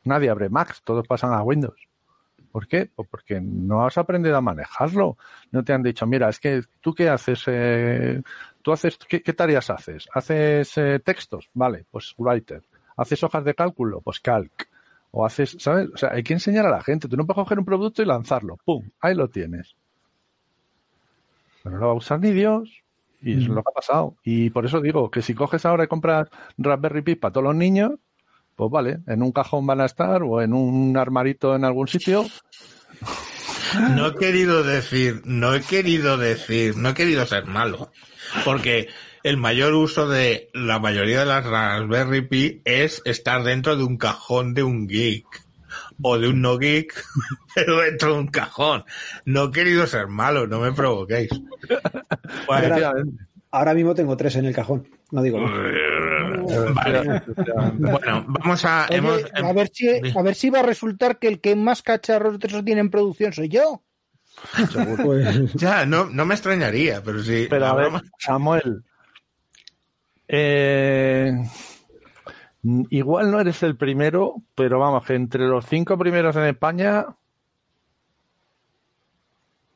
[0.04, 1.88] Nadie abre Macs, todos pasan a Windows.
[2.52, 2.88] ¿Por qué?
[2.94, 5.16] Pues porque no has aprendido a manejarlo.
[5.50, 8.22] No te han dicho, mira, es que tú qué haces, eh,
[8.62, 10.06] tú haces, ¿qué, qué tareas haces?
[10.14, 11.50] ¿Haces eh, textos?
[11.54, 12.62] Vale, pues Writer.
[12.96, 14.02] ¿Haces hojas de cálculo?
[14.02, 14.68] Pues Calc.
[15.10, 15.88] O haces, ¿sabes?
[15.94, 17.08] O sea, hay que enseñar a la gente.
[17.08, 18.56] Tú no puedes coger un producto y lanzarlo.
[18.64, 18.88] ¡Pum!
[19.00, 19.74] Ahí lo tienes.
[21.64, 22.70] Pero no lo va a usar ni Dios.
[23.20, 24.16] Y es lo que ha pasado.
[24.22, 26.28] Y por eso digo que si coges ahora y compras
[26.58, 27.92] Raspberry Pi para todos los niños,
[28.54, 32.26] pues vale, en un cajón van a estar o en un armarito en algún sitio.
[33.96, 37.90] No he querido decir, no he querido decir, no he querido ser malo.
[38.44, 38.88] Porque
[39.22, 43.96] el mayor uso de la mayoría de las Raspberry Pi es estar dentro de un
[43.96, 45.43] cajón de un geek.
[46.02, 46.94] O de un no geek,
[47.54, 48.84] pero dentro de un cajón.
[49.24, 51.30] No he querido ser malo, no me provoquéis.
[52.46, 52.76] Bueno.
[53.50, 55.52] Ahora mismo tengo tres en el cajón, no digo más.
[56.74, 57.22] vale.
[57.78, 58.86] Bueno, vamos a...
[58.90, 61.80] Oye, hemos- a ver si a ver si va a resultar que el que más
[61.82, 63.82] cacharros de esos tiene en producción soy yo.
[65.04, 67.46] Pues, Ya, no, no me extrañaría, pero sí.
[67.48, 68.82] Pero a ver, Samuel,
[70.26, 71.32] eh,
[72.90, 77.06] igual no eres el primero, pero vamos, que entre los cinco primeros en España,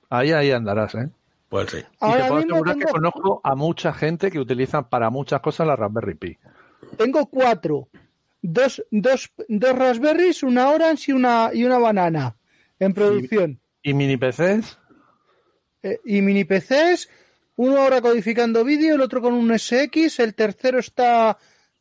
[0.09, 1.11] ahí, ahí andarás, ¿eh?
[1.49, 1.79] Pues sí.
[1.79, 5.67] Y te puedo asegurar que tengo, conozco a mucha gente que utiliza para muchas cosas
[5.67, 6.39] la Raspberry Pi.
[6.97, 7.89] tengo cuatro.
[8.41, 12.37] Dos, dos, dos raspberries, una orange y una, y una banana
[12.79, 13.61] en producción.
[13.83, 14.79] ¿Y mini PCs?
[15.83, 17.09] Eh, y mini PCs,
[17.57, 21.37] uno ahora codificando vídeo, el otro con un SX, el tercero está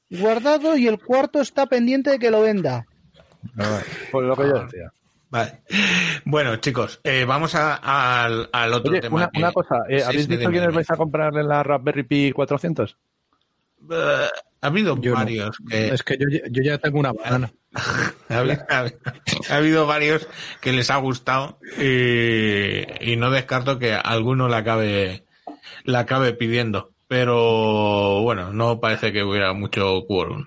[0.09, 2.85] guardado y el cuarto está pendiente de que lo venda.
[4.11, 4.91] Pues lo que yo decía.
[5.29, 5.61] Vale.
[6.23, 9.15] Bueno, chicos, eh, vamos a- al, al otro Oye, tema.
[9.17, 12.03] una, que- una cosa, ¿eh, ¿habéis sí, dicho dime, quiénes vais a comprarle la Raspberry
[12.03, 12.97] Pi 400?
[13.91, 14.27] Eh,
[14.61, 15.17] ha habido Yo no.
[15.17, 17.51] varios que Es que yo, ya- yo ya tengo una banana.
[18.29, 18.91] ha, habi- ha-
[19.49, 20.27] ha habido varios
[20.61, 25.25] que les ha gustado y, y no descarto que alguno la acabe
[25.83, 26.91] la acabe pidiendo.
[27.07, 30.45] Pero bueno, no parece que hubiera mucho quórum.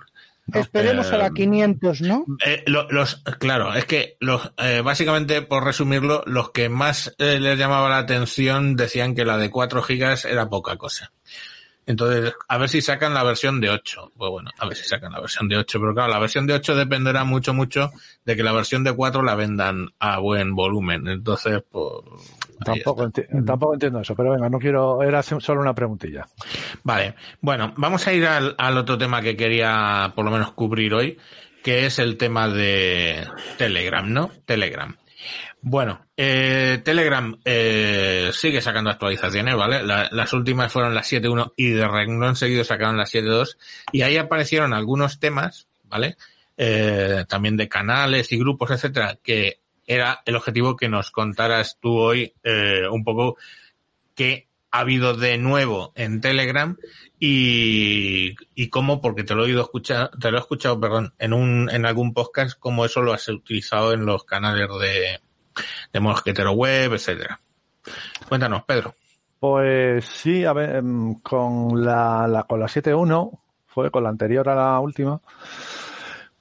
[0.53, 2.25] Esperemos a la Eh, 500, ¿no?
[2.45, 7.39] Eh, lo- los, claro, es que los, eh, básicamente, por resumirlo, los que más eh,
[7.39, 11.13] les llamaba la atención decían que la de 4 gigas era poca cosa.
[11.87, 14.13] Entonces, a ver si sacan la versión de 8.
[14.17, 15.81] Pues bueno, a ver si sacan la versión de 8.
[15.81, 17.91] Pero claro, la versión de 8 dependerá mucho, mucho
[18.25, 21.09] de que la versión de 4 la vendan a buen volumen.
[21.09, 21.93] Entonces, pues...
[22.65, 26.29] Tampoco, enti- tampoco entiendo eso, pero venga, no quiero, era solo una preguntilla.
[26.83, 30.93] Vale, bueno, vamos a ir al, al otro tema que quería por lo menos cubrir
[30.93, 31.19] hoy,
[31.65, 33.27] que es el tema de
[33.57, 34.31] Telegram, ¿no?
[34.45, 34.95] Telegram.
[35.63, 39.83] Bueno, eh, Telegram eh, sigue sacando actualizaciones, ¿vale?
[39.83, 43.59] La- las últimas fueron las 7.1 y de renglón seguido sacaron las 7.2
[43.93, 46.17] y ahí aparecieron algunos temas, ¿vale?
[46.57, 51.97] Eh, también de canales y grupos, etcétera, que era el objetivo que nos contaras tú
[51.99, 53.37] hoy eh, un poco
[54.15, 56.77] qué ha habido de nuevo en Telegram
[57.19, 61.33] y, y cómo, porque te lo he oído escuchar, te lo he escuchado, perdón, en
[61.33, 65.21] un, en algún podcast, cómo eso lo has utilizado en los canales de,
[65.93, 67.41] de Mosquetero Web, etcétera.
[68.29, 68.95] Cuéntanos, Pedro.
[69.39, 74.49] Pues sí, a ver, em, con la, la con la 7.1, fue con la anterior
[74.49, 75.21] a la última,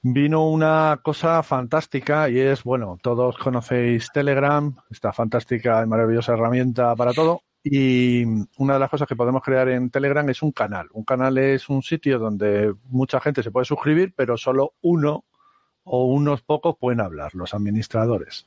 [0.02, 6.94] vino una cosa fantástica y es, bueno, todos conocéis Telegram, esta fantástica y maravillosa herramienta
[6.96, 7.42] para todo.
[7.62, 8.24] Y
[8.56, 10.88] una de las cosas que podemos crear en Telegram es un canal.
[10.92, 15.24] Un canal es un sitio donde mucha gente se puede suscribir, pero solo uno
[15.84, 18.46] o unos pocos pueden hablar, los administradores.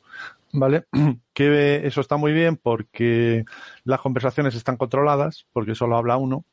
[0.53, 0.85] ¿Vale?
[1.33, 3.43] Que eso está muy bien porque
[3.83, 6.45] las conversaciones están controladas, porque solo habla uno.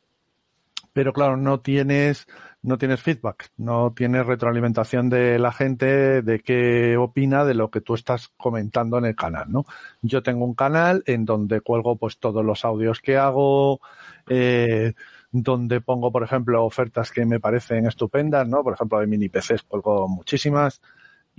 [0.94, 2.26] Pero claro, no tienes,
[2.62, 7.82] no tienes feedback, no tienes retroalimentación de la gente de qué opina de lo que
[7.82, 9.66] tú estás comentando en el canal, ¿no?
[10.02, 13.80] Yo tengo un canal en donde cuelgo pues todos los audios que hago,
[14.28, 14.94] eh,
[15.30, 18.64] donde pongo, por ejemplo, ofertas que me parecen estupendas, ¿no?
[18.64, 20.80] Por ejemplo, de mini PCs cuelgo muchísimas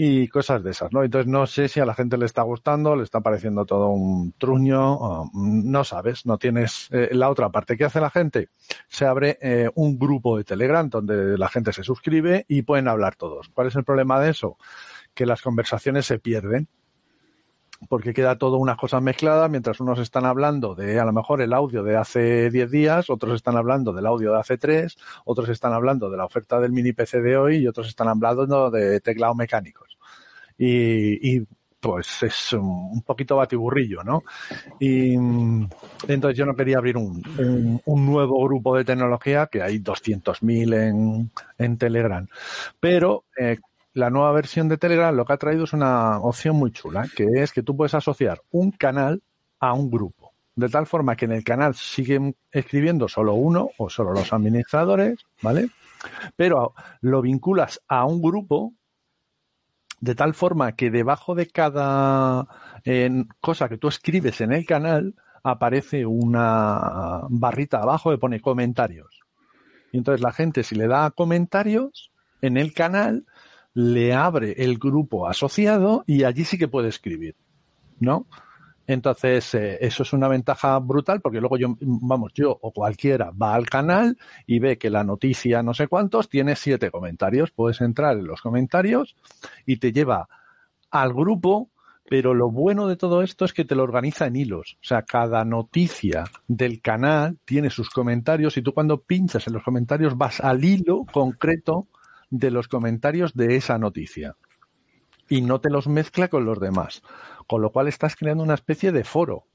[0.03, 1.03] y cosas de esas, ¿no?
[1.03, 4.33] Entonces no sé si a la gente le está gustando, le está pareciendo todo un
[4.35, 7.77] truño, no sabes, no tienes eh, la otra parte.
[7.77, 8.49] ¿Qué hace la gente?
[8.87, 13.15] Se abre eh, un grupo de Telegram donde la gente se suscribe y pueden hablar
[13.15, 13.49] todos.
[13.49, 14.57] ¿Cuál es el problema de eso?
[15.13, 16.67] Que las conversaciones se pierden
[17.87, 21.53] porque queda todo unas cosas mezcladas mientras unos están hablando de a lo mejor el
[21.53, 25.73] audio de hace 10 días, otros están hablando del audio de hace 3, otros están
[25.73, 29.35] hablando de la oferta del mini PC de hoy y otros están hablando de teclados
[29.35, 29.90] mecánicos.
[30.63, 31.41] Y,
[31.79, 34.23] pues es un, poquito batiburrillo, ¿no?
[34.79, 39.79] Y entonces yo no quería abrir un, un, un nuevo grupo de tecnología, que hay
[39.79, 42.27] 200.000 en, en Telegram.
[42.79, 43.57] Pero eh,
[43.95, 47.25] la nueva versión de Telegram lo que ha traído es una opción muy chula, que
[47.37, 49.23] es que tú puedes asociar un canal
[49.59, 50.33] a un grupo.
[50.55, 55.25] De tal forma que en el canal siguen escribiendo solo uno o solo los administradores,
[55.41, 55.69] ¿vale?
[56.35, 58.73] Pero lo vinculas a un grupo
[60.01, 62.47] de tal forma que debajo de cada
[62.83, 69.21] eh, cosa que tú escribes en el canal aparece una barrita abajo que pone comentarios.
[69.91, 72.11] Y entonces la gente si le da a comentarios
[72.41, 73.25] en el canal
[73.73, 77.35] le abre el grupo asociado y allí sí que puede escribir,
[77.99, 78.25] ¿no?
[78.91, 83.55] Entonces, eh, eso es una ventaja brutal porque luego yo, vamos, yo o cualquiera va
[83.55, 87.51] al canal y ve que la noticia no sé cuántos tiene siete comentarios.
[87.51, 89.15] Puedes entrar en los comentarios
[89.65, 90.27] y te lleva
[90.89, 91.69] al grupo,
[92.09, 94.77] pero lo bueno de todo esto es que te lo organiza en hilos.
[94.81, 99.63] O sea, cada noticia del canal tiene sus comentarios y tú cuando pinchas en los
[99.63, 101.87] comentarios vas al hilo concreto
[102.29, 104.35] de los comentarios de esa noticia
[105.31, 107.01] y no te los mezcla con los demás.
[107.47, 109.45] Con lo cual estás creando una especie de foro,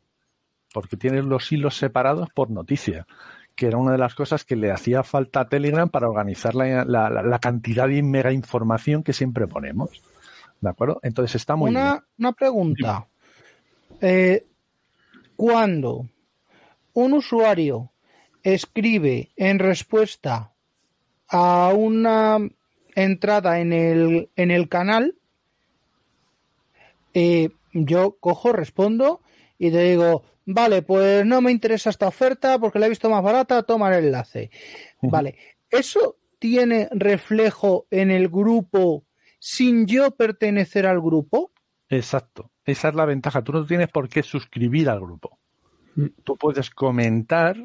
[0.72, 3.06] porque tienes los hilos separados por noticia,
[3.54, 6.84] que era una de las cosas que le hacía falta a Telegram para organizar la,
[6.84, 10.02] la, la cantidad de mega información que siempre ponemos.
[10.60, 11.00] ¿De acuerdo?
[11.02, 12.04] Entonces está muy una, bien.
[12.18, 13.06] Una pregunta.
[14.00, 14.44] Eh,
[15.36, 16.06] cuando
[16.92, 17.92] un usuario
[18.42, 20.52] escribe en respuesta
[21.28, 22.38] a una
[22.94, 25.14] entrada en el, en el canal,
[27.12, 27.50] eh,
[27.84, 29.20] yo cojo, respondo
[29.58, 33.22] y te digo, vale, pues no me interesa esta oferta porque la he visto más
[33.22, 34.50] barata, toma el enlace.
[35.00, 35.10] Uh -huh.
[35.10, 35.38] Vale,
[35.70, 39.04] ¿eso tiene reflejo en el grupo
[39.38, 41.52] sin yo pertenecer al grupo?
[41.88, 43.42] Exacto, esa es la ventaja.
[43.42, 45.38] Tú no tienes por qué suscribir al grupo.
[46.24, 47.56] Tú puedes comentar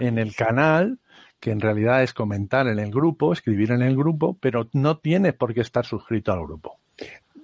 [0.00, 0.98] en el canal,
[1.38, 5.34] que en realidad es comentar en el grupo, escribir en el grupo, pero no tienes
[5.34, 6.79] por qué estar suscrito al grupo.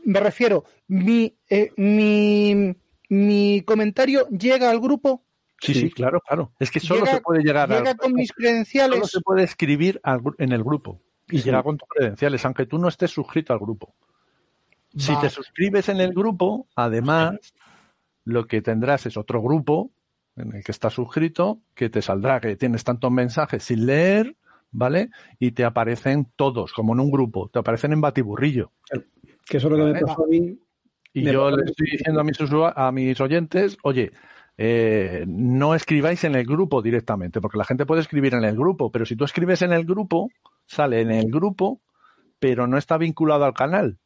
[0.06, 2.74] Me refiero, mi, eh, mi,
[3.08, 5.24] mi comentario llega al grupo.
[5.60, 5.90] Sí, sí, Sí.
[5.90, 6.52] claro, claro.
[6.60, 9.10] Es que solo Llega- se puede llegar Llega al, con mis solo credenciales.
[9.10, 12.78] se puede escribir al gru- en el grupo y llega con tus credenciales, aunque tú
[12.78, 13.94] no estés suscrito al grupo.
[14.96, 17.36] Si te suscribes en el grupo, además,
[18.24, 19.90] lo que tendrás es otro grupo
[20.36, 24.36] en el que estás suscrito, que te saldrá que tienes tantos mensajes sin leer,
[24.70, 25.10] ¿vale?
[25.38, 28.72] Y te aparecen todos, como en un grupo, te aparecen en batiburrillo.
[29.48, 30.58] Que eso es lo que me pasó a mí.
[31.12, 34.12] Y Me yo le estoy diciendo a mis, usua- a mis oyentes, oye,
[34.58, 38.90] eh, no escribáis en el grupo directamente, porque la gente puede escribir en el grupo,
[38.90, 40.30] pero si tú escribes en el grupo,
[40.66, 41.80] sale en el grupo,
[42.38, 43.98] pero no está vinculado al canal.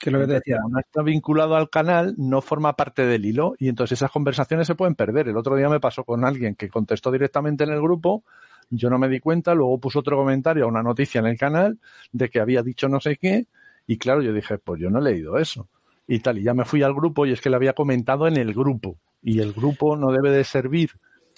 [0.00, 0.56] Que es lo que te decía.
[0.68, 4.74] No está vinculado al canal, no forma parte del hilo y entonces esas conversaciones se
[4.74, 5.28] pueden perder.
[5.28, 8.24] El otro día me pasó con alguien que contestó directamente en el grupo,
[8.70, 11.78] yo no me di cuenta, luego puso otro comentario a una noticia en el canal
[12.10, 13.46] de que había dicho no sé qué
[13.86, 15.68] y claro, yo dije, pues yo no he leído eso
[16.06, 18.36] y tal, y ya me fui al grupo y es que le había comentado en
[18.36, 20.90] el grupo y el grupo no debe de servir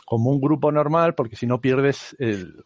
[0.04, 2.62] como un grupo normal porque si no pierdes el...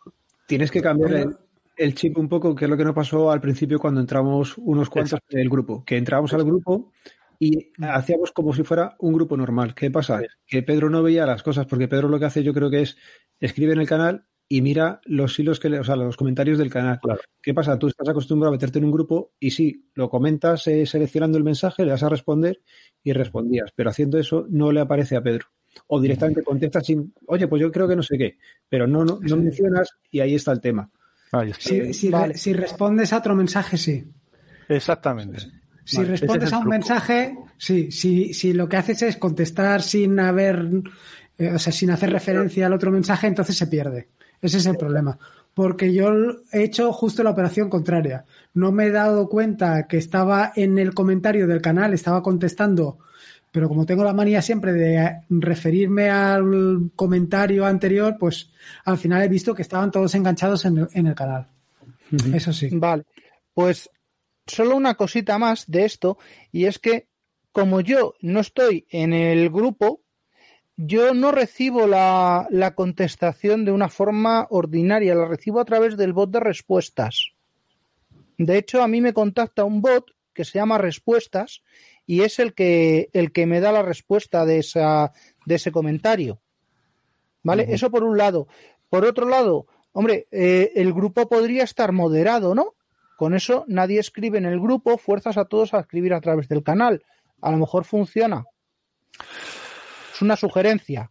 [0.47, 1.37] Tienes que cambiar el,
[1.79, 4.91] el chip un poco, que es lo que nos pasó al principio cuando entramos unos
[4.91, 5.85] cuantos en el grupo.
[5.85, 6.93] Que entramos al grupo
[7.39, 9.75] y hacíamos como si fuera un grupo normal.
[9.75, 10.21] ¿Qué pasa?
[10.47, 12.97] Que Pedro no veía las cosas, porque Pedro lo que hace yo creo que es
[13.41, 16.71] escribe en el canal y mira los hilos que le, o sea, los comentarios del
[16.71, 16.99] canal.
[17.01, 17.21] Claro.
[17.43, 17.79] ¿Qué pasa?
[17.79, 21.45] Tú estás acostumbrado a meterte en un grupo y sí, lo comentas eh, seleccionando el
[21.45, 22.63] mensaje, le vas a responder
[23.03, 25.47] y respondías, pero haciendo eso no le aparece a Pedro.
[25.89, 28.39] O directamente contestas sin, oye, pues yo creo que no sé qué,
[28.69, 30.91] pero no, no, no mencionas y ahí está el tema.
[31.31, 31.69] Ahí está.
[31.69, 32.35] Si, si, Vale.
[32.35, 34.03] si respondes a otro mensaje, sí.
[34.69, 35.41] Exactamente.
[35.85, 36.71] Si Vale, respondes es a un truco.
[36.75, 37.91] mensaje, sí.
[37.91, 40.71] Si, si lo que haces es contestar sin haber,
[41.37, 44.09] eh, o sea, sin hacer referencia al otro mensaje, entonces se pierde.
[44.41, 45.19] Ese es el problema.
[45.55, 46.11] Porque yo
[46.53, 48.25] he hecho justo la operación contraria.
[48.55, 52.99] No me he dado cuenta que estaba en el comentario del canal, estaba contestando,
[53.51, 58.51] pero como tengo la manía siempre de referirme al comentario anterior, pues
[58.85, 61.49] al final he visto que estaban todos enganchados en el, en el canal.
[62.33, 62.69] Eso sí.
[62.73, 63.05] Vale,
[63.53, 63.91] pues
[64.47, 66.19] solo una cosita más de esto,
[66.53, 67.09] y es que
[67.53, 70.03] como yo no estoy en el grupo,
[70.81, 76.13] yo no recibo la, la contestación de una forma ordinaria, la recibo a través del
[76.13, 77.33] bot de respuestas.
[78.39, 81.63] De hecho, a mí me contacta un bot que se llama Respuestas
[82.07, 85.13] y es el que, el que me da la respuesta de, esa,
[85.47, 86.41] de ese comentario.
[87.43, 87.67] ¿Vale?
[87.71, 88.47] Eso por un lado.
[88.89, 92.77] Por otro lado, hombre, eh, el grupo podría estar moderado, ¿no?
[93.17, 96.63] Con eso nadie escribe en el grupo, fuerzas a todos a escribir a través del
[96.63, 97.03] canal.
[97.41, 98.45] A lo mejor funciona.
[100.19, 101.11] Es una sugerencia.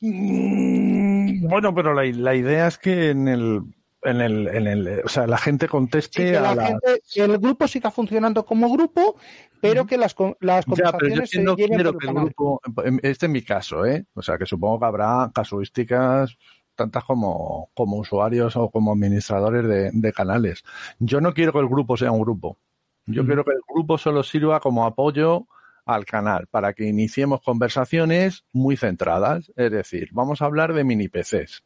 [0.00, 3.60] Mm, Bueno, pero la, la idea es que en el,
[4.02, 6.66] en el, en el, o sea, la gente Sí, conteste que a la la.
[6.66, 9.16] gente- que el grupo siga funcionando como grupo,
[9.60, 11.82] pero que las, con- las Ya, pero yo conversaciones es que se no lleven que
[12.08, 12.60] el grupo,
[13.04, 14.04] este es mi caso, ¿eh?
[14.14, 16.36] O sea, que supongo que habrá casuísticas
[16.74, 20.64] tantas como, como usuarios o como administradores de, de canales.
[20.98, 22.58] Yo no quiero que el grupo sea un grupo.
[23.06, 25.46] Yo quiero que el grupo solo sirva como apoyo
[25.90, 29.52] al canal para que iniciemos conversaciones muy centradas.
[29.56, 31.62] Es decir, vamos a hablar de mini PCs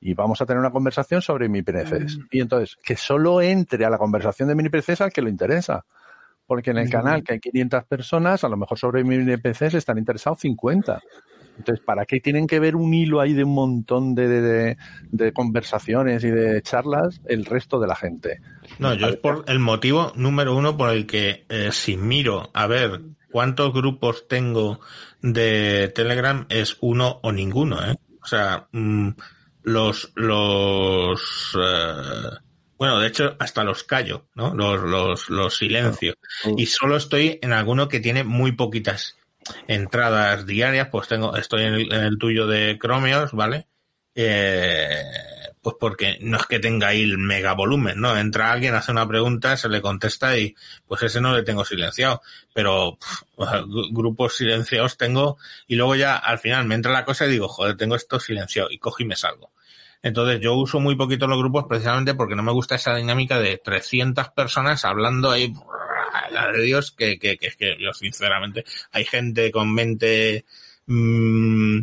[0.00, 2.18] y vamos a tener una conversación sobre mini PCs.
[2.30, 5.84] Y entonces, que solo entre a la conversación de mini PCs al que lo interesa.
[6.46, 9.98] Porque en el canal que hay 500 personas, a lo mejor sobre mini PCs están
[9.98, 11.00] interesados 50.
[11.58, 14.76] Entonces, ¿para qué tienen que ver un hilo ahí de un montón de, de- de-
[15.10, 18.40] de conversaciones y de charlas el resto de la gente?
[18.78, 22.66] No, yo es por el motivo número uno por el que eh, si miro a
[22.66, 24.80] ver cuántos grupos tengo
[25.22, 27.96] de Telegram es uno o ninguno, ¿eh?
[28.22, 29.10] O sea, mm,
[29.62, 32.38] los, los, eh,
[32.78, 34.54] bueno, de hecho hasta los callo, ¿no?
[34.54, 36.14] Los, los, los silencio.
[36.56, 39.16] Y solo estoy en alguno que tiene muy poquitas
[39.68, 43.66] entradas diarias, pues tengo, estoy en el, en el tuyo de Chromeos, ¿vale?
[44.14, 45.02] Eh,
[45.62, 48.16] pues porque no es que tenga ahí el mega volumen, ¿no?
[48.16, 50.54] Entra alguien, hace una pregunta, se le contesta y
[50.86, 52.22] pues ese no le tengo silenciado.
[52.54, 52.98] Pero
[53.92, 57.76] grupos silenciados tengo y luego ya al final me entra la cosa y digo, joder,
[57.76, 59.50] tengo esto silenciado y cojo y me salgo.
[60.02, 63.58] Entonces yo uso muy poquito los grupos precisamente porque no me gusta esa dinámica de
[63.58, 65.52] 300 personas hablando ahí,
[66.30, 70.46] la de Dios, que, que, que, que yo sinceramente hay gente con mente
[70.86, 71.80] mm,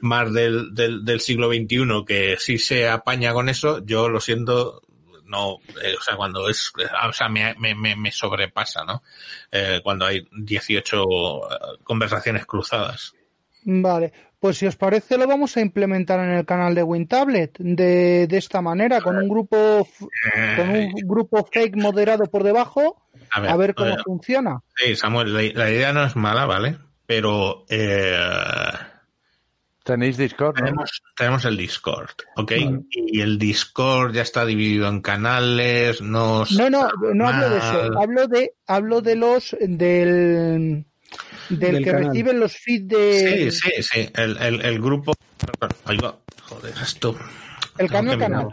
[0.00, 4.82] más del, del, del siglo XXI que sí se apaña con eso, yo lo siento,
[5.26, 6.72] no, eh, o sea, cuando es,
[7.08, 9.02] o sea, me, me, me, sobrepasa, ¿no?
[9.50, 13.14] Eh, cuando hay 18 eh, conversaciones cruzadas.
[13.62, 18.26] Vale, pues si os parece lo vamos a implementar en el canal de WinTablet de,
[18.26, 19.86] de esta manera, con un grupo
[20.56, 24.60] con un grupo fake moderado por debajo, a ver cómo eh, funciona.
[24.76, 26.78] Sí, Samuel, la, la idea no es mala, ¿vale?
[27.06, 28.18] Pero eh,
[29.90, 30.64] Tenéis Discord, ¿no?
[30.64, 32.52] Tenemos, tenemos el Discord, ¿ok?
[32.90, 36.44] Y el Discord ya está dividido en canales, no...
[36.50, 38.00] No, no, no hablo de eso.
[38.00, 40.86] Hablo de, hablo de los del
[41.48, 42.06] del, Del que canal.
[42.08, 45.12] reciben los feeds de Sí, sí, sí, el, el, el grupo...
[45.84, 47.16] Ahí va, joder, esto...
[47.78, 48.48] el canal canal.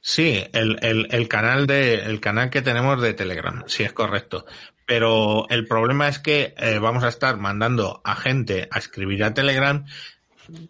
[0.00, 4.46] Sí, el, el, el canal de el canal que tenemos de Telegram, sí es correcto.
[4.86, 9.34] Pero el problema es que eh, vamos a estar mandando a gente a escribir a
[9.34, 9.84] Telegram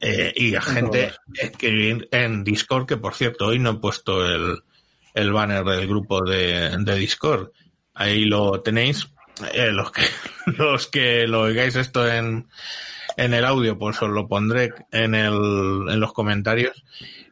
[0.01, 4.62] eh, y a gente escribir en Discord, que por cierto hoy no he puesto el,
[5.15, 7.51] el banner del grupo de, de Discord.
[7.94, 9.09] Ahí lo tenéis.
[9.53, 10.03] Eh, los que
[10.59, 12.48] los que lo oigáis esto en,
[13.16, 15.35] en el audio, pues os lo pondré en el,
[15.89, 16.82] en los comentarios.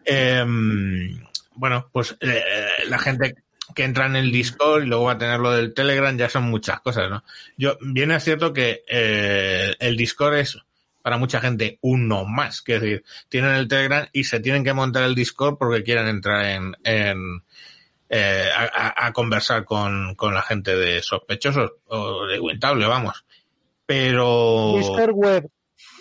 [0.04, 1.20] Em,
[1.54, 2.42] bueno, pues eh,
[2.88, 3.36] la gente
[3.74, 6.44] que entra en el Discord y luego va a tener lo del Telegram ya son
[6.44, 7.24] muchas cosas, ¿no?
[7.56, 10.58] Yo, bien es cierto que el Discord es
[11.04, 14.72] para mucha gente uno más, que es decir, tienen el Telegram y se tienen que
[14.72, 17.42] montar el Discord porque quieren entrar en, en
[18.08, 23.22] eh, a, conversar con, con la gente de sospechosos o de Wintable, vamos.
[23.84, 25.50] Pero Discord web.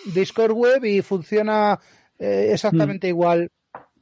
[0.06, 1.78] Discord web y funciona
[2.18, 3.50] eh, exactamente igual.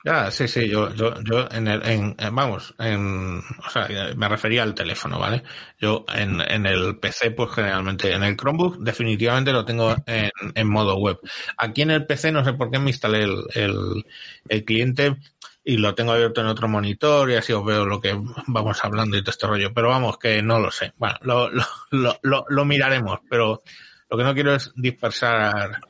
[0.05, 4.29] Ya, sí, sí, yo, yo, yo en el, en, en- vamos, en, o sea, me
[4.29, 5.45] refería al teléfono, ¿vale?
[5.79, 10.69] Yo en, en el PC, pues generalmente, en el Chromebook definitivamente lo tengo en, en
[10.69, 11.19] modo web.
[11.57, 14.05] Aquí en el PC no sé por qué me instalé el, el,
[14.49, 15.17] el cliente
[15.65, 18.13] y lo tengo abierto en otro monitor y así os veo lo que
[18.49, 20.93] vamos hablando y todo este rollo, pero vamos, que no lo sé.
[20.97, 21.49] Bueno, lo,
[21.93, 23.63] lo, lo, lo miraremos, pero
[24.11, 25.81] lo que no quiero es dispersar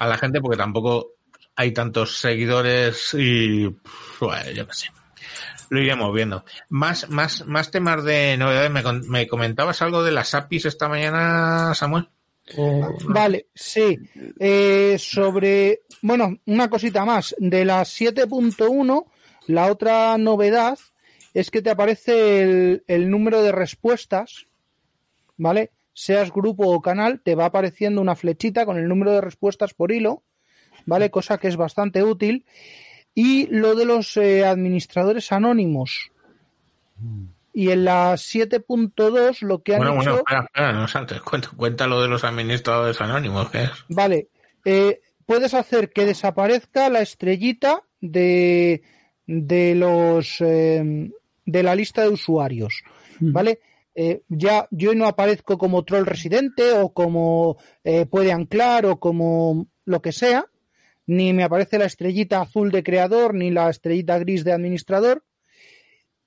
[0.00, 1.17] a la gente porque tampoco
[1.58, 3.80] hay tantos seguidores y yo
[4.20, 4.86] qué sé.
[5.70, 6.44] Lo iremos viendo.
[6.68, 8.70] Más, más, más temas de novedades.
[8.70, 12.08] Me, me comentabas algo de las APIs esta mañana, Samuel.
[13.08, 13.98] Vale, sí.
[14.38, 17.34] Eh, sobre, bueno, una cosita más.
[17.38, 19.06] De las 7.1,
[19.48, 20.78] la otra novedad
[21.34, 24.46] es que te aparece el, el número de respuestas,
[25.36, 25.72] ¿vale?
[25.92, 29.90] Seas grupo o canal, te va apareciendo una flechita con el número de respuestas por
[29.90, 30.22] hilo,
[30.86, 31.10] ¿vale?
[31.10, 32.44] Cosa que es bastante útil.
[33.14, 36.10] Y lo de los eh, administradores anónimos.
[37.52, 40.10] Y en la 7.2 lo que han Bueno, hecho...
[40.10, 41.20] bueno, espera, espera, no saltes.
[41.22, 43.70] Cuenta, cuenta lo de los administradores anónimos, ¿qué es?
[43.88, 44.28] Vale,
[44.64, 48.82] eh, puedes hacer que desaparezca la estrellita de,
[49.26, 51.10] de los eh,
[51.44, 52.82] de la lista de usuarios,
[53.20, 53.60] ¿vale?
[53.94, 59.66] Eh, ya yo no aparezco como troll residente o como eh, puede anclar o como
[59.84, 60.46] lo que sea,
[61.08, 65.24] ni me aparece la estrellita azul de creador ni la estrellita gris de administrador,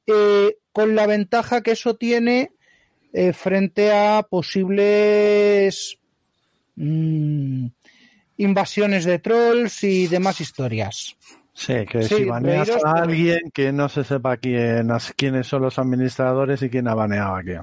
[0.08, 2.52] eh, con la ventaja que eso tiene
[3.14, 5.99] eh, frente a posibles
[6.76, 7.68] mm,
[8.38, 11.16] invasiones de trolls y demás historias.
[11.53, 15.78] Sí, que Sí, si baneas a alguien que no se sepa quién, quiénes son los
[15.78, 17.62] administradores y quién ha baneado a quién.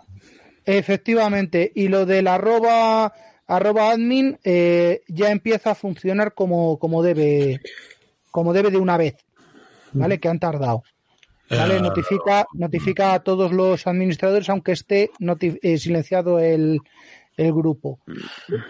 [0.64, 3.12] Efectivamente, y lo del arroba,
[3.48, 7.60] arroba admin eh, ya empieza a funcionar como, como debe,
[8.30, 9.16] como debe de una vez,
[9.92, 10.20] ¿vale?
[10.20, 10.84] Que han tardado.
[11.50, 11.76] ¿Vale?
[11.78, 15.10] Eh, Notifica, notifica a todos los administradores, aunque esté
[15.62, 16.78] eh, silenciado el,
[17.38, 18.00] el grupo.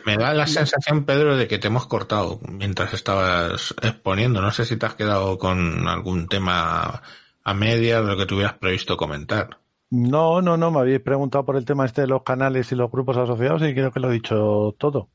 [0.06, 4.40] Me da la sensación, Pedro, de que te hemos cortado mientras estabas exponiendo.
[4.40, 7.02] No sé si te has quedado con algún tema
[7.42, 9.58] a medias de lo que tuvieras previsto comentar.
[9.90, 12.90] No, no, no, me habéis preguntado por el tema este de los canales y los
[12.90, 15.08] grupos asociados y creo que lo he dicho todo.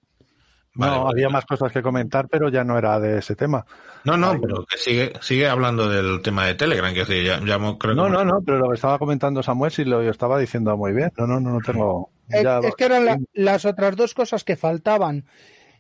[0.76, 1.12] Vale, no, vale.
[1.14, 3.64] había más cosas que comentar, pero ya no era de ese tema.
[4.06, 7.58] No, no, pero que sigue, sigue hablando del tema de Telegram, que sí, ya, ya
[7.58, 10.76] creo que No, no, no, pero lo que estaba comentando Samuel sí lo estaba diciendo
[10.76, 11.12] muy bien.
[11.16, 12.10] No, no, no, no tengo.
[12.28, 15.26] Es, ya- es que eran la- las otras dos cosas que faltaban.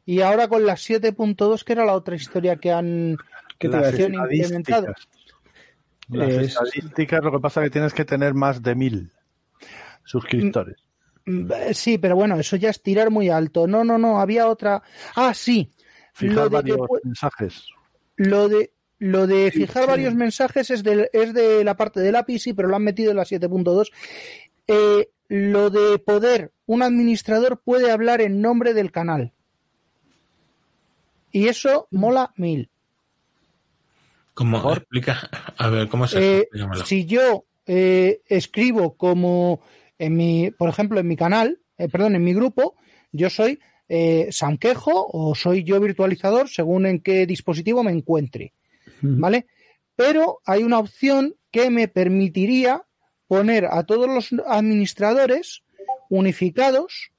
[0.05, 3.17] Y ahora con las 7.2, que era la otra historia que han,
[3.57, 4.93] ¿Qué te que implementado.
[6.13, 9.11] Las Es- estadísticas, lo que pasa es que tienes que tener más de mil
[10.03, 10.77] suscriptores.
[11.25, 13.67] Mm, eh, Sí, pero bueno, eso ya es tirar muy alto.
[13.67, 14.81] No, no, no, había otra.
[15.15, 15.71] Ah, sí.
[16.13, 17.65] Fijar Lo de, varios mensajes.
[18.17, 22.39] lo de lo de fijar varios mensajes es de, es de la parte del API,
[22.39, 23.91] sí, pero lo han metido en la 7.2.
[24.67, 29.33] Eh, lo de poder, un administrador puede hablar en nombre del canal.
[31.31, 32.69] Y eso mola mil.
[34.33, 35.29] ¿Cómo explica?
[35.57, 36.49] A ver, ¿cómo se Eh,
[36.85, 39.61] si yo eh, escribo como
[39.99, 42.75] en mi, por ejemplo, en mi canal, eh, perdón, en mi grupo,
[43.11, 48.53] yo soy eh, Sanquejo o soy yo virtualizador según en qué dispositivo me encuentre,
[49.01, 49.45] ¿vale?
[49.95, 52.83] Pero hay una opción que me permitiría
[53.27, 55.63] poner a todos los administradores
[56.09, 57.11] unificados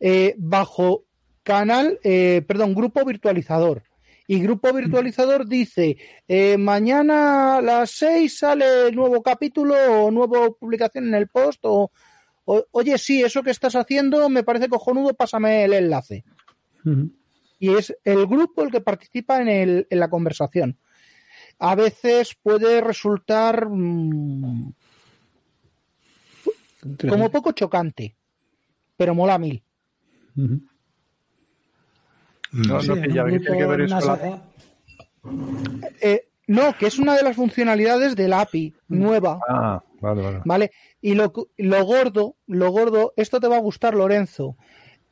[0.00, 1.04] eh, bajo
[1.42, 3.84] canal, eh, perdón, grupo virtualizador
[4.32, 10.48] y grupo virtualizador dice, eh, mañana a las 6 sale el nuevo capítulo o nueva
[10.52, 11.92] publicación en el post o,
[12.46, 16.24] o, oye, sí, eso que estás haciendo me parece cojonudo, pásame el enlace.
[17.58, 20.78] Y es el grupo el que participa en, el, en la conversación.
[21.58, 24.72] A veces puede resultar mm,
[27.06, 28.16] como poco chocante,
[28.96, 29.62] pero mola mil.
[30.38, 30.62] Ujú.
[32.52, 33.96] No, Sí, no, que un ya que tiene que grupo, ver en eso.
[33.96, 34.42] una la- sociedad.
[36.00, 40.40] Eh, no, que es una de las funcionalidades del API nueva, Ah, vale, vale.
[40.44, 40.70] ¿vale?
[41.00, 44.56] Y lo, lo gordo, lo gordo, esto te va a gustar, Lorenzo,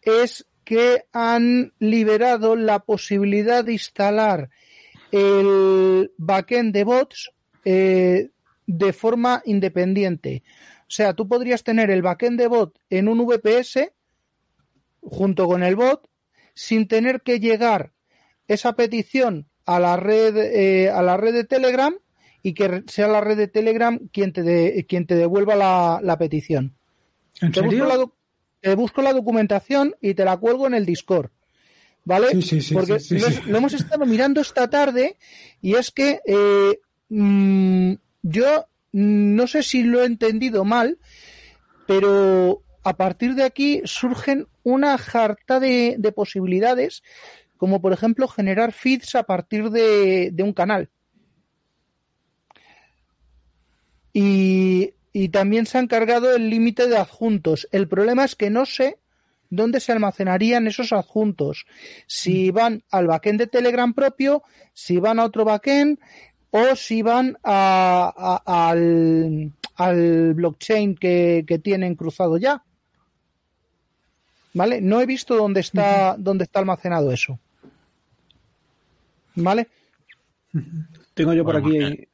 [0.02, 4.50] es que han liberado la posibilidad de instalar
[5.12, 7.32] el backend de bots
[7.64, 8.30] eh,
[8.66, 10.42] de forma independiente.
[10.82, 13.92] O sea, tú podrías tener el backend de bot en un VPS
[15.00, 16.08] junto con el bot
[16.62, 17.92] sin tener que llegar
[18.48, 21.94] esa petición a la red eh, a la red de Telegram
[22.42, 26.18] y que sea la red de Telegram quien te de- quien te devuelva la, la
[26.18, 26.74] petición.
[27.40, 28.04] ¿En Te busco, la,
[28.60, 31.30] te busco la documentación y te la cuelgo en el Discord.
[32.04, 32.28] ¿Vale?
[32.32, 32.98] Sí, sí, sí, Porque
[33.46, 35.16] lo hemos estado mirando esta tarde
[35.62, 36.78] y es que eh,
[37.08, 37.92] mm,
[38.22, 40.98] yo no sé si lo he entendido mal,
[41.86, 47.02] pero a partir de aquí surgen una jarta de, de posibilidades,
[47.56, 50.88] como por ejemplo generar feeds a partir de, de un canal.
[54.12, 57.68] Y, y también se ha encargado el límite de adjuntos.
[57.70, 58.98] El problema es que no sé
[59.50, 61.66] dónde se almacenarían esos adjuntos.
[62.06, 64.42] Si van al backend de Telegram propio,
[64.72, 65.98] si van a otro backend
[66.50, 72.64] o si van a- a- al, al blockchain que, que tienen cruzado ya.
[74.52, 74.80] ¿Vale?
[74.80, 77.38] No he visto dónde está, dónde está almacenado eso.
[79.36, 79.68] ¿Vale?
[81.14, 82.08] Tengo yo por Bueno, aquí eh.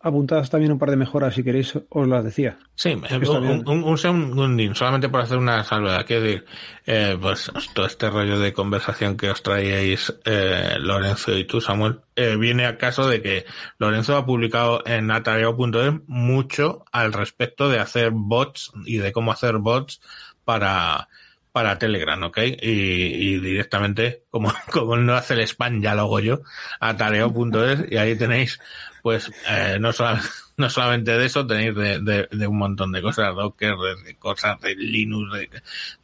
[0.00, 2.58] apuntadas también un par de mejoras, si queréis, os las decía.
[2.74, 6.04] Sí, eh, un, un, un segundín, solamente por hacer una salvedad.
[6.06, 6.44] Quiero decir,
[6.86, 12.00] eh, pues todo este rollo de conversación que os traíais eh, Lorenzo y tú, Samuel,
[12.16, 13.44] eh, viene a caso de que
[13.78, 19.58] Lorenzo ha publicado en atareo.es mucho al respecto de hacer bots y de cómo hacer
[19.58, 20.00] bots
[20.44, 21.08] para
[21.52, 22.38] para Telegram, ¿ok?
[22.60, 26.40] Y, directamente, como, como no hace el spam, ya lo hago yo,
[26.80, 28.58] atareo.es y ahí tenéis,
[29.02, 30.20] pues, eh, no, sola-
[30.56, 34.60] no solamente de eso, tenéis de, de, un montón de cosas, Docker, de, de cosas
[34.60, 35.30] de Linux,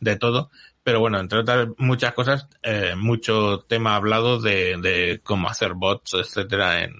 [0.01, 0.51] de todo.
[0.83, 6.15] Pero bueno, entre otras muchas cosas, eh, mucho tema hablado de, de cómo hacer bots,
[6.15, 6.95] etcétera, en,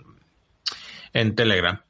[1.13, 1.81] en Telegram.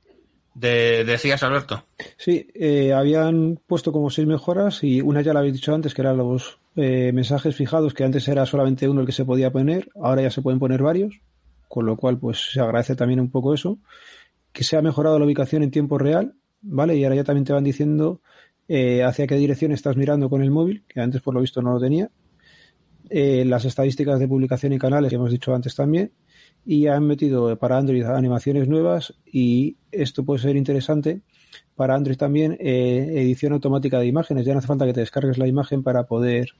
[0.58, 1.84] De, decías, Alberto.
[2.16, 6.02] Sí, eh, habían puesto como seis mejoras y una ya la habéis dicho antes, que
[6.02, 9.88] eran los eh, mensajes fijados, que antes era solamente uno el que se podía poner,
[10.02, 11.20] ahora ya se pueden poner varios,
[11.68, 13.78] con lo cual pues se agradece también un poco eso.
[14.52, 16.96] Que se ha mejorado la ubicación en tiempo real, ¿vale?
[16.96, 18.20] Y ahora ya también te van diciendo
[18.66, 21.72] eh, hacia qué dirección estás mirando con el móvil, que antes por lo visto no
[21.72, 22.10] lo tenía.
[23.10, 26.10] Eh, las estadísticas de publicación y canales que hemos dicho antes también.
[26.70, 31.22] Y han metido para Android animaciones nuevas y esto puede ser interesante
[31.74, 34.44] para Android también eh, edición automática de imágenes.
[34.44, 36.50] Ya no hace falta que te descargues la imagen para poder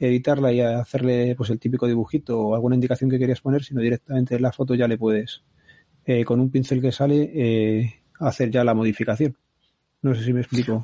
[0.00, 4.34] editarla y hacerle pues el típico dibujito o alguna indicación que querías poner, sino directamente
[4.34, 5.42] en la foto ya le puedes,
[6.04, 9.36] eh, con un pincel que sale, eh, hacer ya la modificación.
[10.02, 10.82] No sé si me explico.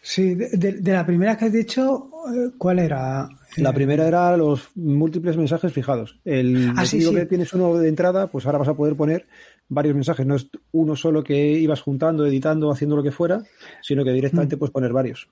[0.00, 3.28] Sí, de, de- de la primera que has dicho, eh, ¿cuál era?
[3.56, 6.18] La primera era los múltiples mensajes fijados.
[6.24, 7.16] El Ah, sí, digo sí.
[7.18, 9.26] que tienes uno de entrada, pues ahora vas a poder poner
[9.68, 10.26] varios mensajes.
[10.26, 13.42] No es uno solo que ibas juntando, editando, haciendo lo que fuera,
[13.82, 14.14] sino que Mm.
[14.14, 15.28] directamente puedes poner varios.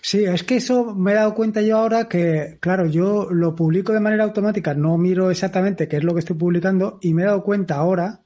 [0.00, 3.92] Sí, es que eso me he dado cuenta yo ahora que, claro, yo lo publico
[3.92, 7.26] de manera automática, no miro exactamente qué es lo que estoy publicando y me he
[7.26, 8.20] dado cuenta ahora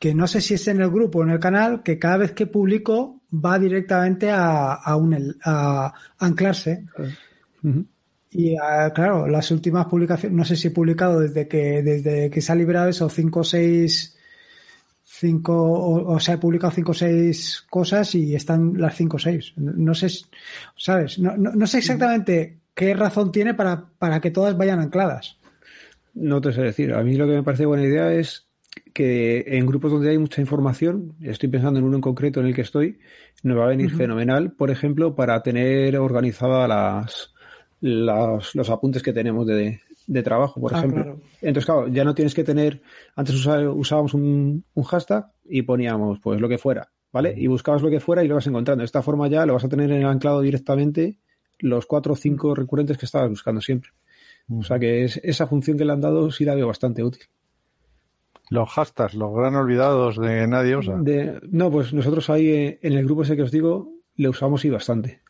[0.00, 2.32] que no sé si es en el grupo o en el canal, que cada vez
[2.32, 6.84] que publico va directamente a, a, un, a anclarse.
[8.36, 12.40] Y ah, claro, las últimas publicaciones, no sé si he publicado desde que, desde que
[12.40, 14.18] se ha liberado eso, cinco o seis,
[15.04, 19.20] cinco, o, o se ha publicado cinco o seis cosas y están las cinco o
[19.20, 19.52] seis.
[19.56, 20.08] No, sé,
[20.76, 21.20] ¿sabes?
[21.20, 25.38] No, no, no sé exactamente qué razón tiene para, para que todas vayan ancladas.
[26.14, 26.92] No te sé decir.
[26.92, 28.48] A mí lo que me parece buena idea es
[28.92, 32.54] que en grupos donde hay mucha información, estoy pensando en uno en concreto en el
[32.54, 32.98] que estoy,
[33.44, 37.33] nos va a venir fenomenal, por ejemplo, para tener organizadas las,
[37.86, 41.02] las- los apuntes que tenemos de, de trabajo, por Ah, ejemplo.
[41.02, 41.20] claro.
[41.42, 42.80] Entonces, claro, ya no tienes que tener,
[43.14, 47.34] antes usábamos un, un hashtag y poníamos pues lo que fuera, ¿vale?
[47.36, 48.80] Y buscabas lo que fuera y lo vas encontrando.
[48.80, 51.18] De esta forma ya lo vas a tener en el anclado directamente
[51.58, 53.90] los cuatro o cinco recurrentes que estabas buscando siempre.
[54.50, 57.22] O sea que es, esa función que le han dado sí la veo bastante útil.
[58.50, 60.96] Los hashtags, los gran olvidados de nadie usa.
[60.98, 64.64] De- no, pues nosotros ahí eh, en el grupo ese que os digo, le usamos
[64.64, 65.20] y bastante.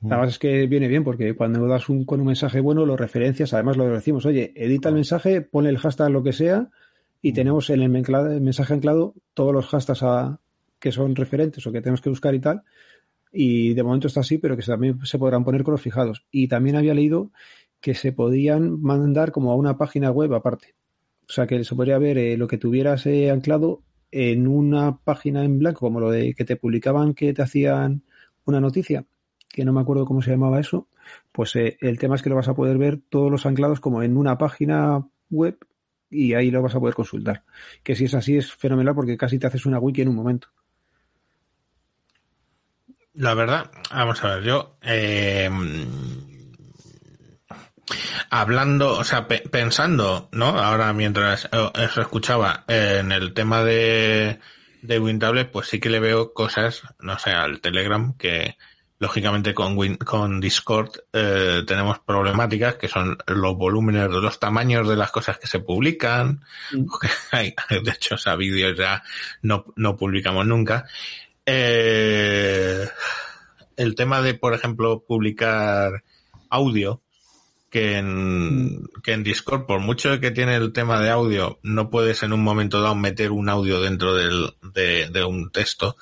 [0.00, 0.12] Mm.
[0.12, 3.52] Además es que viene bien porque cuando das un, con un mensaje bueno, lo referencias,
[3.52, 6.70] además lo decimos, oye, edita el mensaje, pone el hashtag lo que sea
[7.22, 10.40] y tenemos en el mensaje anclado todos los hashtags a-
[10.78, 12.62] que son referentes o que tenemos que buscar y tal.
[13.32, 16.24] Y de momento está así, pero que también se podrán poner con los fijados.
[16.30, 17.30] Y también había leído
[17.80, 20.74] que se podían mandar como a una página web aparte.
[21.28, 25.44] O sea, que se podría ver eh, lo que tuvieras eh, anclado en una página
[25.44, 28.02] en blanco, como lo de que te publicaban que te hacían
[28.46, 29.04] una noticia,
[29.52, 30.88] que no me acuerdo cómo se llamaba eso,
[31.32, 34.02] pues eh, el tema es que lo vas a poder ver todos los anclados como
[34.02, 35.58] en una página web
[36.08, 37.44] y ahí lo vas a poder consultar.
[37.82, 40.48] Que si es así es fenomenal porque casi te haces una wiki en un momento.
[43.14, 45.50] La verdad, vamos a ver, yo eh,
[48.30, 50.46] hablando, o sea, pe- pensando, ¿no?
[50.58, 54.38] Ahora mientras eh, eso escuchaba eh, en el tema de,
[54.82, 58.56] de WinTablet, pues sí que le veo cosas, no sé, al Telegram que
[59.00, 64.94] lógicamente con Win- con Discord eh, tenemos problemáticas que son los volúmenes, los tamaños de
[64.94, 66.42] las cosas que se publican.
[66.88, 69.02] porque hay- de hecho, o sea, vídeos ya
[69.42, 70.86] no, no publicamos nunca.
[71.46, 72.88] Eh,
[73.76, 76.04] el tema de, por ejemplo, publicar
[76.50, 77.00] audio,
[77.70, 82.22] que en, que en Discord, por mucho que tiene el tema de audio, no puedes
[82.22, 85.96] en un momento dado meter un audio dentro del, de, de un texto,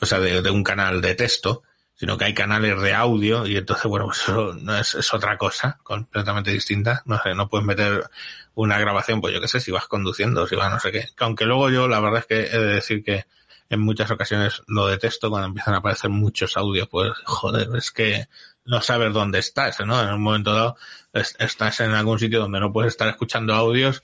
[0.00, 1.62] o sea, de, de un canal de texto,
[2.02, 5.38] sino que hay canales de audio y entonces, bueno, pues eso no es, es otra
[5.38, 7.00] cosa completamente distinta.
[7.06, 8.10] No sé, no puedes meter
[8.56, 11.02] una grabación, pues yo qué sé, si vas conduciendo, si vas no sé qué.
[11.16, 13.26] Que Aunque luego yo, la verdad es que he de decir que
[13.70, 18.26] en muchas ocasiones lo detesto cuando empiezan a aparecer muchos audios, pues joder, es que
[18.64, 20.02] no sabes dónde estás, ¿no?
[20.02, 20.76] En un momento dado
[21.12, 24.02] es- estás en algún sitio donde no puedes estar escuchando audios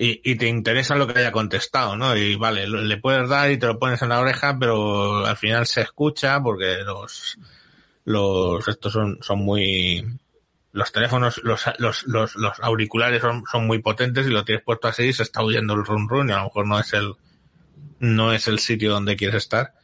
[0.00, 2.16] y, y te interesa lo que haya contestado, ¿no?
[2.16, 5.66] Y vale, le puedes dar y te lo pones en la oreja, pero al final
[5.66, 7.36] se escucha porque los,
[8.04, 10.06] los, estos son, son muy,
[10.70, 14.86] los teléfonos, los, los, los, los auriculares son, son muy potentes y lo tienes puesto
[14.86, 17.14] así y se está oyendo el run run y a lo mejor no es el,
[17.98, 19.74] no es el sitio donde quieres estar.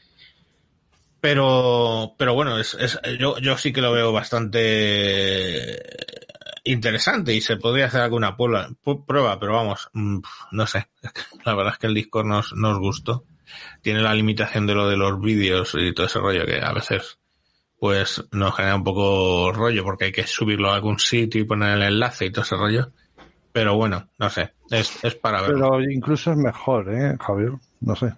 [1.20, 5.82] Pero, pero bueno, es, es, yo, yo sí que lo veo bastante
[6.64, 10.18] interesante y se podría hacer alguna prueba, pero vamos, mm,
[10.52, 10.88] no sé.
[11.44, 13.24] La verdad es que el Discord nos, nos gustó.
[13.82, 17.18] Tiene la limitación de lo de los vídeos y todo ese rollo que a veces
[17.78, 21.76] pues nos genera un poco rollo porque hay que subirlo a algún sitio y poner
[21.76, 22.92] el enlace y todo ese rollo.
[23.52, 25.52] Pero bueno, no sé, es, es para ver.
[25.52, 27.52] Pero incluso es mejor, ¿eh, Javier?
[27.80, 28.14] No sé.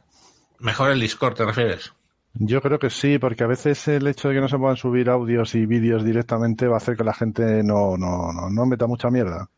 [0.61, 1.93] Mejor el Discord, ¿te refieres?
[2.39, 5.09] Yo creo que sí, porque a veces el hecho de que no se puedan subir
[5.11, 8.87] audios y vídeos directamente va a hacer que la gente no, no, no, no meta
[8.87, 9.49] mucha mierda.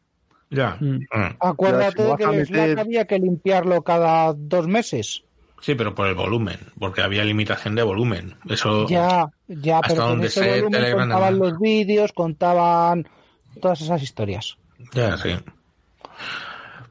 [0.50, 0.76] Ya.
[0.80, 1.00] Mm.
[1.40, 5.24] Acuérdate Ya, si que Slack meter- había que limpiarlo cada dos meses.
[5.60, 8.36] Sí, pero por el volumen, porque había limitación de volumen.
[8.48, 8.86] Eso.
[8.88, 13.08] Ya, ya, hasta pero con donde ese sé, volumen Telegram contaban los vídeos, contaban
[13.60, 14.56] todas esas historias.
[14.94, 15.30] Ya, sí.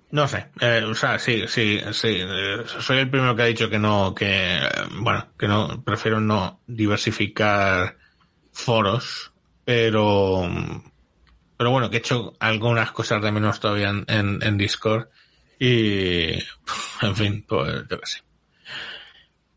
[0.10, 2.18] No sé, eh, o sea, sí, sí, sí.
[2.22, 4.60] eh, soy el primero que ha dicho que no, que,
[5.02, 7.98] bueno, que no, prefiero no diversificar
[8.54, 9.34] foros,
[9.66, 10.50] pero,
[11.58, 15.10] pero bueno, que he hecho algunas cosas de menos todavía en, en, en Discord
[15.60, 16.34] y,
[17.02, 18.20] en fin, pues, yo qué sé.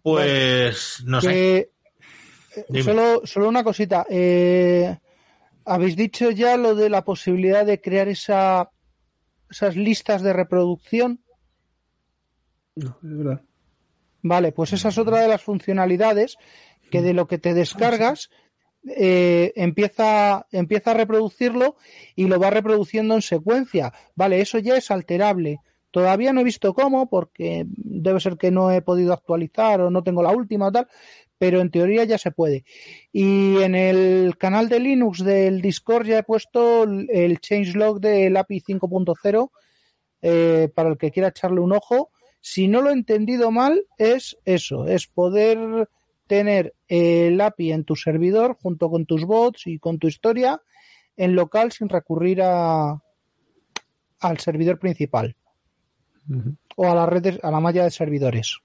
[0.02, 1.28] Pues, no sé.
[1.28, 1.70] Que,
[2.74, 4.04] eh, solo, solo una cosita.
[4.10, 4.98] Eh,
[5.64, 8.70] Habéis dicho ya lo de la posibilidad de crear esa,
[9.50, 11.20] esas listas de reproducción.
[12.76, 13.42] No, es verdad.
[14.22, 16.36] Vale, pues esa es otra de las funcionalidades
[16.90, 18.30] que de lo que te descargas
[18.88, 21.76] eh, empieza, empieza a reproducirlo
[22.14, 23.92] y lo va reproduciendo en secuencia.
[24.14, 25.58] Vale, eso ya es alterable.
[25.90, 30.02] Todavía no he visto cómo, porque debe ser que no he podido actualizar o no
[30.02, 30.86] tengo la última o tal,
[31.40, 32.66] pero en teoría ya se puede.
[33.12, 38.60] Y en el canal de Linux del Discord ya he puesto el changelog del API
[38.60, 39.50] 5.0
[40.20, 42.10] eh, para el que quiera echarle un ojo.
[42.42, 45.88] Si no lo he entendido mal, es eso, es poder
[46.26, 50.60] tener el API en tu servidor junto con tus bots y con tu historia
[51.16, 53.02] en local sin recurrir a
[54.20, 55.34] al servidor principal
[56.76, 58.58] o a la red de- a la malla de servidores.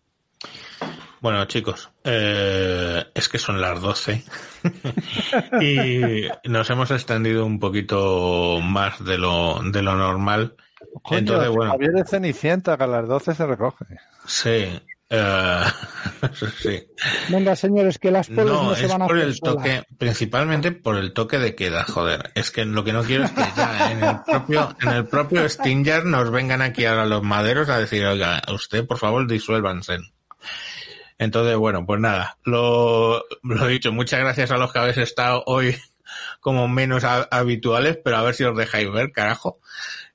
[1.22, 4.24] Bueno, chicos, eh, es que son las 12
[5.62, 10.56] y nos hemos extendido un poquito más de lo, de lo normal.
[11.02, 13.86] Coño, Entonces, bueno, Javier de Cenicienta, que a las 12 se recoge.
[14.26, 14.80] sí,
[15.10, 15.64] Eh,
[16.60, 16.84] sí.
[17.30, 19.84] Venga, señores, que las polos no, No, se es van a por hacer el toque,
[19.98, 22.32] principalmente por el toque de queda, joder.
[22.34, 25.48] Es que lo que no quiero es que ya en el propio, en el propio
[25.48, 29.98] Stinger nos vengan aquí ahora los maderos a decir, oiga, usted por favor disuélvanse.
[31.18, 35.76] Entonces, bueno, pues nada, lo, lo dicho, muchas gracias a los que habéis estado hoy
[36.42, 39.60] como menos ha- habituales, pero a ver si os dejáis ver, carajo.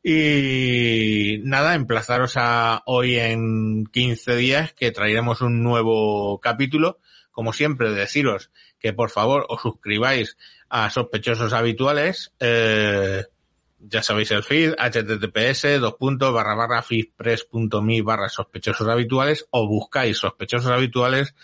[0.03, 6.99] Y nada, emplazaros a hoy en 15 días que traeremos un nuevo capítulo.
[7.31, 10.37] Como siempre, deciros que por favor os suscribáis
[10.69, 12.33] a sospechosos habituales.
[12.41, 13.25] Eh,
[13.81, 16.85] ya sabéis el feed, https dos puntos barra barra
[18.05, 21.35] barra sospechosos habituales o buscáis sospechosos habituales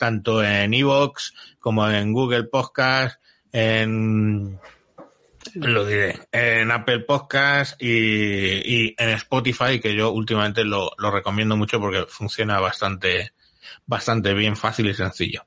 [0.00, 3.20] tanto en iVoox como en Google Podcast,
[3.52, 4.58] en
[5.54, 11.56] lo diré, en Apple Podcast y, y en Spotify, que yo últimamente lo, lo recomiendo
[11.56, 13.32] mucho porque funciona bastante,
[13.84, 15.44] bastante bien, fácil y sencillo.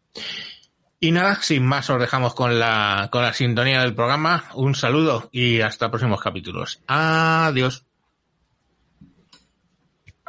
[1.04, 4.46] Y nada, sin más os dejamos con la, con la sintonía del programa.
[4.54, 6.82] Un saludo y hasta próximos capítulos.
[6.88, 7.86] Adiós.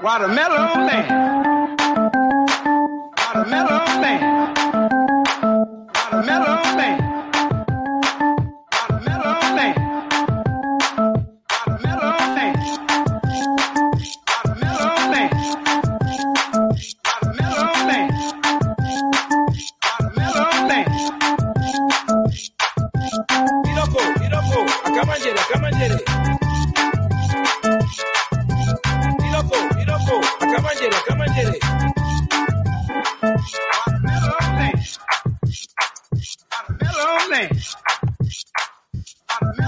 [0.03, 0.89] Watermelon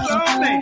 [0.05, 0.61] Slowly